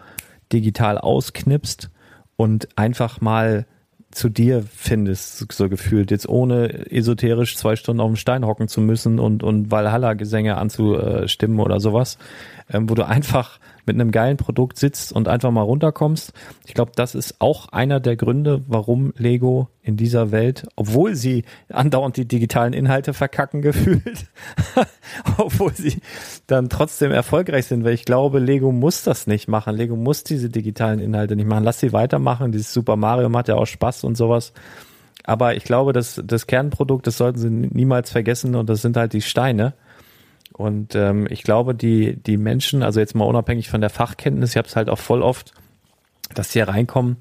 digital 0.52 0.98
ausknipst 0.98 1.90
und 2.36 2.68
einfach 2.76 3.20
mal 3.20 3.66
zu 4.14 4.28
dir 4.28 4.62
findest, 4.62 5.52
so 5.52 5.68
gefühlt, 5.68 6.10
jetzt 6.10 6.28
ohne 6.28 6.90
esoterisch 6.90 7.56
zwei 7.56 7.74
Stunden 7.74 8.00
auf 8.00 8.10
dem 8.10 8.16
Stein 8.16 8.46
hocken 8.46 8.68
zu 8.68 8.80
müssen 8.80 9.18
und, 9.18 9.42
und 9.42 9.70
Valhalla-Gesänge 9.70 10.56
anzustimmen 10.56 11.58
oder 11.58 11.80
sowas, 11.80 12.18
ähm, 12.70 12.88
wo 12.88 12.94
du 12.94 13.06
einfach 13.06 13.58
mit 13.86 13.96
einem 13.96 14.10
geilen 14.10 14.36
Produkt 14.36 14.78
sitzt 14.78 15.12
und 15.12 15.28
einfach 15.28 15.50
mal 15.50 15.62
runterkommst. 15.62 16.32
Ich 16.66 16.74
glaube, 16.74 16.92
das 16.94 17.14
ist 17.14 17.40
auch 17.40 17.68
einer 17.68 18.00
der 18.00 18.16
Gründe, 18.16 18.62
warum 18.66 19.12
Lego 19.16 19.68
in 19.82 19.96
dieser 19.96 20.30
Welt, 20.30 20.66
obwohl 20.76 21.14
sie 21.14 21.44
andauernd 21.68 22.16
die 22.16 22.26
digitalen 22.26 22.72
Inhalte 22.72 23.12
verkacken 23.12 23.60
gefühlt, 23.62 24.26
obwohl 25.36 25.74
sie 25.74 26.00
dann 26.46 26.68
trotzdem 26.68 27.12
erfolgreich 27.12 27.66
sind, 27.66 27.84
weil 27.84 27.94
ich 27.94 28.06
glaube, 28.06 28.38
Lego 28.38 28.72
muss 28.72 29.02
das 29.02 29.26
nicht 29.26 29.48
machen. 29.48 29.76
Lego 29.76 29.96
muss 29.96 30.24
diese 30.24 30.48
digitalen 30.48 31.00
Inhalte 31.00 31.36
nicht 31.36 31.48
machen. 31.48 31.64
Lass 31.64 31.80
sie 31.80 31.92
weitermachen. 31.92 32.52
Dieses 32.52 32.72
Super 32.72 32.96
Mario 32.96 33.28
macht 33.28 33.48
ja 33.48 33.56
auch 33.56 33.66
Spaß 33.66 34.04
und 34.04 34.16
sowas. 34.16 34.52
Aber 35.24 35.54
ich 35.56 35.64
glaube, 35.64 35.92
dass 35.92 36.20
das 36.24 36.46
Kernprodukt, 36.46 37.06
das 37.06 37.16
sollten 37.16 37.38
sie 37.38 37.50
niemals 37.50 38.10
vergessen 38.10 38.54
und 38.54 38.68
das 38.68 38.82
sind 38.82 38.96
halt 38.96 39.14
die 39.14 39.22
Steine. 39.22 39.74
Und 40.56 40.94
ähm, 40.94 41.26
ich 41.30 41.42
glaube, 41.42 41.74
die, 41.74 42.16
die 42.16 42.36
Menschen, 42.36 42.82
also 42.84 43.00
jetzt 43.00 43.14
mal 43.14 43.24
unabhängig 43.24 43.68
von 43.68 43.80
der 43.80 43.90
Fachkenntnis, 43.90 44.50
ich 44.50 44.56
habe 44.56 44.68
es 44.68 44.76
halt 44.76 44.88
auch 44.88 44.98
voll 44.98 45.20
oft, 45.20 45.52
dass 46.34 46.48
die 46.48 46.60
hier 46.60 46.68
reinkommen 46.68 47.16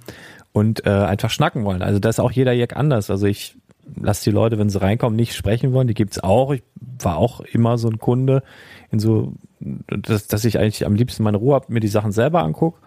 und 0.51 0.85
äh, 0.85 0.91
einfach 0.91 1.31
schnacken 1.31 1.65
wollen. 1.65 1.81
Also 1.81 1.99
da 1.99 2.09
ist 2.09 2.19
auch 2.19 2.31
jeder 2.31 2.53
Jack 2.53 2.75
anders. 2.75 3.09
Also 3.09 3.25
ich 3.25 3.57
lasse 3.99 4.23
die 4.25 4.31
Leute, 4.31 4.59
wenn 4.59 4.69
sie 4.69 4.79
reinkommen, 4.79 5.15
nicht 5.15 5.33
sprechen 5.33 5.73
wollen. 5.73 5.87
Die 5.87 5.95
gibt's 5.95 6.19
auch. 6.19 6.53
Ich 6.53 6.61
war 6.99 7.17
auch 7.17 7.41
immer 7.41 7.79
so 7.79 7.89
ein 7.89 7.97
Kunde 7.97 8.43
in 8.91 8.99
so, 8.99 9.33
dass, 9.59 10.27
dass 10.27 10.45
ich 10.45 10.59
eigentlich 10.59 10.85
am 10.85 10.95
liebsten 10.95 11.23
meine 11.23 11.37
Ruhe 11.37 11.55
hab, 11.55 11.69
mir 11.69 11.79
die 11.79 11.87
Sachen 11.87 12.11
selber 12.11 12.43
anguck. 12.43 12.79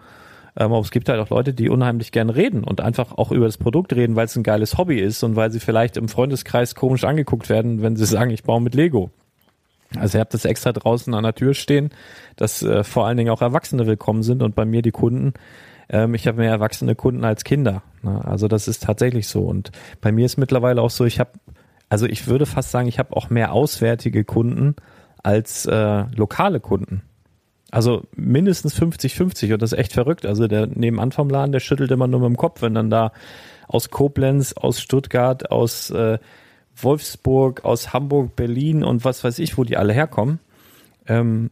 Ähm, 0.55 0.71
aber 0.71 0.79
es 0.79 0.91
gibt 0.91 1.09
halt 1.09 1.19
auch 1.19 1.29
Leute, 1.29 1.53
die 1.53 1.67
unheimlich 1.67 2.13
gern 2.13 2.29
reden 2.29 2.63
und 2.63 2.79
einfach 2.79 3.17
auch 3.17 3.31
über 3.31 3.45
das 3.45 3.57
Produkt 3.57 3.93
reden, 3.93 4.15
weil 4.15 4.25
es 4.25 4.35
ein 4.37 4.43
geiles 4.43 4.77
Hobby 4.77 4.99
ist 4.99 5.23
und 5.23 5.35
weil 5.35 5.51
sie 5.51 5.59
vielleicht 5.59 5.97
im 5.97 6.07
Freundeskreis 6.07 6.73
komisch 6.73 7.03
angeguckt 7.03 7.49
werden, 7.49 7.81
wenn 7.81 7.97
sie 7.97 8.05
sagen, 8.05 8.31
ich 8.31 8.43
baue 8.43 8.61
mit 8.61 8.75
Lego. 8.75 9.11
Also 9.95 10.17
ihr 10.17 10.21
habt 10.21 10.33
das 10.33 10.45
extra 10.45 10.73
draußen 10.73 11.13
an 11.13 11.23
der 11.23 11.35
Tür 11.35 11.53
stehen, 11.53 11.91
dass 12.35 12.61
äh, 12.61 12.83
vor 12.83 13.07
allen 13.07 13.17
Dingen 13.17 13.29
auch 13.29 13.41
Erwachsene 13.41 13.87
willkommen 13.87 14.23
sind 14.23 14.43
und 14.43 14.55
bei 14.55 14.65
mir 14.65 14.81
die 14.81 14.91
Kunden. 14.91 15.33
Ähm, 15.89 16.13
ich 16.13 16.27
habe 16.27 16.39
mehr 16.39 16.51
erwachsene 16.51 16.95
Kunden 16.95 17.23
als 17.23 17.43
Kinder. 17.43 17.83
Ne? 18.01 18.23
Also 18.25 18.47
das 18.47 18.67
ist 18.67 18.83
tatsächlich 18.83 19.27
so. 19.27 19.43
Und 19.43 19.71
bei 20.01 20.11
mir 20.11 20.25
ist 20.25 20.37
mittlerweile 20.37 20.81
auch 20.81 20.89
so, 20.89 21.05
ich 21.05 21.19
habe, 21.19 21.31
also 21.89 22.05
ich 22.05 22.27
würde 22.27 22.45
fast 22.45 22.71
sagen, 22.71 22.87
ich 22.87 22.99
habe 22.99 23.15
auch 23.15 23.29
mehr 23.29 23.53
auswärtige 23.53 24.25
Kunden 24.25 24.75
als 25.23 25.65
äh, 25.65 26.03
lokale 26.15 26.59
Kunden. 26.59 27.03
Also 27.71 28.03
mindestens 28.15 28.79
50-50 28.79 29.53
und 29.53 29.61
das 29.61 29.73
ist 29.73 29.79
echt 29.79 29.93
verrückt. 29.93 30.25
Also 30.25 30.47
der 30.47 30.67
nebenan 30.67 31.11
vom 31.11 31.29
Laden, 31.29 31.51
der 31.51 31.59
schüttelt 31.59 31.91
immer 31.91 32.07
nur 32.07 32.21
mit 32.21 32.27
dem 32.27 32.37
Kopf, 32.37 32.61
wenn 32.61 32.73
dann 32.73 32.89
da 32.89 33.11
aus 33.67 33.89
Koblenz, 33.89 34.53
aus 34.53 34.79
Stuttgart, 34.79 35.51
aus 35.51 35.89
äh, 35.89 36.17
Wolfsburg, 36.83 37.65
aus 37.65 37.93
Hamburg, 37.93 38.35
Berlin 38.35 38.83
und 38.83 39.05
was 39.05 39.23
weiß 39.23 39.39
ich, 39.39 39.57
wo 39.57 39.63
die 39.63 39.77
alle 39.77 39.93
herkommen. 39.93 40.39
Ähm, 41.07 41.51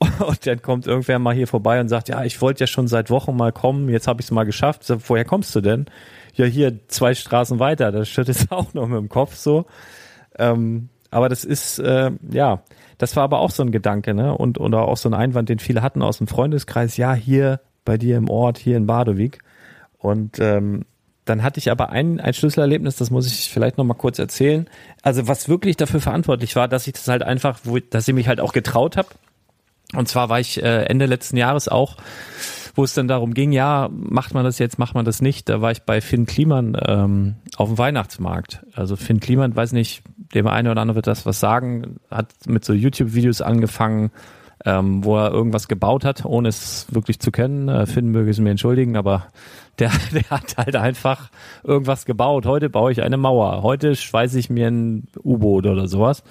und 0.26 0.46
dann 0.46 0.62
kommt 0.62 0.86
irgendwer 0.86 1.18
mal 1.18 1.34
hier 1.34 1.48
vorbei 1.48 1.80
und 1.80 1.88
sagt, 1.88 2.08
ja, 2.08 2.24
ich 2.24 2.40
wollte 2.40 2.60
ja 2.60 2.66
schon 2.66 2.86
seit 2.86 3.10
Wochen 3.10 3.36
mal 3.36 3.52
kommen, 3.52 3.88
jetzt 3.88 4.06
habe 4.06 4.20
ich 4.20 4.26
es 4.26 4.30
mal 4.30 4.44
geschafft. 4.44 4.84
Sag, 4.84 5.00
woher 5.08 5.24
kommst 5.24 5.54
du 5.54 5.60
denn? 5.60 5.86
Ja, 6.34 6.44
hier 6.44 6.78
zwei 6.88 7.14
Straßen 7.14 7.58
weiter, 7.58 7.90
das 7.90 8.08
schüttelt 8.08 8.46
auch 8.50 8.74
noch 8.74 8.86
mit 8.86 8.98
dem 8.98 9.08
Kopf 9.08 9.34
so. 9.34 9.66
Ähm, 10.38 10.88
aber 11.10 11.28
das 11.28 11.44
ist, 11.44 11.78
äh, 11.78 12.12
ja, 12.30 12.62
das 12.98 13.16
war 13.16 13.24
aber 13.24 13.38
auch 13.40 13.50
so 13.50 13.62
ein 13.62 13.72
Gedanke, 13.72 14.12
ne? 14.14 14.36
Und 14.36 14.60
oder 14.60 14.82
auch 14.82 14.96
so 14.96 15.08
ein 15.08 15.14
Einwand, 15.14 15.48
den 15.48 15.58
viele 15.58 15.82
hatten 15.82 16.02
aus 16.02 16.18
dem 16.18 16.26
Freundeskreis, 16.26 16.96
ja, 16.96 17.14
hier 17.14 17.60
bei 17.84 17.96
dir 17.96 18.18
im 18.18 18.28
Ort, 18.28 18.58
hier 18.58 18.76
in 18.76 18.86
Badewig. 18.86 19.38
Und 19.96 20.38
ähm, 20.38 20.84
dann 21.28 21.42
hatte 21.42 21.58
ich 21.58 21.70
aber 21.70 21.90
ein, 21.90 22.20
ein 22.20 22.34
Schlüsselerlebnis, 22.34 22.96
das 22.96 23.10
muss 23.10 23.26
ich 23.26 23.50
vielleicht 23.50 23.78
nochmal 23.78 23.96
kurz 23.96 24.18
erzählen. 24.18 24.68
Also 25.02 25.28
was 25.28 25.48
wirklich 25.48 25.76
dafür 25.76 26.00
verantwortlich 26.00 26.56
war, 26.56 26.68
dass 26.68 26.86
ich 26.86 26.94
das 26.94 27.08
halt 27.08 27.22
einfach, 27.22 27.60
wo, 27.64 27.78
dass 27.78 28.08
ich 28.08 28.14
mich 28.14 28.28
halt 28.28 28.40
auch 28.40 28.52
getraut 28.52 28.96
habe. 28.96 29.08
Und 29.94 30.08
zwar 30.08 30.28
war 30.28 30.40
ich 30.40 30.62
äh, 30.62 30.84
Ende 30.84 31.06
letzten 31.06 31.36
Jahres 31.36 31.68
auch, 31.68 31.96
wo 32.74 32.84
es 32.84 32.94
dann 32.94 33.08
darum 33.08 33.34
ging, 33.34 33.52
ja, 33.52 33.88
macht 33.90 34.34
man 34.34 34.44
das 34.44 34.58
jetzt, 34.58 34.78
macht 34.78 34.94
man 34.94 35.04
das 35.04 35.20
nicht. 35.20 35.48
Da 35.48 35.60
war 35.60 35.72
ich 35.72 35.82
bei 35.82 36.00
Finn 36.00 36.26
Kliman 36.26 36.76
ähm, 36.86 37.36
auf 37.56 37.68
dem 37.68 37.78
Weihnachtsmarkt. 37.78 38.64
Also 38.74 38.96
Finn 38.96 39.20
Kliman, 39.20 39.56
weiß 39.56 39.72
nicht, 39.72 40.02
dem 40.34 40.46
eine 40.46 40.70
oder 40.70 40.82
andere 40.82 40.96
wird 40.96 41.06
das 41.06 41.26
was 41.26 41.40
sagen, 41.40 41.96
hat 42.10 42.32
mit 42.46 42.64
so 42.64 42.72
YouTube-Videos 42.72 43.40
angefangen, 43.40 44.10
ähm, 44.64 45.04
wo 45.04 45.16
er 45.16 45.30
irgendwas 45.30 45.68
gebaut 45.68 46.04
hat, 46.04 46.24
ohne 46.24 46.48
es 46.48 46.86
wirklich 46.90 47.20
zu 47.20 47.30
kennen. 47.30 47.68
Äh, 47.68 47.86
Finn 47.86 48.10
möge 48.10 48.30
es 48.30 48.38
mir 48.38 48.50
entschuldigen, 48.50 48.96
aber 48.96 49.26
der, 49.78 49.90
der 50.12 50.28
hat 50.30 50.56
halt 50.56 50.76
einfach 50.76 51.30
irgendwas 51.64 52.04
gebaut. 52.04 52.46
Heute 52.46 52.68
baue 52.68 52.92
ich 52.92 53.02
eine 53.02 53.16
Mauer. 53.16 53.62
Heute 53.62 53.94
schweiße 53.94 54.38
ich 54.38 54.50
mir 54.50 54.68
ein 54.68 55.08
U-Boot 55.22 55.66
oder 55.66 55.86
sowas. 55.86 56.22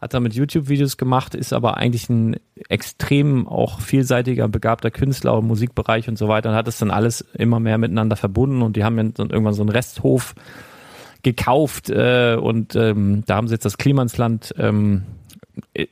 Hat 0.00 0.12
damit 0.12 0.34
YouTube-Videos 0.34 0.98
gemacht, 0.98 1.34
ist 1.34 1.54
aber 1.54 1.78
eigentlich 1.78 2.10
ein 2.10 2.36
extrem 2.68 3.48
auch 3.48 3.80
vielseitiger, 3.80 4.48
begabter 4.48 4.90
Künstler 4.90 5.38
im 5.38 5.46
Musikbereich 5.46 6.08
und 6.08 6.18
so 6.18 6.28
weiter 6.28 6.50
und 6.50 6.56
hat 6.56 6.68
es 6.68 6.78
dann 6.78 6.90
alles 6.90 7.22
immer 7.32 7.58
mehr 7.58 7.78
miteinander 7.78 8.16
verbunden 8.16 8.60
und 8.60 8.76
die 8.76 8.84
haben 8.84 9.14
dann 9.14 9.30
irgendwann 9.30 9.54
so 9.54 9.62
einen 9.62 9.70
Resthof 9.70 10.34
gekauft 11.22 11.88
äh, 11.88 12.36
und 12.38 12.76
ähm, 12.76 13.22
da 13.24 13.36
haben 13.36 13.48
sie 13.48 13.54
jetzt 13.54 13.64
das 13.64 13.78
Klimansland 13.78 14.54
ähm, 14.58 15.04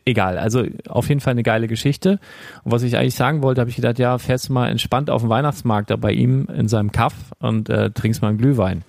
egal, 0.05 0.39
also 0.39 0.65
auf 0.89 1.09
jeden 1.09 1.21
Fall 1.21 1.33
eine 1.33 1.43
geile 1.43 1.69
Geschichte. 1.69 2.19
Und 2.65 2.73
was 2.73 2.83
ich 2.83 2.97
eigentlich 2.97 3.15
sagen 3.15 3.43
wollte, 3.43 3.61
habe 3.61 3.71
ich 3.71 3.77
gedacht, 3.77 3.99
ja, 3.99 4.19
fährst 4.19 4.49
du 4.49 4.53
mal 4.53 4.69
entspannt 4.69 5.11
auf 5.11 5.23
den 5.23 5.29
Weihnachtsmarkt 5.29 5.91
da 5.91 5.97
bei 5.97 6.13
ihm 6.13 6.47
in 6.55 6.69
seinem 6.69 6.93
Kaff 6.93 7.15
und 7.39 7.69
äh, 7.69 7.91
trinkst 7.91 8.23
mal 8.23 8.29
einen 8.29 8.39
Glühwein. 8.39 8.83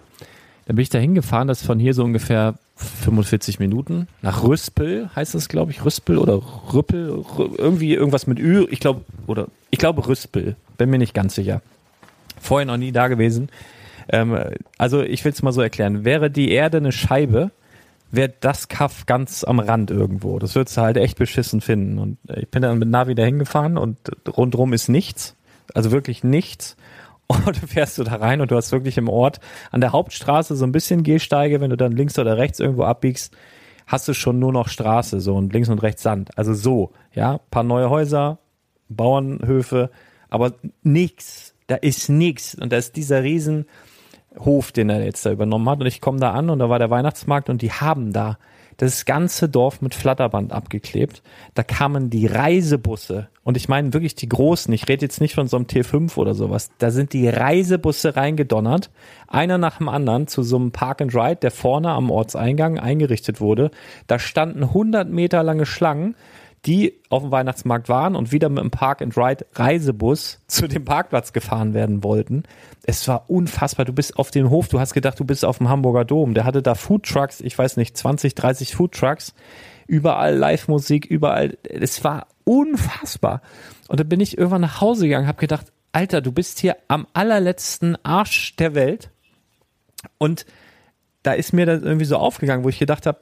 Dann 0.65 0.75
bin 0.75 0.83
ich 0.83 0.89
da 0.89 0.99
hingefahren, 0.99 1.47
das 1.47 1.61
ist 1.61 1.67
von 1.67 1.79
hier 1.79 1.93
so 1.93 2.03
ungefähr 2.03 2.55
45 2.75 3.59
Minuten. 3.59 4.07
Nach 4.21 4.43
Rüspel 4.43 5.09
heißt 5.15 5.35
das, 5.35 5.49
glaube 5.49 5.71
ich, 5.71 5.83
Rüspel 5.85 6.17
oder 6.17 6.41
Rüppel, 6.73 7.23
irgendwie 7.57 7.93
irgendwas 7.93 8.27
mit 8.27 8.39
Ü, 8.39 8.65
ich 8.69 8.79
glaube, 8.79 9.01
oder 9.27 9.47
ich 9.69 9.79
glaube 9.79 10.07
Rüspel, 10.07 10.55
bin 10.77 10.89
mir 10.89 10.97
nicht 10.97 11.13
ganz 11.13 11.35
sicher. 11.35 11.61
Vorher 12.39 12.65
noch 12.65 12.77
nie 12.77 12.91
da 12.91 13.07
gewesen. 13.07 13.49
Ähm, 14.09 14.37
also 14.77 15.01
ich 15.01 15.23
will 15.23 15.31
es 15.31 15.43
mal 15.43 15.53
so 15.53 15.61
erklären. 15.61 16.03
Wäre 16.03 16.29
die 16.29 16.51
Erde 16.51 16.77
eine 16.77 16.91
Scheibe, 16.91 17.51
wäre 18.13 18.31
das 18.39 18.67
Kaff 18.67 19.07
ganz 19.07 19.43
am 19.43 19.59
Rand 19.59 19.89
irgendwo. 19.89 20.37
Das 20.37 20.53
würdest 20.55 20.77
du 20.77 20.81
halt 20.81 20.97
echt 20.97 21.17
beschissen 21.17 21.61
finden. 21.61 21.97
Und 21.97 22.17
äh, 22.29 22.41
ich 22.41 22.49
bin 22.49 22.61
dann 22.61 22.77
mit 22.77 22.87
Navi 22.87 23.15
da 23.15 23.23
hingefahren 23.23 23.77
und 23.77 23.97
rundrum 24.37 24.71
ist 24.71 24.87
nichts. 24.87 25.35
Also 25.73 25.91
wirklich 25.91 26.23
nichts. 26.23 26.77
Und 27.27 27.61
du 27.61 27.67
fährst 27.67 27.97
du 27.97 28.03
da 28.03 28.15
rein 28.15 28.41
und 28.41 28.51
du 28.51 28.55
hast 28.57 28.73
wirklich 28.73 28.97
im 28.97 29.07
Ort 29.07 29.39
an 29.71 29.79
der 29.79 29.93
Hauptstraße 29.93 30.57
so 30.57 30.65
ein 30.65 30.73
bisschen 30.73 31.03
Gehsteige, 31.03 31.61
wenn 31.61 31.69
du 31.69 31.77
dann 31.77 31.93
links 31.93 32.19
oder 32.19 32.37
rechts 32.37 32.59
irgendwo 32.59 32.83
abbiegst, 32.83 33.33
hast 33.87 34.07
du 34.09 34.13
schon 34.13 34.39
nur 34.39 34.51
noch 34.51 34.67
Straße 34.67 35.21
so 35.21 35.33
und 35.35 35.53
links 35.53 35.69
und 35.69 35.81
rechts 35.81 36.03
Sand. 36.03 36.37
Also 36.37 36.53
so, 36.53 36.91
ja, 37.13 37.39
paar 37.49 37.63
neue 37.63 37.89
Häuser, 37.89 38.39
Bauernhöfe, 38.89 39.89
aber 40.29 40.53
nix. 40.83 41.55
Da 41.67 41.75
ist 41.75 42.09
nix. 42.09 42.55
Und 42.55 42.73
da 42.73 42.77
ist 42.77 42.97
dieser 42.97 43.23
riesen 43.23 43.65
Hof, 44.39 44.71
den 44.71 44.89
er 44.89 45.03
jetzt 45.03 45.25
da 45.25 45.31
übernommen 45.31 45.69
hat. 45.69 45.79
Und 45.79 45.87
ich 45.87 46.01
komme 46.01 46.19
da 46.19 46.31
an 46.31 46.49
und 46.49 46.59
da 46.59 46.69
war 46.69 46.79
der 46.79 46.89
Weihnachtsmarkt 46.89 47.49
und 47.49 47.61
die 47.61 47.71
haben 47.71 48.13
da 48.13 48.37
das 48.77 49.05
ganze 49.05 49.49
Dorf 49.49 49.81
mit 49.81 49.93
Flatterband 49.93 50.51
abgeklebt. 50.51 51.21
Da 51.53 51.63
kamen 51.63 52.09
die 52.09 52.25
Reisebusse 52.25 53.29
und 53.43 53.57
ich 53.57 53.69
meine 53.69 53.93
wirklich 53.93 54.15
die 54.15 54.29
großen. 54.29 54.73
Ich 54.73 54.87
rede 54.87 55.05
jetzt 55.05 55.21
nicht 55.21 55.35
von 55.35 55.47
so 55.47 55.57
einem 55.57 55.67
T5 55.67 56.17
oder 56.17 56.33
sowas. 56.33 56.69
Da 56.79 56.91
sind 56.91 57.13
die 57.13 57.27
Reisebusse 57.27 58.15
reingedonnert, 58.15 58.89
einer 59.27 59.57
nach 59.57 59.77
dem 59.77 59.89
anderen 59.89 60.27
zu 60.27 60.43
so 60.43 60.55
einem 60.55 60.71
Park 60.71 61.01
and 61.01 61.13
Ride, 61.15 61.37
der 61.37 61.51
vorne 61.51 61.89
am 61.89 62.09
Ortseingang 62.09 62.79
eingerichtet 62.79 63.41
wurde. 63.41 63.71
Da 64.07 64.19
standen 64.19 64.63
100 64.63 65.09
Meter 65.09 65.43
lange 65.43 65.65
Schlangen 65.65 66.15
die 66.65 67.01
auf 67.09 67.23
dem 67.23 67.31
Weihnachtsmarkt 67.31 67.89
waren 67.89 68.15
und 68.15 68.31
wieder 68.31 68.47
mit 68.49 68.59
dem 68.59 68.71
Park 68.71 69.01
and 69.01 69.17
Ride 69.17 69.45
Reisebus 69.53 70.39
zu 70.47 70.67
dem 70.67 70.85
Parkplatz 70.85 71.33
gefahren 71.33 71.73
werden 71.73 72.03
wollten. 72.03 72.43
Es 72.83 73.07
war 73.07 73.29
unfassbar. 73.29 73.85
Du 73.85 73.93
bist 73.93 74.17
auf 74.17 74.31
dem 74.31 74.49
Hof, 74.49 74.69
du 74.69 74.79
hast 74.79 74.93
gedacht, 74.93 75.19
du 75.19 75.25
bist 75.25 75.43
auf 75.43 75.57
dem 75.57 75.69
Hamburger 75.69 76.05
Dom. 76.05 76.33
Der 76.33 76.45
hatte 76.45 76.61
da 76.61 76.75
Food 76.75 77.03
Trucks, 77.03 77.41
ich 77.41 77.57
weiß 77.57 77.77
nicht, 77.77 77.97
20, 77.97 78.35
30 78.35 78.75
Food 78.75 78.93
Trucks. 78.93 79.33
Überall 79.87 80.35
Live-Musik, 80.35 81.05
überall. 81.05 81.57
Es 81.63 82.03
war 82.03 82.27
unfassbar. 82.45 83.41
Und 83.89 83.99
dann 83.99 84.07
bin 84.07 84.21
ich 84.21 84.37
irgendwann 84.37 84.61
nach 84.61 84.79
Hause 84.79 85.05
gegangen, 85.05 85.27
habe 85.27 85.39
gedacht, 85.39 85.67
Alter, 85.91 86.21
du 86.21 86.31
bist 86.31 86.59
hier 86.59 86.77
am 86.87 87.05
allerletzten 87.13 87.97
Arsch 88.03 88.55
der 88.55 88.73
Welt. 88.73 89.11
Und 90.17 90.45
da 91.21 91.33
ist 91.33 91.53
mir 91.53 91.65
das 91.65 91.83
irgendwie 91.83 92.05
so 92.05 92.17
aufgegangen, 92.17 92.63
wo 92.63 92.69
ich 92.69 92.79
gedacht 92.79 93.05
habe, 93.05 93.19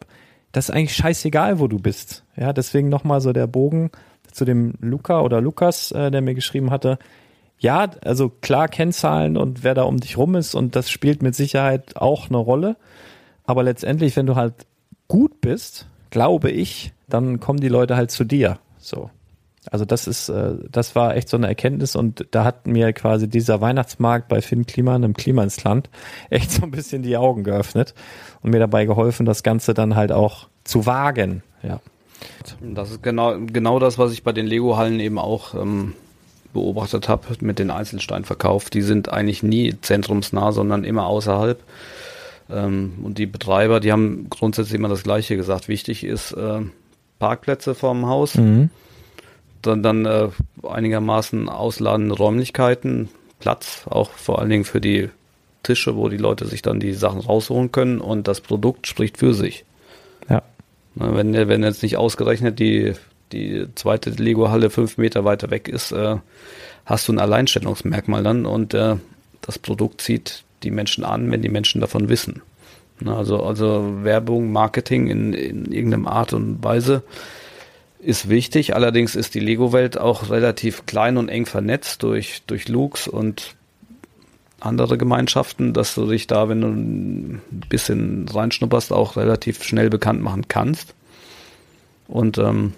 das 0.52 0.70
ist 0.70 0.76
eigentlich 0.76 0.96
scheißegal, 0.96 1.60
wo 1.60 1.68
du 1.68 1.80
bist. 1.80 2.24
Ja, 2.36 2.54
deswegen 2.54 2.90
nochmal 2.90 3.22
so 3.22 3.34
der 3.34 3.48
Bogen 3.48 3.92
zu 4.32 4.46
dem 4.46 4.74
Luca 4.80 5.22
oder 5.22 5.42
Lukas, 5.42 5.92
äh, 5.92 6.12
der 6.12 6.22
mir 6.22 6.36
geschrieben 6.36 6.72
hatte. 6.72 6.98
Ja, 7.60 7.90
also 8.04 8.30
klar 8.30 8.68
Kennzahlen 8.68 9.38
und 9.38 9.64
wer 9.64 9.76
da 9.76 9.84
um 9.84 10.00
dich 10.00 10.18
rum 10.18 10.36
ist 10.36 10.56
und 10.56 10.76
das 10.76 10.90
spielt 10.90 11.22
mit 11.22 11.36
Sicherheit 11.36 11.96
auch 11.96 12.30
eine 12.30 12.38
Rolle. 12.38 12.76
Aber 13.46 13.64
letztendlich, 13.64 14.16
wenn 14.16 14.26
du 14.26 14.36
halt 14.36 14.54
gut 15.08 15.42
bist, 15.42 15.88
glaube 16.10 16.50
ich, 16.50 16.94
dann 17.08 17.40
kommen 17.40 17.60
die 17.60 17.68
Leute 17.68 17.96
halt 17.96 18.12
zu 18.12 18.24
dir. 18.24 18.60
So. 18.78 19.10
Also 19.70 19.86
das 19.86 20.08
ist, 20.08 20.30
äh, 20.30 20.56
das 20.72 20.96
war 20.96 21.16
echt 21.16 21.30
so 21.30 21.38
eine 21.38 21.48
Erkenntnis 21.48 21.96
und 21.96 22.26
da 22.32 22.44
hat 22.44 22.66
mir 22.66 22.94
quasi 22.94 23.30
dieser 23.30 23.62
Weihnachtsmarkt 23.62 24.28
bei 24.28 24.42
Finn 24.42 24.66
Kliman 24.66 25.04
im 25.04 25.14
Klimansland 25.14 25.90
echt 26.32 26.52
so 26.52 26.64
ein 26.64 26.72
bisschen 26.72 27.04
die 27.04 27.18
Augen 27.18 27.44
geöffnet 27.44 27.94
und 28.42 28.52
mir 28.52 28.60
dabei 28.60 28.86
geholfen, 28.86 29.26
das 29.26 29.44
Ganze 29.44 29.74
dann 29.74 29.96
halt 29.96 30.12
auch 30.12 30.48
zu 30.64 30.86
wagen. 30.86 31.44
Ja. 31.62 31.80
Das 32.62 32.92
ist 32.92 33.04
genau, 33.04 33.38
genau 33.40 33.80
das, 33.80 33.98
was 33.98 34.14
ich 34.14 34.24
bei 34.24 34.32
den 34.32 34.48
Lego-Hallen 34.48 35.00
eben 35.00 35.20
auch 35.20 35.56
ähm, 35.56 35.94
beobachtet 36.54 37.08
habe 37.08 37.28
mit 37.42 37.60
den 37.60 37.72
Einzelsteinverkauf. 37.72 38.70
Die 38.70 38.82
sind 38.82 39.10
eigentlich 39.10 39.42
nie 39.42 39.76
zentrumsnah, 39.82 40.52
sondern 40.52 40.84
immer 40.84 41.06
außerhalb. 41.06 41.64
Ähm, 42.50 42.94
und 43.04 43.18
die 43.18 43.26
Betreiber, 43.26 43.80
die 43.80 43.92
haben 43.92 44.28
grundsätzlich 44.30 44.76
immer 44.76 44.90
das 44.90 45.04
Gleiche 45.04 45.36
gesagt. 45.36 45.68
Wichtig 45.68 46.04
ist 46.04 46.32
äh, 46.34 46.62
Parkplätze 47.20 47.74
vorm 47.74 48.08
Haus. 48.08 48.36
Mhm 48.36 48.70
dann, 49.62 49.84
dann 49.84 50.06
äh, 50.06 50.30
einigermaßen 50.64 51.50
ausladende 51.50 52.16
Räumlichkeiten, 52.16 53.10
Platz, 53.40 53.86
auch 53.90 54.12
vor 54.12 54.40
allen 54.40 54.50
Dingen 54.50 54.66
für 54.66 54.82
die 54.82 55.10
Tische, 55.64 55.96
wo 55.96 56.10
die 56.10 56.18
Leute 56.18 56.46
sich 56.48 56.62
dann 56.62 56.80
die 56.80 56.94
Sachen 56.94 57.22
rausholen 57.22 57.72
können 57.72 58.00
und 58.00 58.28
das 58.28 58.42
Produkt 58.42 58.88
spricht 58.88 59.18
für 59.18 59.34
sich. 59.34 59.66
Ja. 60.30 60.42
Na, 60.96 61.16
wenn, 61.16 61.34
wenn 61.34 61.64
jetzt 61.64 61.84
nicht 61.84 61.98
ausgerechnet 61.98 62.60
die, 62.60 62.94
die 63.32 63.68
zweite 63.76 64.10
Lego-Halle 64.10 64.70
fünf 64.70 64.98
Meter 64.98 65.24
weiter 65.26 65.50
weg 65.50 65.68
ist, 65.68 65.92
äh, 65.92 66.18
hast 66.86 67.08
du 67.08 67.14
ein 67.14 67.20
Alleinstellungsmerkmal 67.20 68.24
dann 68.24 68.46
und 68.46 68.74
äh, 68.74 68.96
das 69.42 69.60
Produkt 69.60 70.02
zieht 70.02 70.44
die 70.64 70.72
Menschen 70.72 71.04
an, 71.04 71.32
wenn 71.32 71.42
die 71.42 71.50
Menschen 71.50 71.82
davon 71.82 72.10
wissen. 72.10 72.42
Na, 73.00 73.18
also, 73.18 73.42
also 73.44 74.04
Werbung, 74.04 74.52
Marketing 74.52 75.08
in, 75.08 75.34
in 75.34 75.72
irgendeiner 75.72 76.12
Art 76.12 76.34
und 76.34 76.64
Weise 76.64 77.04
ist 78.02 78.30
wichtig. 78.30 78.76
Allerdings 78.76 79.16
ist 79.16 79.36
die 79.36 79.40
Lego-Welt 79.40 79.98
auch 79.98 80.30
relativ 80.30 80.86
klein 80.86 81.18
und 81.18 81.30
eng 81.30 81.46
vernetzt 81.46 82.04
durch, 82.04 82.42
durch 82.48 82.68
Lux 82.68 83.08
und 83.08 83.56
andere 84.60 84.98
Gemeinschaften, 84.98 85.74
dass 85.74 85.96
du 85.96 86.08
dich 86.08 86.28
da, 86.28 86.48
wenn 86.50 86.62
du 86.62 86.68
ein 86.68 87.42
bisschen 87.70 88.28
reinschnupperst, 88.28 88.94
auch 88.94 89.18
relativ 89.18 89.64
schnell 89.64 89.90
bekannt 89.90 90.22
machen 90.22 90.48
kannst. 90.48 90.94
Und 92.08 92.38
ähm, 92.38 92.74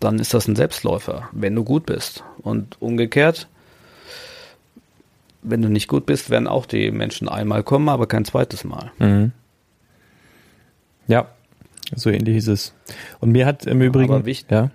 dann 0.00 0.18
ist 0.18 0.34
das 0.34 0.46
ein 0.46 0.56
Selbstläufer, 0.56 1.28
wenn 1.32 1.54
du 1.54 1.64
gut 1.64 1.86
bist. 1.86 2.22
Und 2.38 2.80
umgekehrt, 2.80 3.48
wenn 5.42 5.62
du 5.62 5.68
nicht 5.68 5.88
gut 5.88 6.04
bist, 6.04 6.28
werden 6.28 6.48
auch 6.48 6.66
die 6.66 6.90
Menschen 6.90 7.28
einmal 7.28 7.62
kommen, 7.62 7.88
aber 7.88 8.06
kein 8.06 8.24
zweites 8.24 8.64
Mal. 8.64 8.90
Mhm. 8.98 9.32
Ja, 11.08 11.28
so 11.94 12.10
ähnlich 12.10 12.36
ist 12.36 12.48
es. 12.48 12.74
Und 13.20 13.32
mir 13.32 13.46
hat 13.46 13.66
im 13.66 13.80
Übrigen, 13.80 14.12
aber 14.12 14.26
wichtig, 14.26 14.50
ja. 14.50 14.70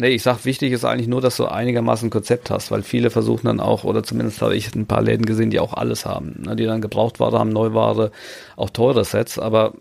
Nee, 0.00 0.08
ich 0.08 0.22
sag, 0.22 0.44
wichtig 0.44 0.72
ist 0.72 0.84
eigentlich 0.84 1.06
nur, 1.06 1.20
dass 1.20 1.36
du 1.36 1.46
einigermaßen 1.46 2.08
ein 2.08 2.10
Konzept 2.10 2.50
hast, 2.50 2.70
weil 2.70 2.82
viele 2.82 3.10
versuchen 3.10 3.46
dann 3.46 3.60
auch, 3.60 3.84
oder 3.84 4.02
zumindest 4.02 4.42
habe 4.42 4.56
ich 4.56 4.74
ein 4.74 4.86
paar 4.86 5.02
Läden 5.02 5.24
gesehen, 5.24 5.50
die 5.50 5.60
auch 5.60 5.72
alles 5.72 6.04
haben, 6.04 6.42
ne, 6.44 6.56
die 6.56 6.64
dann 6.64 6.80
Gebrauchtware 6.80 7.38
haben, 7.38 7.50
Neuware, 7.50 8.10
auch 8.56 8.70
teure 8.70 9.04
Sets, 9.04 9.38
aber 9.38 9.74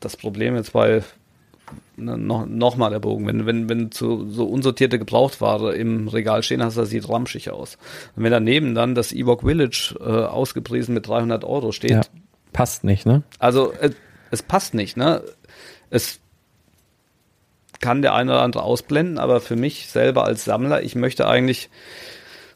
das 0.00 0.16
Problem 0.16 0.56
jetzt 0.56 0.72
bei 0.72 1.02
ne, 1.96 2.18
noch, 2.18 2.46
noch 2.46 2.76
mal 2.76 2.90
der 2.90 2.98
Bogen, 2.98 3.26
wenn, 3.26 3.46
wenn, 3.46 3.68
wenn 3.68 3.92
zu, 3.92 4.28
so 4.30 4.46
unsortierte 4.46 4.98
Gebrauchtware 4.98 5.74
im 5.76 6.08
Regal 6.08 6.42
stehen 6.42 6.62
hast, 6.62 6.76
das 6.76 6.90
sieht 6.90 7.08
ramschig 7.08 7.50
aus. 7.50 7.78
Und 8.16 8.24
wenn 8.24 8.32
daneben 8.32 8.74
dann 8.74 8.96
das 8.96 9.12
Ewok 9.12 9.42
Village 9.42 9.94
äh, 10.00 10.02
ausgepriesen 10.02 10.92
mit 10.92 11.06
300 11.06 11.44
Euro 11.44 11.70
steht. 11.70 11.90
Ja, 11.90 12.02
passt 12.52 12.82
nicht, 12.82 13.06
ne? 13.06 13.22
Also, 13.38 13.72
äh, 13.72 13.90
es 14.30 14.42
passt 14.42 14.74
nicht, 14.74 14.96
ne? 14.96 15.22
Es 15.90 16.20
kann 17.80 18.02
der 18.02 18.14
eine 18.14 18.32
oder 18.32 18.42
andere 18.42 18.62
ausblenden, 18.62 19.18
aber 19.18 19.40
für 19.40 19.56
mich 19.56 19.88
selber 19.88 20.24
als 20.24 20.44
Sammler, 20.44 20.82
ich 20.82 20.94
möchte 20.94 21.28
eigentlich, 21.28 21.68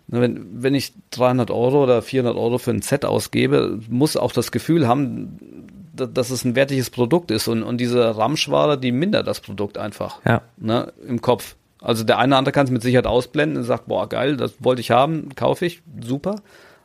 ne, 0.09 0.21
wenn, 0.21 0.63
wenn 0.63 0.75
ich 0.75 0.93
300 1.11 1.51
Euro 1.51 1.83
oder 1.83 2.03
400 2.03 2.37
Euro 2.37 2.59
für 2.59 2.71
ein 2.71 2.83
Set 2.83 3.05
ausgebe, 3.05 3.81
muss 3.89 4.17
auch 4.17 4.33
das 4.33 4.53
Gefühl 4.53 4.89
haben, 4.89 5.69
dass 5.95 6.31
es 6.31 6.45
ein 6.45 6.57
wertiges 6.57 6.91
Produkt 6.91 7.31
ist 7.31 7.49
und, 7.49 7.63
und 7.63 7.79
diese 7.79 8.17
Ramschware, 8.17 8.79
die 8.79 8.93
mindert 8.93 9.27
das 9.27 9.41
Produkt 9.41 9.79
einfach 9.79 10.21
ja. 10.25 10.43
ne, 10.57 10.93
im 11.07 11.21
Kopf. 11.21 11.57
Also 11.83 12.05
der 12.05 12.19
eine 12.19 12.33
oder 12.33 12.39
andere 12.39 12.53
kann 12.53 12.67
es 12.67 12.71
mit 12.71 12.83
Sicherheit 12.83 13.07
ausblenden 13.07 13.59
und 13.59 13.65
sagt, 13.65 13.87
boah, 13.87 14.09
geil, 14.09 14.37
das 14.37 14.55
wollte 14.59 14.81
ich 14.81 14.91
haben, 14.91 15.35
kaufe 15.35 15.67
ich, 15.67 15.83
super. 16.03 16.37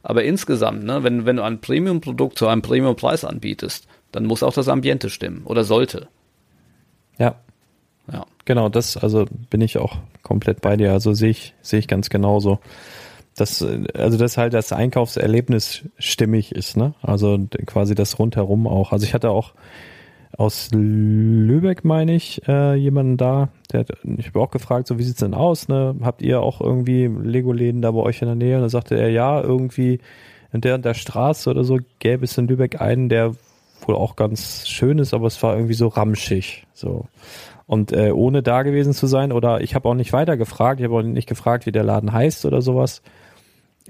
Aber 0.04 0.24
insgesamt, 0.24 0.84
ne, 0.84 1.04
wenn, 1.04 1.26
wenn 1.26 1.38
du 1.38 1.44
ein 1.44 1.62
Premium-Produkt 1.62 2.38
zu 2.38 2.48
einem 2.48 2.62
Premium-Preis 2.62 3.26
anbietest, 3.26 3.88
dann 4.16 4.26
muss 4.26 4.44
auch 4.44 4.54
das 4.54 4.70
Ambiente 4.70 5.10
stimmen 5.10 5.42
oder 5.44 5.66
sollte. 5.66 6.08
Ja. 7.20 7.36
Ja. 8.12 8.26
Genau, 8.46 8.70
das, 8.70 8.96
also 8.96 9.26
bin 9.50 9.60
ich 9.60 9.78
auch 9.78 9.98
komplett 10.24 10.62
bei 10.62 10.78
dir. 10.78 10.94
Also 10.94 11.14
sehe 11.14 11.32
ich, 11.32 11.54
sehe 11.62 11.80
ich 11.80 11.88
ganz 11.88 12.10
genauso. 12.10 12.60
Das, 13.36 13.66
also 13.94 14.18
dass 14.18 14.38
halt 14.38 14.54
das 14.54 14.72
Einkaufserlebnis 14.72 15.84
stimmig 16.00 16.54
ist, 16.54 16.78
ne? 16.78 16.94
Also 17.02 17.38
quasi 17.66 17.94
das 17.94 18.18
rundherum 18.18 18.68
auch. 18.68 18.94
Also 18.94 19.06
ich 19.06 19.14
hatte 19.14 19.32
auch 19.32 19.54
aus 20.38 20.70
Lübeck, 20.72 21.84
meine 21.84 22.16
ich, 22.16 22.48
äh, 22.48 22.76
jemanden 22.76 23.18
da, 23.18 23.50
der 23.72 23.82
hat, 23.82 23.90
ich 24.18 24.28
habe 24.28 24.40
auch 24.40 24.52
gefragt, 24.52 24.88
so 24.88 24.98
wie 24.98 25.04
sieht's 25.04 25.20
denn 25.20 25.34
aus, 25.34 25.68
ne? 25.68 25.96
Habt 26.02 26.22
ihr 26.22 26.42
auch 26.42 26.62
irgendwie 26.62 27.08
Lego-Läden 27.08 27.82
da 27.82 27.92
bei 27.92 28.00
euch 28.00 28.22
in 28.22 28.28
der 28.28 28.36
Nähe? 28.36 28.56
Und 28.56 28.62
da 28.62 28.70
sagte 28.70 28.96
er, 28.96 29.10
ja, 29.10 29.42
irgendwie 29.42 30.00
in 30.54 30.62
der 30.62 30.76
und 30.76 30.86
der 30.86 30.94
Straße 30.94 31.50
oder 31.50 31.66
so 31.66 31.80
gäbe 32.00 32.24
es 32.24 32.38
in 32.38 32.48
Lübeck 32.48 32.80
einen, 32.80 33.10
der 33.10 33.36
wohl 33.82 33.96
auch 33.96 34.16
ganz 34.16 34.68
schön 34.68 35.00
ist, 35.00 35.14
aber 35.14 35.28
es 35.28 35.42
war 35.44 35.56
irgendwie 35.56 35.74
so 35.74 35.88
ramschig. 35.88 36.66
So. 36.74 37.06
Und 37.68 37.92
äh, 37.92 38.12
ohne 38.12 38.44
da 38.44 38.64
gewesen 38.64 38.94
zu 38.94 39.08
sein, 39.08 39.32
oder 39.32 39.62
ich 39.62 39.76
habe 39.76 39.90
auch 39.90 39.96
nicht 39.96 40.14
weiter 40.14 40.38
gefragt, 40.38 40.80
ich 40.80 40.86
habe 40.86 40.96
auch 40.96 41.02
nicht 41.02 41.28
gefragt, 41.28 41.66
wie 41.66 41.72
der 41.72 41.84
Laden 41.84 42.14
heißt 42.14 42.46
oder 42.46 42.62
sowas. 42.62 43.02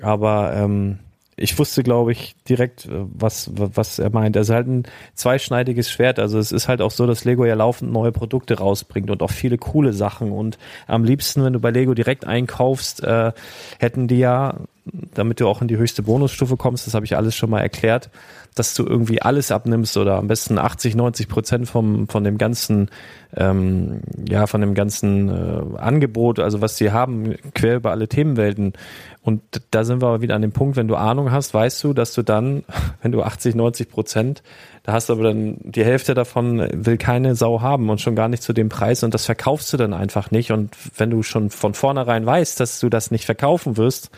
Aber 0.02 0.54
ähm, 0.56 1.00
ich 1.38 1.60
wusste, 1.60 1.84
glaube 1.84 2.14
ich, 2.14 2.36
direkt, 2.48 2.86
äh, 2.86 2.92
was, 2.92 3.52
was 3.54 4.00
er 4.00 4.10
meint. 4.10 4.36
Es 4.36 4.50
ist 4.50 4.56
halt 4.56 4.68
ein 4.68 4.84
zweischneidiges 5.16 5.92
Schwert. 5.92 6.20
Also 6.20 6.40
es 6.40 6.52
ist 6.52 6.68
halt 6.68 6.82
auch 6.82 6.92
so, 6.92 7.06
dass 7.06 7.26
Lego 7.26 7.46
ja 7.46 7.56
laufend 7.56 7.92
neue 7.92 8.12
Produkte 8.12 8.58
rausbringt 8.58 9.10
und 9.10 9.22
auch 9.22 9.32
viele 9.32 9.58
coole 9.58 9.92
Sachen. 9.92 10.32
Und 10.32 10.58
am 10.88 11.04
liebsten, 11.04 11.44
wenn 11.44 11.54
du 11.54 11.60
bei 11.60 11.72
Lego 11.72 11.94
direkt 11.94 12.26
einkaufst, 12.26 13.04
äh, 13.04 13.34
hätten 13.80 14.08
die 14.08 14.20
ja, 14.20 14.56
damit 14.86 15.40
du 15.40 15.48
auch 15.48 15.62
in 15.62 15.68
die 15.68 15.78
höchste 15.78 16.04
Bonusstufe 16.04 16.58
kommst, 16.58 16.86
das 16.86 16.94
habe 16.94 17.06
ich 17.06 17.18
alles 17.18 17.36
schon 17.36 17.50
mal 17.50 17.62
erklärt, 17.62 18.10
dass 18.54 18.74
du 18.74 18.86
irgendwie 18.86 19.22
alles 19.22 19.52
abnimmst 19.52 19.98
oder 19.98 20.16
am 20.16 20.28
besten 20.28 20.58
80, 20.58 20.96
90 20.96 21.28
Prozent 21.28 21.68
vom, 21.68 22.08
von 22.08 22.24
dem 22.24 22.38
ganzen, 22.38 22.90
ähm, 23.36 24.02
ja, 24.30 24.48
von 24.48 24.62
dem 24.62 24.76
ganzen 24.76 25.30
äh, 25.30 25.78
Angebot, 25.78 26.40
also 26.40 26.62
was 26.62 26.78
sie 26.78 26.92
haben, 26.92 27.36
quer 27.54 27.78
über 27.78 27.92
alle 27.92 28.08
Themenwelten. 28.08 28.74
Und 29.22 29.42
da 29.72 29.84
sind 29.84 30.02
wir 30.02 30.08
aber 30.08 30.22
wieder 30.22 30.36
an 30.36 30.44
dem 30.44 30.52
Punkt, 30.52 30.78
wenn 30.78 30.88
du 30.88 30.96
Ahnung 30.96 31.32
hast, 31.32 31.54
weißt 31.54 31.84
du, 31.84 31.94
dass 31.94 32.14
du 32.14 32.22
dann, 32.22 32.64
wenn 33.02 33.12
du 33.12 33.24
80, 33.24 33.56
90 33.56 33.90
Prozent, 33.90 34.44
da 34.84 34.94
hast 34.94 35.10
du 35.10 35.14
aber 35.14 35.24
dann 35.24 35.58
die 35.64 35.84
Hälfte 35.84 36.14
davon 36.14 36.60
will 36.74 36.98
keine 36.98 37.36
Sau 37.36 37.62
haben 37.62 37.90
und 37.90 38.02
schon 38.02 38.16
gar 38.16 38.30
nicht 38.30 38.44
zu 38.44 38.54
dem 38.54 38.70
Preis 38.70 39.04
und 39.04 39.16
das 39.16 39.26
verkaufst 39.26 39.74
du 39.74 39.78
dann 39.78 39.94
einfach 39.94 40.30
nicht. 40.30 40.52
Und 40.52 40.76
wenn 40.96 41.10
du 41.10 41.24
schon 41.24 41.50
von 41.50 41.74
vornherein 41.74 42.26
weißt, 42.26 42.60
dass 42.60 42.80
du 42.80 42.88
das 42.88 43.10
nicht 43.10 43.26
verkaufen 43.26 43.78
wirst, 43.78 44.12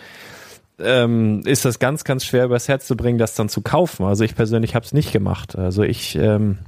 ähm, 0.80 1.42
ist 1.46 1.66
das 1.66 1.80
ganz, 1.80 2.04
ganz 2.04 2.26
schwer 2.26 2.46
übers 2.46 2.68
Herz 2.68 2.86
zu 2.86 2.96
bringen, 2.96 3.18
das 3.18 3.36
dann 3.36 3.50
zu 3.50 3.62
kaufen. 3.62 4.06
Also 4.06 4.24
ich 4.24 4.36
persönlich 4.36 4.76
habe 4.76 4.86
es 4.86 4.94
nicht 4.94 5.12
gemacht. 5.12 5.58
Also 5.58 5.84
ich 5.84 6.16
ähm, 6.16 6.60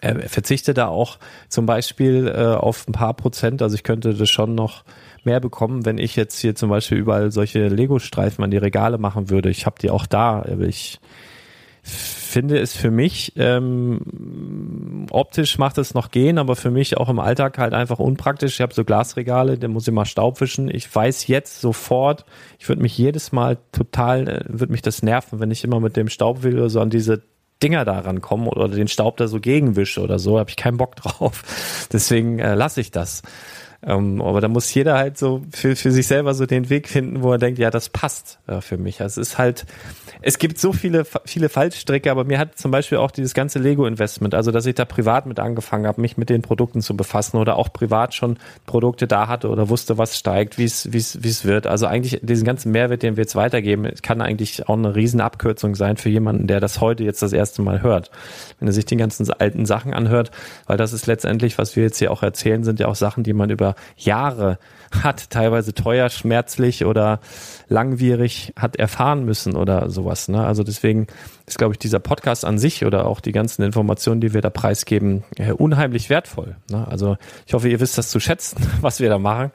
äh, 0.00 0.28
verzichte 0.28 0.74
da 0.74 0.88
auch 0.88 1.18
zum 1.48 1.64
Beispiel 1.64 2.28
äh, 2.28 2.54
auf 2.54 2.86
ein 2.88 2.92
paar 2.92 3.14
Prozent. 3.14 3.62
Also 3.62 3.74
ich 3.74 3.84
könnte 3.84 4.14
das 4.14 4.28
schon 4.28 4.54
noch 4.54 4.84
mehr 5.24 5.40
bekommen, 5.40 5.86
wenn 5.86 5.98
ich 5.98 6.16
jetzt 6.16 6.38
hier 6.40 6.54
zum 6.54 6.68
Beispiel 6.68 6.98
überall 6.98 7.30
solche 7.30 7.68
Lego-Streifen 7.68 8.42
an 8.44 8.50
die 8.50 8.58
Regale 8.58 8.98
machen 8.98 9.30
würde. 9.30 9.48
Ich 9.48 9.64
habe 9.66 9.76
die 9.80 9.90
auch 9.90 10.06
da. 10.06 10.44
Ich 10.60 11.00
finde 11.82 12.58
es 12.58 12.74
für 12.74 12.90
mich, 12.90 13.32
ähm, 13.36 15.06
optisch 15.10 15.58
macht 15.58 15.78
es 15.78 15.94
noch 15.94 16.10
gehen, 16.10 16.38
aber 16.38 16.56
für 16.56 16.70
mich 16.70 16.96
auch 16.96 17.08
im 17.08 17.18
Alltag 17.18 17.58
halt 17.58 17.74
einfach 17.74 17.98
unpraktisch. 17.98 18.54
Ich 18.54 18.60
habe 18.60 18.72
so 18.72 18.84
Glasregale, 18.84 19.58
da 19.58 19.68
muss 19.68 19.88
ich 19.88 19.92
mal 19.92 20.04
Staub 20.04 20.40
wischen. 20.40 20.70
Ich 20.72 20.92
weiß 20.94 21.26
jetzt 21.26 21.60
sofort, 21.60 22.24
ich 22.58 22.68
würde 22.68 22.82
mich 22.82 22.96
jedes 22.96 23.32
Mal 23.32 23.58
total, 23.72 24.28
äh, 24.28 24.44
würde 24.48 24.72
mich 24.72 24.82
das 24.82 25.02
nerven, 25.02 25.40
wenn 25.40 25.50
ich 25.50 25.64
immer 25.64 25.80
mit 25.80 25.96
dem 25.96 26.08
Staub 26.08 26.42
will 26.42 26.54
oder 26.56 26.70
so 26.70 26.80
an 26.80 26.90
diese 26.90 27.22
Dinger 27.62 27.84
da 27.84 27.98
rankommen 28.00 28.48
oder 28.48 28.68
den 28.68 28.88
Staub 28.88 29.16
da 29.16 29.28
so 29.28 29.38
gegenwische 29.38 30.00
oder 30.00 30.18
so, 30.18 30.38
habe 30.38 30.50
ich 30.50 30.56
keinen 30.56 30.76
Bock 30.76 30.96
drauf. 30.96 31.42
Deswegen 31.92 32.38
äh, 32.38 32.54
lasse 32.54 32.80
ich 32.80 32.90
das. 32.90 33.22
Ähm, 33.84 34.22
aber 34.22 34.40
da 34.40 34.48
muss 34.48 34.72
jeder 34.72 34.96
halt 34.96 35.18
so 35.18 35.42
für, 35.50 35.74
für 35.74 35.90
sich 35.90 36.06
selber 36.06 36.34
so 36.34 36.46
den 36.46 36.70
Weg 36.70 36.88
finden, 36.88 37.22
wo 37.22 37.32
er 37.32 37.38
denkt, 37.38 37.58
ja, 37.58 37.70
das 37.70 37.88
passt 37.88 38.38
äh, 38.46 38.60
für 38.60 38.78
mich. 38.78 39.00
Also 39.00 39.20
es 39.20 39.30
ist 39.30 39.38
halt, 39.38 39.66
es 40.22 40.38
gibt 40.38 40.58
so 40.58 40.72
viele, 40.72 41.04
viele 41.24 41.48
Fallstricke, 41.48 42.10
aber 42.10 42.24
mir 42.24 42.38
hat 42.38 42.58
zum 42.58 42.70
Beispiel 42.70 42.98
auch 42.98 43.10
dieses 43.10 43.34
ganze 43.34 43.58
Lego-Investment, 43.58 44.34
also 44.34 44.50
dass 44.50 44.66
ich 44.66 44.74
da 44.74 44.84
privat 44.84 45.26
mit 45.26 45.40
angefangen 45.40 45.86
habe, 45.86 46.00
mich 46.00 46.16
mit 46.16 46.30
den 46.30 46.42
Produkten 46.42 46.80
zu 46.80 46.96
befassen 46.96 47.36
oder 47.36 47.56
auch 47.56 47.72
privat 47.72 48.14
schon 48.14 48.38
Produkte 48.66 49.06
da 49.06 49.28
hatte 49.28 49.48
oder 49.48 49.68
wusste, 49.68 49.98
was 49.98 50.16
steigt, 50.16 50.58
wie 50.58 50.64
es, 50.64 50.92
wie 50.92 50.98
es, 50.98 51.22
wie 51.22 51.28
es 51.28 51.44
wird. 51.44 51.66
Also 51.66 51.86
eigentlich 51.86 52.20
diesen 52.22 52.44
ganzen 52.44 52.72
Mehrwert, 52.72 53.02
den 53.02 53.16
wir 53.16 53.22
jetzt 53.22 53.36
weitergeben, 53.36 53.90
kann 54.02 54.20
eigentlich 54.20 54.68
auch 54.68 54.76
eine 54.76 54.94
Riesenabkürzung 54.94 55.74
sein 55.74 55.96
für 55.96 56.08
jemanden, 56.08 56.46
der 56.46 56.60
das 56.60 56.80
heute 56.80 57.04
jetzt 57.04 57.22
das 57.22 57.32
erste 57.32 57.62
Mal 57.62 57.82
hört. 57.82 58.10
Wenn 58.58 58.68
er 58.68 58.72
sich 58.72 58.84
die 58.84 58.96
ganzen 58.96 59.28
alten 59.30 59.66
Sachen 59.66 59.92
anhört, 59.92 60.30
weil 60.66 60.76
das 60.76 60.92
ist 60.92 61.06
letztendlich, 61.06 61.58
was 61.58 61.76
wir 61.76 61.84
jetzt 61.84 61.98
hier 61.98 62.10
auch 62.12 62.22
erzählen, 62.22 62.64
sind 62.64 62.80
ja 62.80 62.86
auch 62.86 62.94
Sachen, 62.94 63.24
die 63.24 63.32
man 63.32 63.50
über 63.50 63.74
Jahre 63.96 64.58
hat, 65.02 65.30
teilweise 65.30 65.74
teuer, 65.74 66.08
schmerzlich 66.08 66.84
oder 66.84 67.20
langwierig 67.68 68.52
hat 68.56 68.76
erfahren 68.76 69.24
müssen 69.24 69.56
oder 69.56 69.90
sowas. 69.90 70.28
Ne? 70.28 70.44
Also 70.44 70.62
deswegen 70.62 71.06
ist, 71.46 71.58
glaube 71.58 71.74
ich, 71.74 71.78
dieser 71.78 72.00
Podcast 72.00 72.44
an 72.44 72.58
sich 72.58 72.84
oder 72.84 73.06
auch 73.06 73.20
die 73.20 73.32
ganzen 73.32 73.62
Informationen, 73.62 74.20
die 74.20 74.34
wir 74.34 74.40
da 74.40 74.50
preisgeben, 74.50 75.24
äh, 75.36 75.52
unheimlich 75.52 76.10
wertvoll. 76.10 76.56
Ne? 76.70 76.86
Also 76.88 77.16
ich 77.46 77.54
hoffe, 77.54 77.68
ihr 77.68 77.80
wisst 77.80 77.98
das 77.98 78.10
zu 78.10 78.20
schätzen, 78.20 78.58
was 78.80 79.00
wir 79.00 79.08
da 79.08 79.18
machen. 79.18 79.50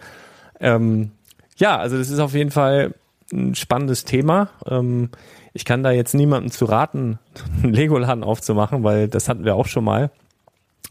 Ähm, 0.59 1.11
ja, 1.57 1.77
also 1.77 1.97
das 1.97 2.09
ist 2.09 2.19
auf 2.19 2.33
jeden 2.33 2.51
Fall 2.51 2.93
ein 3.31 3.55
spannendes 3.55 4.05
Thema. 4.05 4.49
Ähm, 4.67 5.09
ich 5.53 5.65
kann 5.65 5.83
da 5.83 5.91
jetzt 5.91 6.13
niemandem 6.13 6.51
zu 6.51 6.65
raten, 6.65 7.19
einen 7.63 7.73
Lego-Laden 7.73 8.23
aufzumachen, 8.23 8.83
weil 8.83 9.07
das 9.07 9.29
hatten 9.29 9.45
wir 9.45 9.55
auch 9.55 9.67
schon 9.67 9.83
mal. 9.83 10.11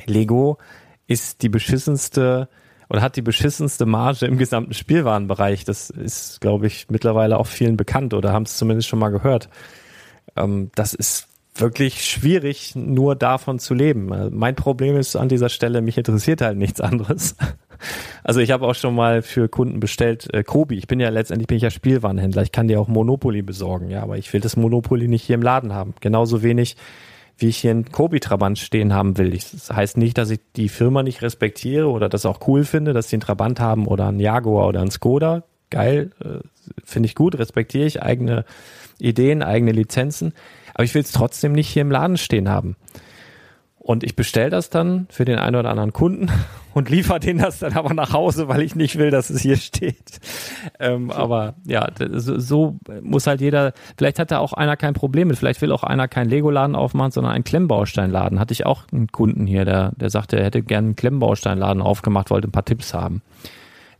Lego 0.04 0.58
ist 1.06 1.42
die 1.42 1.48
beschissenste 1.48 2.48
oder 2.88 3.02
hat 3.02 3.16
die 3.16 3.22
beschissenste 3.22 3.86
Marge 3.86 4.26
im 4.26 4.38
gesamten 4.38 4.74
Spielwarenbereich. 4.74 5.64
Das 5.64 5.90
ist, 5.90 6.40
glaube 6.40 6.66
ich, 6.66 6.86
mittlerweile 6.90 7.38
auch 7.38 7.46
vielen 7.46 7.76
bekannt 7.76 8.14
oder 8.14 8.32
haben 8.32 8.44
es 8.44 8.56
zumindest 8.56 8.88
schon 8.88 8.98
mal 8.98 9.10
gehört. 9.10 9.48
Ähm, 10.36 10.70
das 10.74 10.94
ist 10.94 11.28
wirklich 11.60 12.04
schwierig, 12.04 12.74
nur 12.76 13.16
davon 13.16 13.58
zu 13.58 13.74
leben. 13.74 14.12
Äh, 14.12 14.30
mein 14.30 14.54
Problem 14.54 14.96
ist 14.96 15.16
an 15.16 15.28
dieser 15.28 15.48
Stelle, 15.48 15.80
mich 15.80 15.98
interessiert 15.98 16.40
halt 16.40 16.58
nichts 16.58 16.80
anderes. 16.80 17.36
Also 18.24 18.40
ich 18.40 18.52
habe 18.52 18.66
auch 18.66 18.74
schon 18.74 18.94
mal 18.94 19.20
für 19.20 19.50
Kunden 19.50 19.80
bestellt, 19.80 20.32
äh, 20.32 20.42
Kobi, 20.42 20.78
ich 20.78 20.86
bin 20.86 20.98
ja 20.98 21.10
letztendlich 21.10 21.46
bin 21.46 21.58
ich 21.58 21.62
ja 21.62 21.70
Spielwarenhändler, 21.70 22.40
ich 22.40 22.50
kann 22.50 22.68
dir 22.68 22.80
auch 22.80 22.88
Monopoly 22.88 23.42
besorgen, 23.42 23.90
ja, 23.90 24.02
aber 24.02 24.16
ich 24.16 24.32
will 24.32 24.40
das 24.40 24.56
Monopoly 24.56 25.08
nicht 25.08 25.24
hier 25.24 25.34
im 25.34 25.42
Laden 25.42 25.74
haben. 25.74 25.94
Genauso 26.00 26.42
wenig 26.42 26.76
wie 27.38 27.48
ich 27.48 27.58
hier 27.58 27.70
einen 27.70 27.90
Kobi-Trabant 27.90 28.58
stehen 28.58 28.94
haben 28.94 29.18
will. 29.18 29.34
Ich, 29.34 29.50
das 29.50 29.70
heißt 29.70 29.96
nicht, 29.98 30.16
dass 30.16 30.30
ich 30.30 30.40
die 30.56 30.68
Firma 30.68 31.02
nicht 31.02 31.22
respektiere 31.22 31.88
oder 31.88 32.08
das 32.08 32.24
auch 32.24 32.46
cool 32.46 32.64
finde, 32.64 32.92
dass 32.92 33.10
sie 33.10 33.16
einen 33.16 33.22
Trabant 33.22 33.60
haben 33.60 33.86
oder 33.86 34.08
einen 34.08 34.20
Jaguar 34.20 34.68
oder 34.68 34.80
einen 34.80 34.90
Skoda. 34.90 35.44
Geil, 35.70 36.12
äh, 36.24 36.38
finde 36.84 37.08
ich 37.08 37.14
gut, 37.14 37.38
respektiere 37.38 37.86
ich 37.86 38.02
eigene 38.02 38.44
Ideen, 38.98 39.42
eigene 39.42 39.72
Lizenzen. 39.72 40.32
Aber 40.72 40.84
ich 40.84 40.94
will 40.94 41.02
es 41.02 41.12
trotzdem 41.12 41.52
nicht 41.52 41.68
hier 41.68 41.82
im 41.82 41.90
Laden 41.90 42.16
stehen 42.16 42.48
haben. 42.48 42.76
Und 43.86 44.02
ich 44.02 44.16
bestelle 44.16 44.50
das 44.50 44.68
dann 44.68 45.06
für 45.10 45.24
den 45.24 45.38
einen 45.38 45.54
oder 45.54 45.70
anderen 45.70 45.92
Kunden 45.92 46.28
und 46.74 46.90
liefere 46.90 47.20
den 47.20 47.38
das 47.38 47.60
dann 47.60 47.74
aber 47.74 47.94
nach 47.94 48.12
Hause, 48.12 48.48
weil 48.48 48.62
ich 48.62 48.74
nicht 48.74 48.98
will, 48.98 49.12
dass 49.12 49.30
es 49.30 49.42
hier 49.42 49.56
steht. 49.56 50.18
Ähm, 50.80 51.12
aber 51.12 51.54
ja, 51.64 51.88
so, 52.10 52.36
so, 52.36 52.78
muss 53.02 53.28
halt 53.28 53.40
jeder, 53.40 53.74
vielleicht 53.96 54.18
hat 54.18 54.32
da 54.32 54.38
auch 54.38 54.54
einer 54.54 54.76
kein 54.76 54.94
Problem 54.94 55.28
mit, 55.28 55.38
vielleicht 55.38 55.62
will 55.62 55.70
auch 55.70 55.84
einer 55.84 56.08
keinen 56.08 56.28
Lego-Laden 56.28 56.74
aufmachen, 56.74 57.12
sondern 57.12 57.32
einen 57.32 57.44
Klemmbausteinladen. 57.44 58.40
Hatte 58.40 58.52
ich 58.54 58.66
auch 58.66 58.82
einen 58.92 59.06
Kunden 59.12 59.46
hier, 59.46 59.64
der, 59.64 59.92
der 59.94 60.10
sagte, 60.10 60.36
er 60.36 60.46
hätte 60.46 60.62
gerne 60.62 60.86
einen 60.86 60.96
Klemmbausteinladen 60.96 61.80
aufgemacht, 61.80 62.30
wollte 62.30 62.48
ein 62.48 62.52
paar 62.52 62.64
Tipps 62.64 62.92
haben 62.92 63.22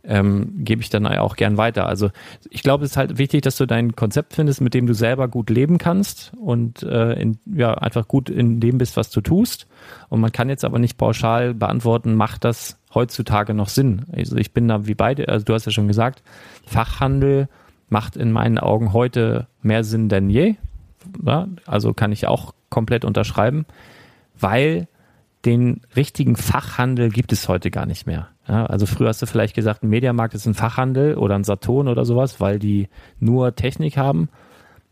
ähm, 0.07 0.63
gebe 0.63 0.81
ich 0.81 0.89
dann 0.89 1.05
auch 1.05 1.35
gern 1.35 1.57
weiter. 1.57 1.87
Also 1.87 2.09
ich 2.49 2.63
glaube, 2.63 2.85
es 2.85 2.91
ist 2.91 2.97
halt 2.97 3.17
wichtig, 3.17 3.41
dass 3.41 3.57
du 3.57 3.65
dein 3.65 3.95
Konzept 3.95 4.33
findest, 4.33 4.61
mit 4.61 4.73
dem 4.73 4.87
du 4.87 4.93
selber 4.93 5.27
gut 5.27 5.49
leben 5.49 5.77
kannst 5.77 6.31
und 6.41 6.81
äh, 6.83 7.13
in, 7.13 7.37
ja 7.45 7.73
einfach 7.73 8.07
gut 8.07 8.29
in 8.29 8.59
dem 8.59 8.77
bist, 8.77 8.97
was 8.97 9.09
du 9.09 9.21
tust. 9.21 9.67
Und 10.09 10.21
man 10.21 10.31
kann 10.31 10.49
jetzt 10.49 10.65
aber 10.65 10.79
nicht 10.79 10.97
pauschal 10.97 11.53
beantworten, 11.53 12.15
macht 12.15 12.45
das 12.45 12.79
heutzutage 12.93 13.53
noch 13.53 13.69
Sinn? 13.69 14.05
Also 14.11 14.37
ich 14.37 14.53
bin 14.53 14.67
da 14.67 14.87
wie 14.87 14.95
beide, 14.95 15.27
also 15.27 15.43
du 15.43 15.53
hast 15.53 15.65
ja 15.65 15.71
schon 15.71 15.87
gesagt, 15.87 16.23
Fachhandel 16.65 17.49
macht 17.89 18.15
in 18.15 18.31
meinen 18.31 18.57
Augen 18.57 18.93
heute 18.93 19.47
mehr 19.61 19.83
Sinn 19.83 20.09
denn 20.09 20.29
je. 20.29 20.55
Ja, 21.23 21.47
also 21.65 21.93
kann 21.93 22.11
ich 22.11 22.27
auch 22.27 22.53
komplett 22.69 23.05
unterschreiben, 23.05 23.65
weil 24.39 24.87
den 25.45 25.81
richtigen 25.95 26.35
Fachhandel 26.35 27.09
gibt 27.09 27.31
es 27.31 27.47
heute 27.47 27.71
gar 27.71 27.85
nicht 27.85 28.07
mehr. 28.07 28.29
Ja, 28.47 28.65
also 28.65 28.85
früher 28.85 29.09
hast 29.09 29.21
du 29.21 29.25
vielleicht 29.25 29.55
gesagt, 29.55 29.83
ein 29.83 29.89
Mediamarkt 29.89 30.33
ist 30.33 30.45
ein 30.45 30.53
Fachhandel 30.53 31.15
oder 31.15 31.35
ein 31.35 31.43
Saturn 31.43 31.87
oder 31.87 32.05
sowas, 32.05 32.39
weil 32.39 32.59
die 32.59 32.87
nur 33.19 33.55
Technik 33.55 33.97
haben. 33.97 34.29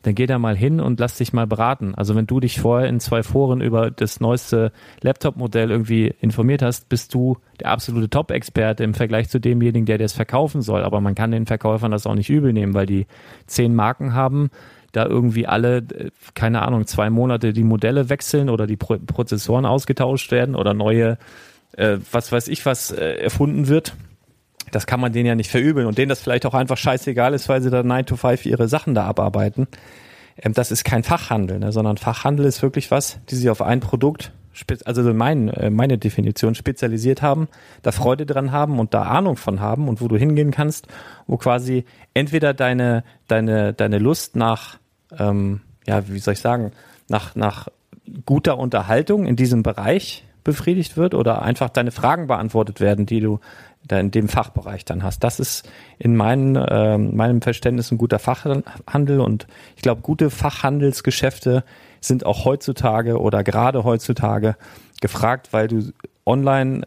Dann 0.04 0.14
geh 0.14 0.28
da 0.28 0.38
mal 0.38 0.56
hin 0.56 0.80
und 0.80 1.00
lass 1.00 1.18
dich 1.18 1.34
mal 1.34 1.48
beraten. 1.48 1.96
Also 1.96 2.16
wenn 2.16 2.28
du 2.28 2.40
dich 2.40 2.60
vorher 2.60 2.88
in 2.88 3.00
zwei 3.00 3.24
Foren 3.24 3.60
über 3.60 3.90
das 3.90 4.20
neueste 4.20 4.72
Laptop-Modell 5.02 5.72
irgendwie 5.72 6.14
informiert 6.22 6.62
hast, 6.62 6.90
bist 6.90 7.16
du 7.16 7.38
der 7.60 7.72
absolute 7.72 8.12
Top-Experte 8.12 8.84
im 8.84 8.94
Vergleich 8.94 9.30
zu 9.30 9.40
demjenigen, 9.40 9.88
der 9.88 9.98
das 9.98 10.14
verkaufen 10.14 10.62
soll. 10.62 10.84
Aber 10.84 11.02
man 11.02 11.16
kann 11.16 11.32
den 11.32 11.48
Verkäufern 11.48 11.90
das 11.90 12.06
auch 12.06 12.14
nicht 12.14 12.30
übel 12.30 12.54
nehmen, 12.54 12.76
weil 12.76 12.86
die 12.86 13.08
zehn 13.48 13.74
Marken 13.74 14.14
haben, 14.14 14.52
da 14.96 15.06
irgendwie 15.06 15.48
alle, 15.48 15.84
keine 16.34 16.62
Ahnung, 16.62 16.88
zwei 16.88 17.10
Monate 17.10 17.54
die 17.54 17.64
Modelle 17.64 18.10
wechseln 18.10 18.50
oder 18.50 18.68
die 18.68 18.78
Pro 18.78 18.98
Prozessoren 18.98 19.66
ausgetauscht 19.66 20.32
werden 20.32 20.56
oder 20.56 20.74
neue 20.74 21.18
äh, 21.78 21.98
was 22.12 22.32
weiß 22.32 22.48
ich 22.48 22.66
was 22.66 22.92
äh, 22.92 23.16
erfunden 23.16 23.68
wird. 23.68 23.96
Das 24.72 24.88
kann 24.88 25.00
man 25.00 25.14
denen 25.14 25.28
ja 25.28 25.36
nicht 25.36 25.52
verübeln 25.52 25.86
und 25.86 25.98
denen 25.98 26.10
das 26.10 26.22
vielleicht 26.22 26.46
auch 26.46 26.54
einfach 26.54 26.78
scheißegal 26.78 27.34
ist, 27.34 27.48
weil 27.50 27.62
sie 27.62 27.70
da 27.70 27.84
9 27.84 28.06
to 28.06 28.16
5 28.16 28.46
ihre 28.46 28.68
Sachen 28.68 28.96
da 28.96 29.06
abarbeiten. 29.06 29.68
Ähm, 30.38 30.54
das 30.54 30.72
ist 30.72 30.84
kein 30.84 31.04
Fachhandel, 31.04 31.60
ne, 31.60 31.72
sondern 31.72 31.98
Fachhandel 31.98 32.46
ist 32.46 32.62
wirklich 32.62 32.92
was, 32.92 33.20
die 33.30 33.36
sich 33.36 33.50
auf 33.50 33.62
ein 33.62 33.80
Produkt, 33.80 34.32
also 34.86 35.14
mein, 35.14 35.50
äh, 35.50 35.70
meine 35.70 35.98
Definition, 35.98 36.56
spezialisiert 36.56 37.22
haben, 37.22 37.48
da 37.84 37.92
Freude 37.92 38.26
dran 38.26 38.52
haben 38.52 38.80
und 38.80 38.94
da 38.94 39.04
Ahnung 39.04 39.38
von 39.38 39.60
haben 39.60 39.88
und 39.88 40.02
wo 40.02 40.08
du 40.08 40.18
hingehen 40.18 40.52
kannst, 40.52 40.88
wo 41.28 41.38
quasi 41.38 41.86
entweder 42.14 42.54
deine, 42.54 43.04
deine, 43.28 43.74
deine 43.74 44.00
Lust 44.00 44.36
nach, 44.36 44.78
ähm, 45.20 45.62
ja, 45.88 46.08
wie 46.08 46.20
soll 46.20 46.34
ich 46.34 46.40
sagen, 46.40 46.72
nach, 47.08 47.36
nach 47.36 47.68
guter 48.26 48.58
Unterhaltung 48.58 49.26
in 49.26 49.36
diesem 49.36 49.64
Bereich 49.64 50.24
befriedigt 50.44 50.96
wird 50.96 51.14
oder 51.14 51.42
einfach 51.42 51.70
deine 51.70 51.92
Fragen 51.92 52.28
beantwortet 52.28 52.80
werden, 52.80 53.06
die 53.06 53.20
du 53.20 53.40
da 53.88 54.00
in 54.00 54.12
dem 54.12 54.30
Fachbereich 54.30 54.86
dann 54.86 55.04
hast. 55.04 55.24
Das 55.24 55.40
ist 55.40 55.70
in 55.98 56.16
meinen, 56.16 56.56
äh, 56.56 56.98
meinem 56.98 57.42
Verständnis 57.42 57.92
ein 57.92 57.98
guter 57.98 58.20
Fachhandel 58.20 59.20
und 59.20 59.48
ich 59.76 59.82
glaube, 59.82 60.02
gute 60.02 60.30
Fachhandelsgeschäfte 60.30 61.64
sind 62.00 62.26
auch 62.26 62.46
heutzutage 62.46 63.20
oder 63.20 63.44
gerade 63.44 63.84
heutzutage 63.84 64.56
gefragt, 65.02 65.50
weil 65.52 65.68
du 65.68 65.92
online 66.26 66.86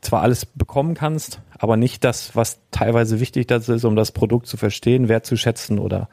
zwar 0.00 0.22
alles 0.22 0.46
bekommen 0.46 0.94
kannst, 0.94 1.40
aber 1.58 1.76
nicht 1.76 2.04
das, 2.04 2.36
was 2.36 2.60
teilweise 2.70 3.20
wichtig 3.20 3.50
ist, 3.50 3.84
um 3.84 3.96
das 3.96 4.12
Produkt 4.12 4.46
zu 4.46 4.56
verstehen, 4.56 5.08
wertzuschätzen 5.08 5.78
oder 5.78 6.08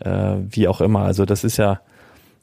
äh, 0.00 0.36
wie 0.48 0.68
auch 0.68 0.80
immer. 0.80 1.00
Also 1.00 1.24
das 1.24 1.44
ist 1.44 1.56
ja 1.56 1.80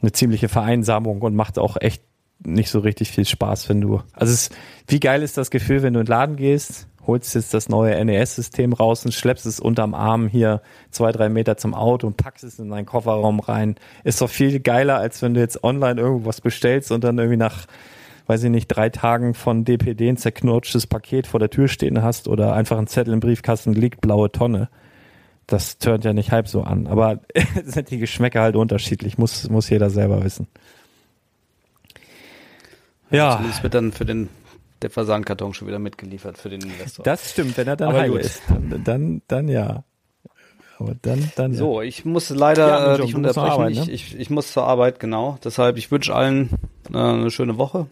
eine 0.01 0.11
ziemliche 0.11 0.49
Vereinsamung 0.49 1.21
und 1.21 1.35
macht 1.35 1.57
auch 1.57 1.77
echt 1.79 2.03
nicht 2.43 2.69
so 2.69 2.79
richtig 2.79 3.11
viel 3.11 3.25
Spaß, 3.25 3.69
wenn 3.69 3.81
du. 3.81 4.01
Also 4.13 4.33
es, 4.33 4.49
wie 4.87 4.99
geil 4.99 5.23
ist 5.23 5.37
das 5.37 5.49
Gefühl, 5.49 5.83
wenn 5.83 5.93
du 5.93 6.01
in 6.01 6.05
den 6.05 6.11
Laden 6.11 6.35
gehst, 6.35 6.87
holst 7.07 7.35
jetzt 7.35 7.53
das 7.53 7.69
neue 7.69 8.03
NES-System 8.03 8.73
raus 8.73 9.05
und 9.05 9.13
schleppst 9.13 9.45
es 9.45 9.59
unterm 9.59 9.93
Arm 9.93 10.27
hier 10.27 10.61
zwei, 10.91 11.11
drei 11.11 11.29
Meter 11.29 11.57
zum 11.57 11.73
Auto 11.73 12.07
und 12.07 12.17
packst 12.17 12.43
es 12.43 12.59
in 12.59 12.69
deinen 12.69 12.85
Kofferraum 12.85 13.39
rein. 13.39 13.75
Ist 14.03 14.21
doch 14.21 14.29
viel 14.29 14.59
geiler, 14.59 14.97
als 14.97 15.21
wenn 15.21 15.33
du 15.33 15.39
jetzt 15.39 15.63
online 15.63 15.99
irgendwas 15.99 16.41
bestellst 16.41 16.91
und 16.91 17.03
dann 17.03 17.17
irgendwie 17.17 17.37
nach, 17.37 17.65
weiß 18.27 18.43
ich 18.43 18.49
nicht, 18.49 18.67
drei 18.67 18.89
Tagen 18.89 19.33
von 19.33 19.65
DPD 19.65 20.09
ein 20.09 20.17
zerknutschtes 20.17 20.87
Paket 20.87 21.27
vor 21.27 21.39
der 21.39 21.49
Tür 21.49 21.67
stehen 21.67 22.01
hast 22.01 22.27
oder 22.27 22.53
einfach 22.53 22.77
ein 22.77 22.87
Zettel 22.87 23.13
im 23.13 23.19
Briefkasten 23.19 23.73
liegt, 23.73 24.01
blaue 24.01 24.31
Tonne. 24.31 24.69
Das 25.47 25.77
turnt 25.77 26.03
ja 26.05 26.13
nicht 26.13 26.31
halb 26.31 26.47
so 26.47 26.63
an. 26.63 26.87
Aber 26.87 27.19
sind 27.63 27.91
die 27.91 27.99
Geschmäcker 27.99 28.41
halt 28.41 28.55
unterschiedlich, 28.55 29.17
muss, 29.17 29.49
muss 29.49 29.69
jeder 29.69 29.89
selber 29.89 30.23
wissen. 30.23 30.47
Ja. 33.11 33.33
Zumindest 33.33 33.63
wird 33.63 33.73
dann 33.73 33.91
für 33.91 34.05
den 34.05 34.29
der 34.81 34.89
Versandkarton 34.89 35.53
schon 35.53 35.67
wieder 35.67 35.79
mitgeliefert 35.79 36.37
für 36.37 36.49
den 36.49 36.61
Investor. 36.61 37.03
Das 37.03 37.31
stimmt, 37.31 37.57
wenn 37.57 37.67
er 37.67 37.75
dann 37.75 37.93
heil 37.93 38.13
ist. 38.13 38.41
Dann, 38.47 38.83
dann, 38.83 39.21
dann 39.27 39.47
ja. 39.47 39.83
Aber 40.77 40.95
dann, 41.01 41.31
dann 41.35 41.53
ja. 41.53 41.57
So, 41.57 41.81
ich 41.81 42.03
muss 42.03 42.29
leider 42.29 42.67
ja, 42.67 42.97
dich 42.97 43.15
unterbrechen. 43.15 43.49
Arbeit, 43.49 43.75
ne? 43.75 43.81
ich, 43.81 43.89
ich, 43.89 44.19
ich 44.19 44.29
muss 44.29 44.51
zur 44.51 44.67
Arbeit, 44.67 44.99
genau. 44.99 45.37
Deshalb, 45.43 45.77
ich 45.77 45.89
wünsche 45.91 46.13
allen 46.13 46.49
äh, 46.93 46.97
eine 46.97 47.31
schöne 47.31 47.57
Woche. 47.57 47.87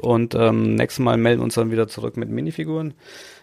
Und 0.00 0.34
ähm, 0.34 0.76
nächstes 0.76 1.02
Mal 1.04 1.16
melden 1.16 1.40
wir 1.40 1.44
uns 1.44 1.54
dann 1.54 1.70
wieder 1.70 1.88
zurück 1.88 2.16
mit 2.16 2.30
Minifiguren. 2.30 2.94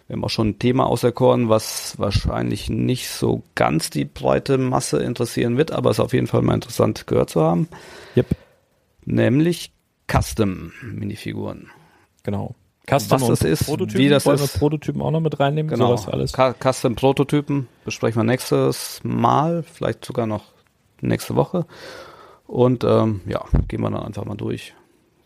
Wir 0.08 0.16
haben 0.16 0.24
auch 0.24 0.30
schon 0.30 0.48
ein 0.48 0.58
Thema 0.58 0.86
auserkoren, 0.86 1.50
was 1.50 1.98
wahrscheinlich 1.98 2.70
nicht 2.70 3.10
so 3.10 3.42
ganz 3.54 3.90
die 3.90 4.06
breite 4.06 4.56
Masse 4.56 5.02
interessieren 5.02 5.58
wird, 5.58 5.70
aber 5.70 5.90
es 5.90 5.98
ist 5.98 6.04
auf 6.04 6.14
jeden 6.14 6.26
Fall 6.26 6.40
mal 6.40 6.54
interessant 6.54 7.06
gehört 7.06 7.28
zu 7.28 7.42
haben. 7.42 7.68
Yep. 8.16 8.26
Nämlich 9.04 9.70
Custom-Minifiguren. 10.10 11.68
Genau. 12.22 12.54
Custom 12.88 13.20
was 13.20 13.28
das 13.28 13.42
ist, 13.42 13.66
Prototypen, 13.66 14.00
wie 14.00 14.08
das 14.08 14.24
wollen 14.24 14.38
ist. 14.38 14.54
wir 14.54 14.58
Prototypen 14.58 15.02
auch 15.02 15.10
noch 15.10 15.20
mit 15.20 15.38
reinnehmen, 15.38 15.70
genau. 15.70 15.94
sowas 15.94 16.08
alles. 16.08 16.32
Custom-Prototypen 16.32 17.68
besprechen 17.84 18.20
wir 18.20 18.24
nächstes 18.24 19.00
Mal, 19.02 19.62
vielleicht 19.62 20.06
sogar 20.06 20.26
noch 20.26 20.44
nächste 21.02 21.36
Woche. 21.36 21.66
Und 22.46 22.82
ähm, 22.82 23.20
ja, 23.26 23.44
gehen 23.68 23.82
wir 23.82 23.90
dann 23.90 24.02
einfach 24.02 24.24
mal 24.24 24.36
durch. 24.36 24.74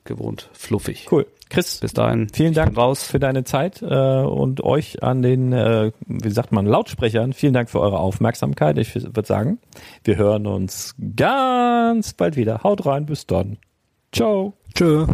Gewohnt 0.02 0.50
fluffig. 0.52 1.06
Cool. 1.08 1.28
Chris, 1.52 1.80
bis 1.80 1.92
dahin. 1.92 2.28
Vielen 2.32 2.54
Dank 2.54 2.74
raus. 2.78 3.04
für 3.04 3.18
deine 3.18 3.44
Zeit 3.44 3.82
äh, 3.82 3.84
und 3.84 4.64
euch 4.64 5.02
an 5.02 5.20
den, 5.20 5.52
äh, 5.52 5.92
wie 6.06 6.30
sagt 6.30 6.50
man, 6.50 6.64
Lautsprechern. 6.64 7.34
Vielen 7.34 7.52
Dank 7.52 7.68
für 7.68 7.80
eure 7.80 7.98
Aufmerksamkeit. 7.98 8.78
Ich 8.78 8.94
würde 8.94 9.26
sagen, 9.26 9.58
wir 10.02 10.16
hören 10.16 10.46
uns 10.46 10.94
ganz 11.14 12.14
bald 12.14 12.36
wieder. 12.36 12.62
Haut 12.62 12.86
rein, 12.86 13.04
bis 13.04 13.26
dann. 13.26 13.58
Ciao. 14.12 14.54
Tschö. 14.74 15.06